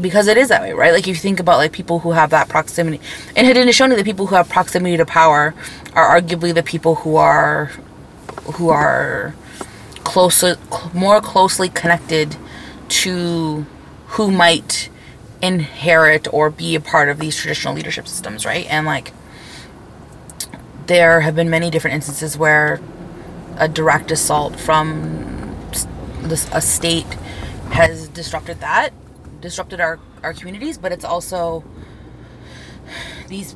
because 0.02 0.28
it 0.28 0.38
is 0.38 0.50
that 0.50 0.62
way, 0.62 0.74
right? 0.74 0.94
Like 0.94 1.08
you 1.08 1.16
think 1.16 1.40
about 1.40 1.58
like 1.58 1.72
people 1.72 2.00
who 2.00 2.12
have 2.12 2.30
that 2.32 2.50
proximity, 2.50 3.00
in 3.36 3.46
Haudenosaunee, 3.46 3.96
the 3.96 4.04
people 4.04 4.28
who 4.28 4.36
have 4.36 4.50
proximity 4.50 4.98
to 4.98 5.06
power 5.06 5.54
are 5.94 6.22
arguably 6.22 6.54
the 6.54 6.64
people 6.64 6.96
who 6.96 7.16
are 7.16 7.72
who 8.56 8.70
are 8.70 9.34
closer, 10.04 10.56
cl- 10.70 10.92
more 10.94 11.22
closely 11.22 11.70
connected 11.70 12.36
to 12.88 13.66
who 14.08 14.32
might 14.32 14.90
inherit 15.42 16.32
or 16.34 16.50
be 16.50 16.76
a 16.76 16.80
part 16.80 17.10
of 17.10 17.20
these 17.20 17.36
traditional 17.36 17.74
leadership 17.74 18.08
systems, 18.08 18.46
right? 18.46 18.66
And 18.70 18.86
like 18.86 19.14
there 20.88 21.22
have 21.22 21.36
been 21.36 21.50
many 21.50 21.70
different 21.70 21.96
instances 21.96 22.38
where 22.38 22.80
a 23.58 23.68
direct 23.68 24.12
assault 24.12 24.56
from 24.60 25.56
this, 26.22 26.50
a 26.52 26.62
state 26.62 27.12
has 27.72 28.08
disrupted 28.10 28.60
that, 28.60 28.92
disrupted 29.42 29.80
our, 29.80 30.00
our 30.24 30.34
communities, 30.34 30.78
but 30.78 30.92
it's 30.92 31.06
also 31.06 31.64
these 33.28 33.56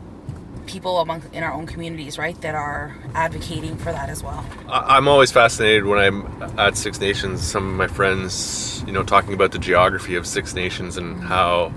people 0.66 1.00
among 1.00 1.24
in 1.34 1.44
our 1.44 1.52
own 1.52 1.66
communities, 1.66 2.18
right, 2.18 2.40
that 2.42 2.54
are 2.54 2.96
advocating 3.16 3.76
for 3.76 3.92
that 3.92 4.10
as 4.10 4.24
well. 4.24 4.46
I'm 4.70 5.08
always 5.08 5.32
fascinated 5.32 5.86
when 5.86 5.98
I'm 5.98 6.60
at 6.60 6.78
Six 6.78 7.00
Nations. 7.00 7.42
Some 7.42 7.68
of 7.68 7.76
my 7.76 7.88
friends, 7.88 8.84
you 8.86 8.94
know, 8.94 9.04
talking 9.04 9.34
about 9.34 9.52
the 9.52 9.58
geography 9.60 10.16
of 10.16 10.28
Six 10.28 10.54
Nations 10.54 10.98
and 10.98 11.24
how 11.24 11.74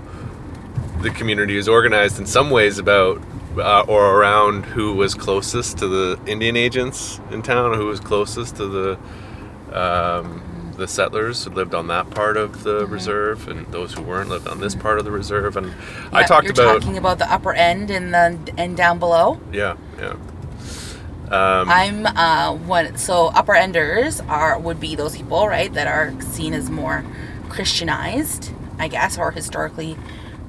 the 1.01 1.09
community 1.09 1.57
is 1.57 1.67
organized 1.67 2.19
in 2.19 2.25
some 2.25 2.49
ways 2.51 2.77
about 2.77 3.21
uh, 3.57 3.85
or 3.87 4.19
around 4.19 4.65
who 4.65 4.93
was 4.93 5.13
closest 5.13 5.77
to 5.79 5.87
the 5.87 6.19
Indian 6.25 6.55
agents 6.55 7.19
in 7.31 7.41
town, 7.41 7.73
who 7.75 7.85
was 7.85 7.99
closest 7.99 8.55
to 8.57 8.67
the 8.67 8.99
um, 9.77 10.73
the 10.77 10.87
settlers 10.87 11.43
who 11.43 11.51
lived 11.51 11.75
on 11.75 11.87
that 11.87 12.09
part 12.09 12.35
of 12.35 12.63
the 12.63 12.85
reserve, 12.87 13.47
and 13.47 13.67
those 13.67 13.93
who 13.93 14.01
weren't 14.01 14.29
lived 14.29 14.47
on 14.47 14.59
this 14.59 14.75
part 14.75 14.99
of 14.99 15.05
the 15.05 15.11
reserve. 15.11 15.55
And 15.57 15.73
I 16.11 16.23
talked 16.23 16.49
about 16.49 16.81
talking 16.81 16.97
about 16.97 17.19
the 17.19 17.31
upper 17.31 17.53
end 17.53 17.89
and 17.91 18.13
the 18.13 18.53
and 18.57 18.75
down 18.75 18.99
below. 18.99 19.39
yeah, 19.51 19.77
yeah. 19.97 20.15
Um, 21.29 21.69
I'm 21.69 22.05
uh 22.05 22.53
one 22.53 22.97
so 22.97 23.27
upper 23.27 23.55
enders 23.55 24.19
are 24.21 24.59
would 24.59 24.79
be 24.79 24.95
those 24.95 25.15
people, 25.15 25.47
right, 25.47 25.73
that 25.73 25.87
are 25.87 26.19
seen 26.21 26.53
as 26.53 26.69
more 26.69 27.03
Christianized, 27.49 28.51
I 28.77 28.87
guess, 28.87 29.17
or 29.17 29.31
historically 29.31 29.97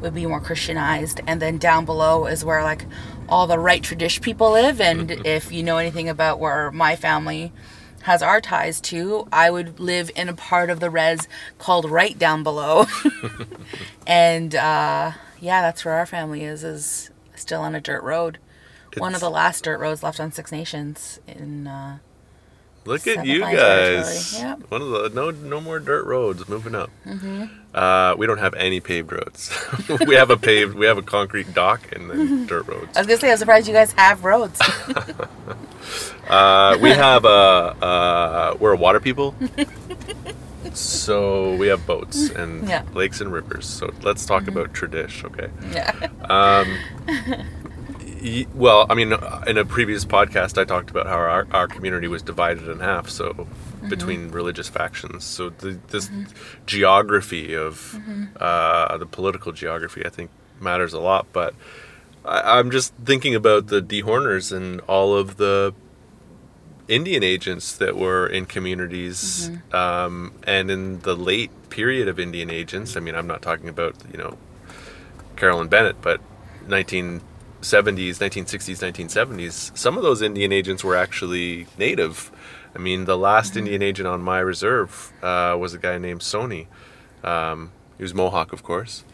would 0.05 0.15
be 0.15 0.27
more 0.27 0.41
Christianized. 0.41 1.21
And 1.27 1.43
then 1.43 1.59
down 1.59 1.85
below 1.85 2.27
is 2.27 2.45
where 2.45 2.63
like 2.63 2.87
all 3.29 3.47
the 3.47 3.59
right 3.59 3.83
tradition 3.83 4.23
people 4.23 4.53
live. 4.53 4.81
And 4.81 5.11
if 5.27 5.51
you 5.51 5.63
know 5.63 5.79
anything 5.79 6.09
about 6.09 6.39
where 6.39 6.71
my 6.71 6.95
family 6.95 7.53
has 8.03 8.23
our 8.23 8.41
ties 8.41 8.81
to, 8.83 9.27
I 9.33 9.51
would 9.51 9.81
live 9.81 10.11
in 10.15 10.29
a 10.29 10.35
part 10.35 10.71
of 10.71 10.79
the 10.79 10.91
res 10.91 11.27
called 11.59 11.91
right 11.91 12.19
down 12.19 12.43
below. 12.43 12.87
and 14.07 14.55
uh 14.55 15.13
yeah, 15.41 15.61
that's 15.61 15.85
where 15.85 15.95
our 15.95 16.07
family 16.07 16.45
is, 16.45 16.65
is 16.65 17.11
still 17.35 17.61
on 17.61 17.75
a 17.75 17.81
dirt 17.81 18.03
road. 18.03 18.39
One 18.97 19.15
of 19.15 19.21
the 19.21 19.31
last 19.31 19.65
dirt 19.65 19.79
roads 19.79 20.03
left 20.03 20.21
on 20.21 20.31
Six 20.31 20.53
Nations 20.53 21.19
in 21.27 21.67
uh 21.67 21.99
Look 22.87 23.07
at 23.07 23.25
you 23.27 23.41
guys. 23.41 24.39
Yep. 24.39 24.71
One 24.71 24.83
of 24.83 24.89
the 24.91 25.09
no 25.15 25.31
no 25.31 25.61
more 25.61 25.79
dirt 25.79 26.05
roads. 26.05 26.49
Moving 26.49 26.75
up. 26.75 26.91
Uh, 27.75 28.15
we 28.19 28.27
don't 28.27 28.39
have 28.39 28.55
any 28.55 28.81
paved 28.81 29.11
roads. 29.11 29.51
we 30.07 30.15
have 30.15 30.31
a 30.31 30.37
paved. 30.37 30.75
We 30.75 30.87
have 30.87 30.99
a 30.99 31.03
concrete 31.03 31.53
dock 31.55 31.81
and 31.93 32.11
then 32.11 32.47
dirt 32.53 32.67
roads. 32.69 32.97
I 32.97 33.01
was 33.01 33.07
gonna 33.07 33.19
say 33.21 33.31
I'm 33.33 33.39
surprised 33.39 33.67
you 33.67 33.73
guys 33.75 33.93
have 33.93 34.25
roads. 34.25 34.61
Uh, 36.29 36.79
we 36.81 36.89
have 36.89 37.27
a. 37.27 37.29
Uh, 37.29 38.57
we're 38.59 38.73
a 38.73 38.77
water 38.77 38.99
people. 38.99 39.35
So 40.73 41.55
we 41.57 41.67
have 41.69 41.87
boats 41.87 42.31
and 42.31 42.67
Yeah. 42.67 42.83
lakes 42.95 43.21
and 43.21 43.31
rivers. 43.31 43.67
So 43.67 43.93
let's 44.03 44.25
talk 44.25 44.49
about 44.49 44.73
tradish, 44.73 45.23
okay? 45.25 45.51
yeah. 45.71 45.93
Um, 46.31 46.79
well, 48.55 48.87
I 48.89 48.95
mean, 48.95 49.13
uh, 49.13 49.45
in 49.47 49.59
a 49.59 49.65
previous 49.65 50.05
podcast, 50.05 50.57
I 50.57 50.65
talked 50.65 50.91
about 50.91 51.07
how 51.07 51.17
our, 51.17 51.47
our 51.51 51.69
community 51.69 52.09
was 52.09 52.23
divided 52.23 52.69
in 52.69 52.81
half, 52.81 53.09
so 53.09 53.33
mm-hmm. 53.33 53.89
between 53.89 54.31
religious 54.31 54.69
factions. 54.69 55.25
So 55.25 55.51
the, 55.51 55.79
this 55.89 56.09
mm-hmm. 56.09 56.25
geography 56.67 57.55
of 57.55 57.97
mm-hmm. 57.97 58.25
uh, 58.41 58.97
the 58.97 59.07
political 59.07 59.53
geography, 59.53 60.07
I 60.07 60.09
think, 60.09 60.31
matters 60.61 60.95
a 60.95 61.01
lot. 61.01 61.27
But 61.33 61.55
I, 62.25 62.59
I'm 62.59 62.71
just 62.71 62.95
thinking 63.05 63.35
about 63.35 63.67
the 63.67 63.83
dehorners 63.83 64.57
and 64.57 64.81
all 64.83 65.15
of 65.15 65.37
the 65.37 65.75
Indian 66.89 67.23
agents 67.23 67.77
that 67.77 67.97
were 67.97 68.27
in 68.27 68.47
communities, 68.47 69.51
um, 69.73 70.33
and 70.47 70.71
in 70.71 71.01
the 71.01 71.15
late 71.15 71.51
period 71.71 72.09
of 72.09 72.19
Indian 72.19 72.51
agents. 72.51 72.97
I 72.97 73.01
mean, 73.01 73.15
I'm 73.15 73.27
not 73.27 73.43
talking 73.43 73.69
about 73.69 73.97
you 74.11 74.19
know 74.19 74.39
Carolyn 75.37 75.69
Bennett, 75.69 76.01
but 76.01 76.21
1970s, 77.65 78.19
1960s, 78.19 79.09
1970s, 79.09 79.77
some 79.77 79.97
of 79.97 80.03
those 80.03 80.21
Indian 80.21 80.53
agents 80.53 80.85
were 80.85 80.97
actually 80.97 81.67
native. 81.79 82.31
I 82.75 82.79
mean, 82.79 83.07
the 83.07 83.17
last 83.17 83.57
Indian 83.57 83.83
agent 83.83 84.07
on 84.07 84.21
my 84.21 84.39
reserve 84.41 85.13
uh, 85.23 85.57
was 85.59 85.73
a 85.73 85.79
guy 85.79 85.97
named 85.99 86.21
Sony. 86.21 86.67
Um, 87.23 87.73
he 87.97 88.03
was 88.03 88.13
Mohawk, 88.13 88.53
of 88.53 88.63
course. 88.63 89.05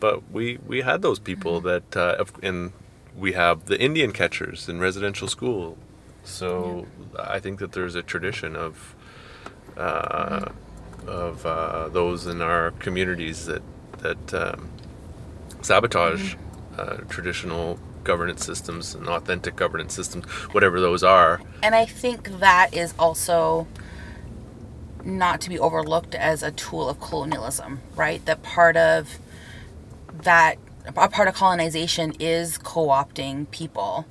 But 0.00 0.30
we, 0.30 0.58
we 0.66 0.82
had 0.82 1.02
those 1.02 1.18
people 1.18 1.60
that, 1.62 1.96
uh, 1.96 2.24
and 2.42 2.72
we 3.16 3.32
have 3.32 3.66
the 3.66 3.80
Indian 3.80 4.12
catchers 4.12 4.68
in 4.68 4.80
residential 4.80 5.28
school. 5.28 5.76
So 6.24 6.86
I 7.18 7.40
think 7.40 7.58
that 7.58 7.72
there's 7.72 7.94
a 7.94 8.02
tradition 8.02 8.54
of 8.54 8.94
uh, 9.76 10.50
of 11.06 11.44
uh, 11.44 11.88
those 11.88 12.26
in 12.26 12.40
our 12.40 12.70
communities 12.72 13.46
that 13.46 13.62
that 13.98 14.34
um, 14.34 14.70
sabotage 15.62 16.36
uh, 16.78 16.96
traditional 17.08 17.78
governance 18.04 18.44
systems 18.44 18.94
and 18.94 19.08
authentic 19.08 19.56
governance 19.56 19.94
systems, 19.94 20.24
whatever 20.52 20.80
those 20.80 21.02
are. 21.02 21.40
And 21.62 21.74
I 21.74 21.84
think 21.84 22.40
that 22.40 22.74
is 22.74 22.94
also 22.98 23.66
not 25.04 25.40
to 25.42 25.48
be 25.48 25.58
overlooked 25.58 26.14
as 26.14 26.42
a 26.42 26.50
tool 26.50 26.88
of 26.88 27.00
colonialism, 27.00 27.80
right? 27.96 28.24
That 28.24 28.42
part 28.42 28.76
of 28.76 29.18
that 30.22 30.58
a 30.84 31.08
part 31.08 31.28
of 31.28 31.34
colonization 31.34 32.12
is 32.18 32.58
co-opting 32.58 33.48
people 33.50 34.06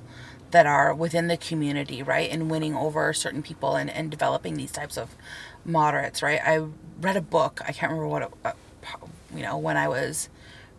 that 0.52 0.66
are 0.66 0.94
within 0.94 1.28
the 1.28 1.36
community, 1.36 2.02
right? 2.02 2.30
And 2.30 2.50
winning 2.50 2.74
over 2.74 3.12
certain 3.12 3.42
people 3.42 3.76
and, 3.76 3.90
and 3.90 4.10
developing 4.10 4.54
these 4.54 4.72
types 4.72 4.96
of 4.96 5.14
moderates, 5.64 6.22
right? 6.22 6.40
I 6.44 6.66
read 7.00 7.16
a 7.16 7.20
book, 7.20 7.60
I 7.66 7.72
can't 7.72 7.92
remember 7.92 8.08
what 8.08 8.22
it, 8.22 8.28
uh, 8.44 8.52
you 9.34 9.42
know, 9.42 9.58
when 9.58 9.76
I 9.76 9.88
was 9.88 10.28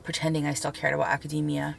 pretending 0.03 0.45
I 0.45 0.53
still 0.53 0.71
cared 0.71 0.93
about 0.93 1.07
academia. 1.07 1.77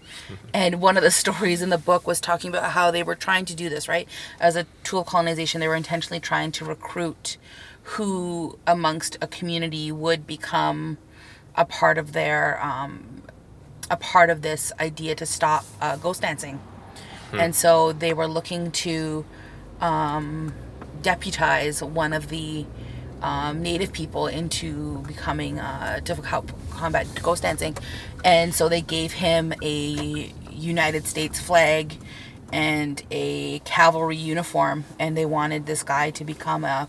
and 0.53 0.81
one 0.81 0.97
of 0.97 1.03
the 1.03 1.11
stories 1.23 1.63
in 1.63 1.71
the 1.71 1.79
book 1.79 2.07
was 2.07 2.21
talking 2.21 2.51
about 2.51 2.73
how 2.73 2.91
they 2.91 3.03
were 3.03 3.15
trying 3.15 3.45
to 3.47 3.55
do 3.55 3.69
this, 3.69 3.89
right? 3.89 4.09
As 4.41 4.57
a 4.57 4.67
tool 4.83 5.01
of 5.01 5.07
colonization, 5.07 5.61
they 5.61 5.69
were 5.69 5.75
intentionally 5.75 6.21
trying 6.21 6.53
to 6.53 6.65
recruit 6.65 7.37
who 7.83 8.59
amongst 8.67 9.17
a 9.21 9.27
community 9.27 9.93
would 9.93 10.27
become 10.27 10.97
a 11.55 11.65
part 11.65 11.99
of 11.99 12.13
their 12.13 12.63
um, 12.65 13.23
a 13.91 13.97
part 13.97 14.31
of 14.31 14.43
this 14.43 14.73
idea 14.81 15.15
to 15.15 15.27
stop 15.27 15.65
uh, 15.81 15.97
ghost 15.97 16.23
dancing. 16.23 16.61
And 17.33 17.55
so 17.55 17.93
they 17.93 18.15
were 18.15 18.29
looking 18.29 18.71
to 18.71 19.25
um, 19.81 20.55
deputize 21.03 21.83
one 21.83 22.13
of 22.13 22.29
the 22.29 22.65
um, 23.25 23.63
native 23.63 23.91
people 23.91 24.27
into 24.27 24.99
becoming 24.99 25.59
uh, 25.59 25.99
help 26.25 26.53
combat 26.71 27.07
ghost 27.23 27.43
dancing. 27.43 27.75
And 28.23 28.55
so 28.55 28.69
they 28.69 28.83
gave 28.83 29.13
him 29.13 29.55
a 29.63 30.31
United 30.51 31.07
States 31.07 31.41
flag 31.41 31.95
and 32.53 33.03
a 33.11 33.61
cavalry 33.61 34.17
uniform, 34.17 34.85
and 34.99 35.17
they 35.17 35.25
wanted 35.25 35.65
this 35.65 35.83
guy 35.83 36.11
to 36.11 36.25
become 36.25 36.65
a 36.65 36.89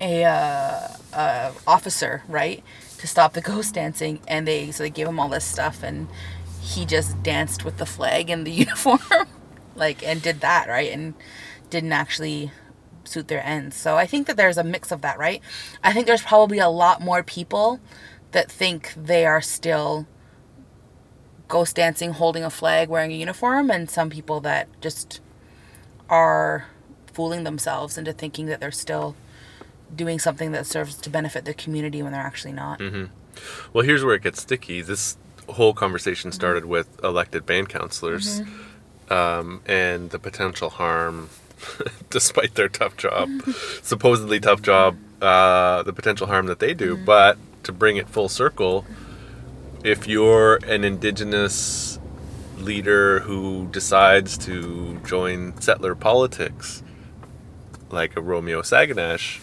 a, 0.00 0.24
uh, 0.24 0.88
uh, 1.12 1.52
officer, 1.66 2.22
right, 2.28 2.62
to 2.98 3.06
stop 3.08 3.32
the 3.32 3.40
ghost 3.52 3.74
dancing. 3.74 4.20
And 4.26 4.46
they 4.46 4.72
so 4.72 4.82
they 4.82 4.90
gave 4.90 5.06
him 5.06 5.20
all 5.20 5.28
this 5.28 5.44
stuff, 5.44 5.84
and 5.84 6.08
he 6.60 6.84
just 6.84 7.22
danced 7.22 7.64
with 7.64 7.76
the 7.78 7.86
flag 7.86 8.28
and 8.28 8.44
the 8.44 8.50
uniform, 8.66 9.00
like, 9.76 10.02
and 10.02 10.20
did 10.20 10.40
that 10.40 10.68
right, 10.68 10.92
and 10.92 11.14
didn't 11.70 11.92
actually 11.92 12.50
suit 13.08 13.28
their 13.28 13.44
ends. 13.44 13.76
So 13.76 13.96
I 13.96 14.06
think 14.06 14.26
that 14.26 14.36
there's 14.36 14.58
a 14.58 14.64
mix 14.64 14.92
of 14.92 15.00
that, 15.00 15.18
right? 15.18 15.42
I 15.82 15.92
think 15.92 16.06
there's 16.06 16.22
probably 16.22 16.58
a 16.58 16.68
lot 16.68 17.00
more 17.00 17.22
people 17.22 17.80
that 18.32 18.50
think 18.50 18.92
they 18.94 19.24
are 19.26 19.40
still 19.40 20.06
ghost 21.48 21.76
dancing, 21.76 22.12
holding 22.12 22.44
a 22.44 22.50
flag, 22.50 22.88
wearing 22.88 23.10
a 23.12 23.16
uniform, 23.16 23.70
and 23.70 23.90
some 23.90 24.10
people 24.10 24.40
that 24.40 24.68
just 24.80 25.20
are 26.08 26.66
fooling 27.12 27.44
themselves 27.44 27.98
into 27.98 28.12
thinking 28.12 28.46
that 28.46 28.60
they're 28.60 28.70
still 28.70 29.16
doing 29.94 30.18
something 30.18 30.52
that 30.52 30.66
serves 30.66 30.94
to 30.96 31.10
benefit 31.10 31.44
the 31.46 31.54
community 31.54 32.02
when 32.02 32.12
they're 32.12 32.20
actually 32.20 32.52
not. 32.52 32.78
Well, 33.72 33.84
here's 33.84 34.04
where 34.04 34.14
it 34.14 34.22
gets 34.22 34.42
sticky. 34.42 34.82
This 34.82 35.16
whole 35.48 35.72
conversation 35.72 36.30
started 36.32 36.66
with 36.66 37.02
elected 37.02 37.46
band 37.46 37.70
counselors 37.70 38.42
um, 39.08 39.62
and 39.64 40.10
the 40.10 40.18
potential 40.18 40.68
harm, 40.68 41.30
despite 42.10 42.54
their 42.54 42.68
tough 42.68 42.96
job, 42.96 43.28
supposedly 43.82 44.40
tough 44.40 44.62
job, 44.62 44.96
uh, 45.20 45.82
the 45.82 45.92
potential 45.92 46.26
harm 46.26 46.46
that 46.46 46.58
they 46.58 46.74
do. 46.74 46.96
But 46.96 47.38
to 47.64 47.72
bring 47.72 47.96
it 47.96 48.08
full 48.08 48.28
circle, 48.28 48.84
if 49.84 50.06
you're 50.06 50.56
an 50.66 50.84
indigenous 50.84 51.98
leader 52.58 53.20
who 53.20 53.68
decides 53.70 54.36
to 54.38 55.00
join 55.06 55.58
settler 55.60 55.94
politics, 55.94 56.82
like 57.90 58.16
a 58.16 58.20
Romeo 58.20 58.62
Saganash, 58.62 59.40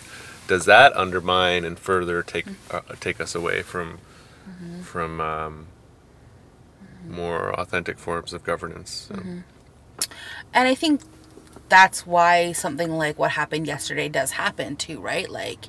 does 0.47 0.65
that 0.65 0.95
undermine 0.95 1.65
and 1.65 1.79
further 1.79 2.21
take 2.21 2.45
uh, 2.71 2.81
take 2.99 3.19
us 3.19 3.33
away 3.33 3.61
from 3.61 3.99
from 4.83 5.19
um, 5.19 5.67
more 7.07 7.53
authentic 7.59 7.97
forms 7.97 8.33
of 8.33 8.43
governance? 8.43 9.09
So, 9.09 9.15
And 10.53 10.67
I 10.67 10.75
think 10.75 11.01
that's 11.69 12.05
why 12.05 12.51
something 12.51 12.91
like 12.91 13.17
what 13.17 13.31
happened 13.31 13.67
yesterday 13.67 14.07
does 14.09 14.31
happen 14.31 14.75
too, 14.75 14.99
right? 14.99 15.29
Like 15.29 15.65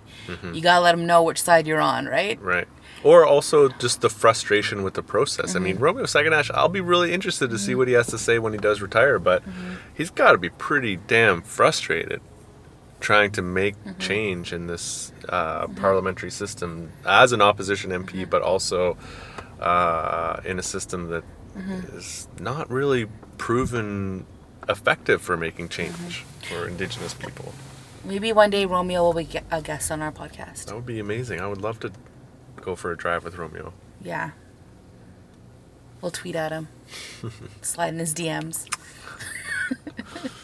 you 0.52 0.60
gotta 0.60 0.82
let 0.82 0.92
them 0.96 1.06
know 1.06 1.22
which 1.22 1.40
side 1.40 1.66
you're 1.66 1.80
on, 1.80 2.06
right? 2.06 2.40
Right. 2.40 2.68
Or 3.04 3.24
also 3.24 3.68
just 3.68 4.00
the 4.00 4.10
frustration 4.10 4.82
with 4.82 4.94
the 4.94 5.02
process. 5.02 5.54
I 5.54 5.58
Mm-hmm. 5.58 5.64
mean, 5.64 5.78
Romeo 5.78 6.04
Saganash, 6.04 6.50
I'll 6.52 6.68
be 6.68 6.80
really 6.80 7.12
interested 7.12 7.50
to 7.50 7.58
see 7.58 7.74
what 7.74 7.88
he 7.88 7.94
has 7.94 8.08
to 8.08 8.18
say 8.18 8.38
when 8.38 8.52
he 8.52 8.58
does 8.58 8.80
retire, 8.82 9.18
but 9.18 9.42
Mm-hmm. 9.44 9.74
he's 9.94 10.10
got 10.10 10.32
to 10.32 10.38
be 10.38 10.48
pretty 10.50 10.96
damn 10.96 11.40
frustrated 11.42 12.20
trying 13.00 13.30
to 13.32 13.42
make 13.42 13.76
Mm-hmm. 13.84 13.98
change 14.00 14.52
in 14.52 14.66
this 14.66 15.12
uh, 15.28 15.66
parliamentary 15.68 16.30
system 16.30 16.90
as 17.06 17.32
an 17.32 17.40
opposition 17.42 17.90
MP, 17.90 18.10
Mm-hmm. 18.22 18.30
but 18.30 18.42
also 18.42 18.96
uh, 19.60 20.40
in 20.44 20.58
a 20.58 20.62
system 20.62 21.08
that 21.10 21.24
Mm-hmm. 21.56 21.96
is 21.96 22.28
not 22.38 22.70
really 22.70 23.06
proven 23.38 24.26
effective 24.68 25.22
for 25.22 25.36
making 25.36 25.68
change 25.68 25.94
Mm-hmm. 25.94 26.54
for 26.54 26.68
Indigenous 26.68 27.14
people. 27.14 27.52
Maybe 28.04 28.32
one 28.32 28.50
day 28.50 28.64
Romeo 28.66 29.02
will 29.02 29.12
be 29.14 29.28
a 29.50 29.60
guest 29.62 29.90
on 29.90 30.00
our 30.02 30.12
podcast. 30.12 30.66
That 30.66 30.74
would 30.76 30.86
be 30.86 31.00
amazing. 31.00 31.40
I 31.40 31.46
would 31.48 31.60
love 31.60 31.80
to 31.80 31.90
go 32.60 32.76
for 32.76 32.92
a 32.92 32.96
drive 32.96 33.24
with 33.24 33.36
Romeo. 33.36 33.72
Yeah. 34.02 34.30
We'll 36.00 36.12
tweet 36.12 36.36
at 36.36 36.52
him. 36.52 36.68
Slide 37.62 37.88
in 37.94 37.98
his 37.98 38.14
DMs. 38.14 38.66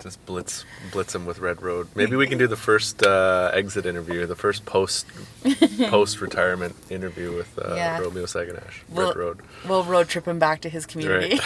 Just 0.00 0.24
blitz 0.26 0.64
blitz 0.92 1.12
him 1.16 1.26
with 1.26 1.40
Red 1.40 1.60
Road. 1.60 1.88
Maybe 1.96 2.14
we 2.14 2.28
can 2.28 2.38
do 2.38 2.46
the 2.46 2.56
first 2.56 3.02
uh, 3.02 3.50
exit 3.52 3.84
interview, 3.84 4.26
the 4.26 4.36
first 4.36 4.64
post 4.64 5.06
post 5.88 6.20
retirement 6.20 6.76
interview 6.88 7.34
with 7.34 7.58
uh, 7.58 7.74
Yeah. 7.74 7.98
Romeo 7.98 8.24
Saganash. 8.26 8.82
We'll, 8.88 9.08
Red 9.08 9.16
Road. 9.16 9.40
we'll 9.68 9.82
road 9.82 10.08
trip 10.08 10.28
him 10.28 10.38
back 10.38 10.60
to 10.60 10.68
his 10.68 10.86
community 10.86 11.40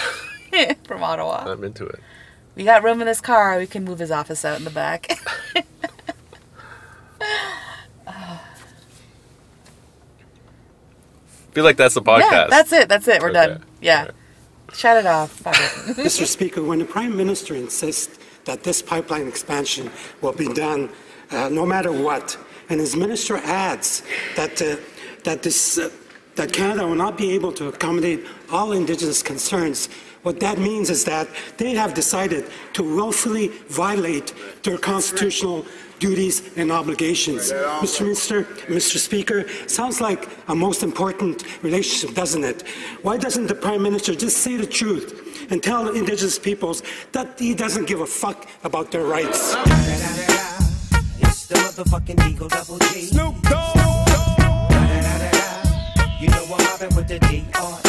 from 0.86 1.02
Ottawa. 1.02 1.44
I'm 1.46 1.64
into 1.64 1.86
it. 1.86 2.00
we 2.54 2.64
got 2.64 2.82
room 2.82 3.00
in 3.00 3.06
this 3.06 3.20
car. 3.20 3.58
We 3.58 3.66
can 3.66 3.84
move 3.84 3.98
his 3.98 4.10
office 4.10 4.44
out 4.44 4.58
in 4.58 4.64
the 4.64 4.70
back. 4.70 5.12
feel 11.52 11.64
like 11.64 11.76
that's 11.76 11.94
the 11.94 12.02
podcast. 12.02 12.30
yeah, 12.30 12.46
that's 12.48 12.72
it. 12.72 12.88
That's 12.88 13.06
it. 13.08 13.20
We're 13.22 13.30
Okay. 13.30 13.46
done. 13.46 13.64
Yeah. 13.80 14.00
Alright. 14.00 14.14
Shut 14.72 14.96
it 14.96 15.06
off. 15.06 15.40
It. 15.40 15.44
Mr. 15.98 16.26
Speaker, 16.26 16.62
when 16.62 16.78
the 16.78 16.84
Prime 16.86 17.16
Minister 17.16 17.54
insists 17.54 18.18
that 18.44 18.62
this 18.64 18.80
pipeline 18.82 19.28
expansion 19.28 19.90
will 20.22 20.32
be 20.32 20.48
done 20.48 20.88
uh, 21.30 21.48
no 21.50 21.64
matter 21.66 21.92
what, 21.92 22.36
and 22.68 22.80
his 22.80 22.96
minister 22.96 23.36
adds 23.36 24.02
that, 24.36 24.60
uh, 24.62 24.76
that, 25.24 25.42
this, 25.42 25.78
uh, 25.78 25.90
that 26.36 26.52
Canada 26.52 26.86
will 26.86 26.94
not 26.96 27.16
be 27.18 27.32
able 27.32 27.52
to 27.52 27.68
accommodate 27.68 28.24
all 28.50 28.72
Indigenous 28.72 29.22
concerns, 29.22 29.88
what 30.22 30.38
that 30.40 30.58
means 30.58 30.88
is 30.90 31.04
that 31.04 31.28
they 31.56 31.74
have 31.74 31.94
decided 31.94 32.44
to 32.74 32.82
willfully 32.82 33.48
violate 33.68 34.32
their 34.62 34.78
constitutional 34.78 35.66
duties 35.98 36.56
and 36.56 36.72
obligations. 36.72 37.52
Mr. 37.52 38.02
Minister, 38.02 38.42
Mr. 38.66 38.98
Speaker, 38.98 39.48
sounds 39.68 40.00
like 40.00 40.28
a 40.48 40.54
most 40.54 40.82
important 40.82 41.44
relationship, 41.62 42.14
doesn't 42.14 42.44
it? 42.44 42.62
Why 43.02 43.16
doesn't 43.16 43.46
the 43.46 43.54
Prime 43.54 43.82
Minister 43.82 44.14
just 44.14 44.38
say 44.38 44.56
the 44.56 44.66
truth 44.66 45.46
and 45.50 45.62
tell 45.62 45.88
Indigenous 45.88 46.38
peoples 46.38 46.82
that 47.12 47.38
he 47.38 47.54
doesn't 47.54 47.86
give 47.86 48.00
a 48.00 48.06
fuck 48.06 48.48
about 48.64 48.90
their 48.90 49.04
rights? 49.04 49.54
It's 51.24 51.46
the 51.46 51.54
motherfucking 51.54 52.18
Eagle 52.28 52.48
Double 52.48 52.78
G. 52.78 53.02
Snoop 53.02 53.40
Dogg. 53.42 53.76
You 56.20 56.28
know 56.28 56.44
I'm 56.50 56.64
mobbing 56.64 56.96
with 56.96 57.08
the 57.08 57.18
D.R.E. 57.20 57.81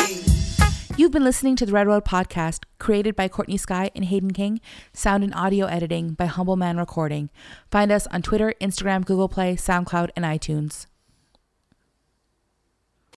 You've 0.95 1.11
been 1.11 1.23
listening 1.23 1.55
to 1.55 1.65
the 1.65 1.71
Red 1.71 1.87
Road 1.87 2.05
Podcast, 2.05 2.65
created 2.77 3.15
by 3.15 3.27
Courtney 3.27 3.57
Skye 3.57 3.89
and 3.95 4.05
Hayden 4.05 4.29
King, 4.29 4.61
sound 4.93 5.23
and 5.23 5.33
audio 5.33 5.65
editing 5.65 6.13
by 6.13 6.27
Humble 6.27 6.55
Man 6.55 6.77
Recording. 6.77 7.31
Find 7.71 7.91
us 7.91 8.05
on 8.07 8.21
Twitter, 8.21 8.53
Instagram, 8.61 9.03
Google 9.03 9.27
Play, 9.27 9.55
SoundCloud, 9.55 10.11
and 10.15 10.23
iTunes. 10.23 10.85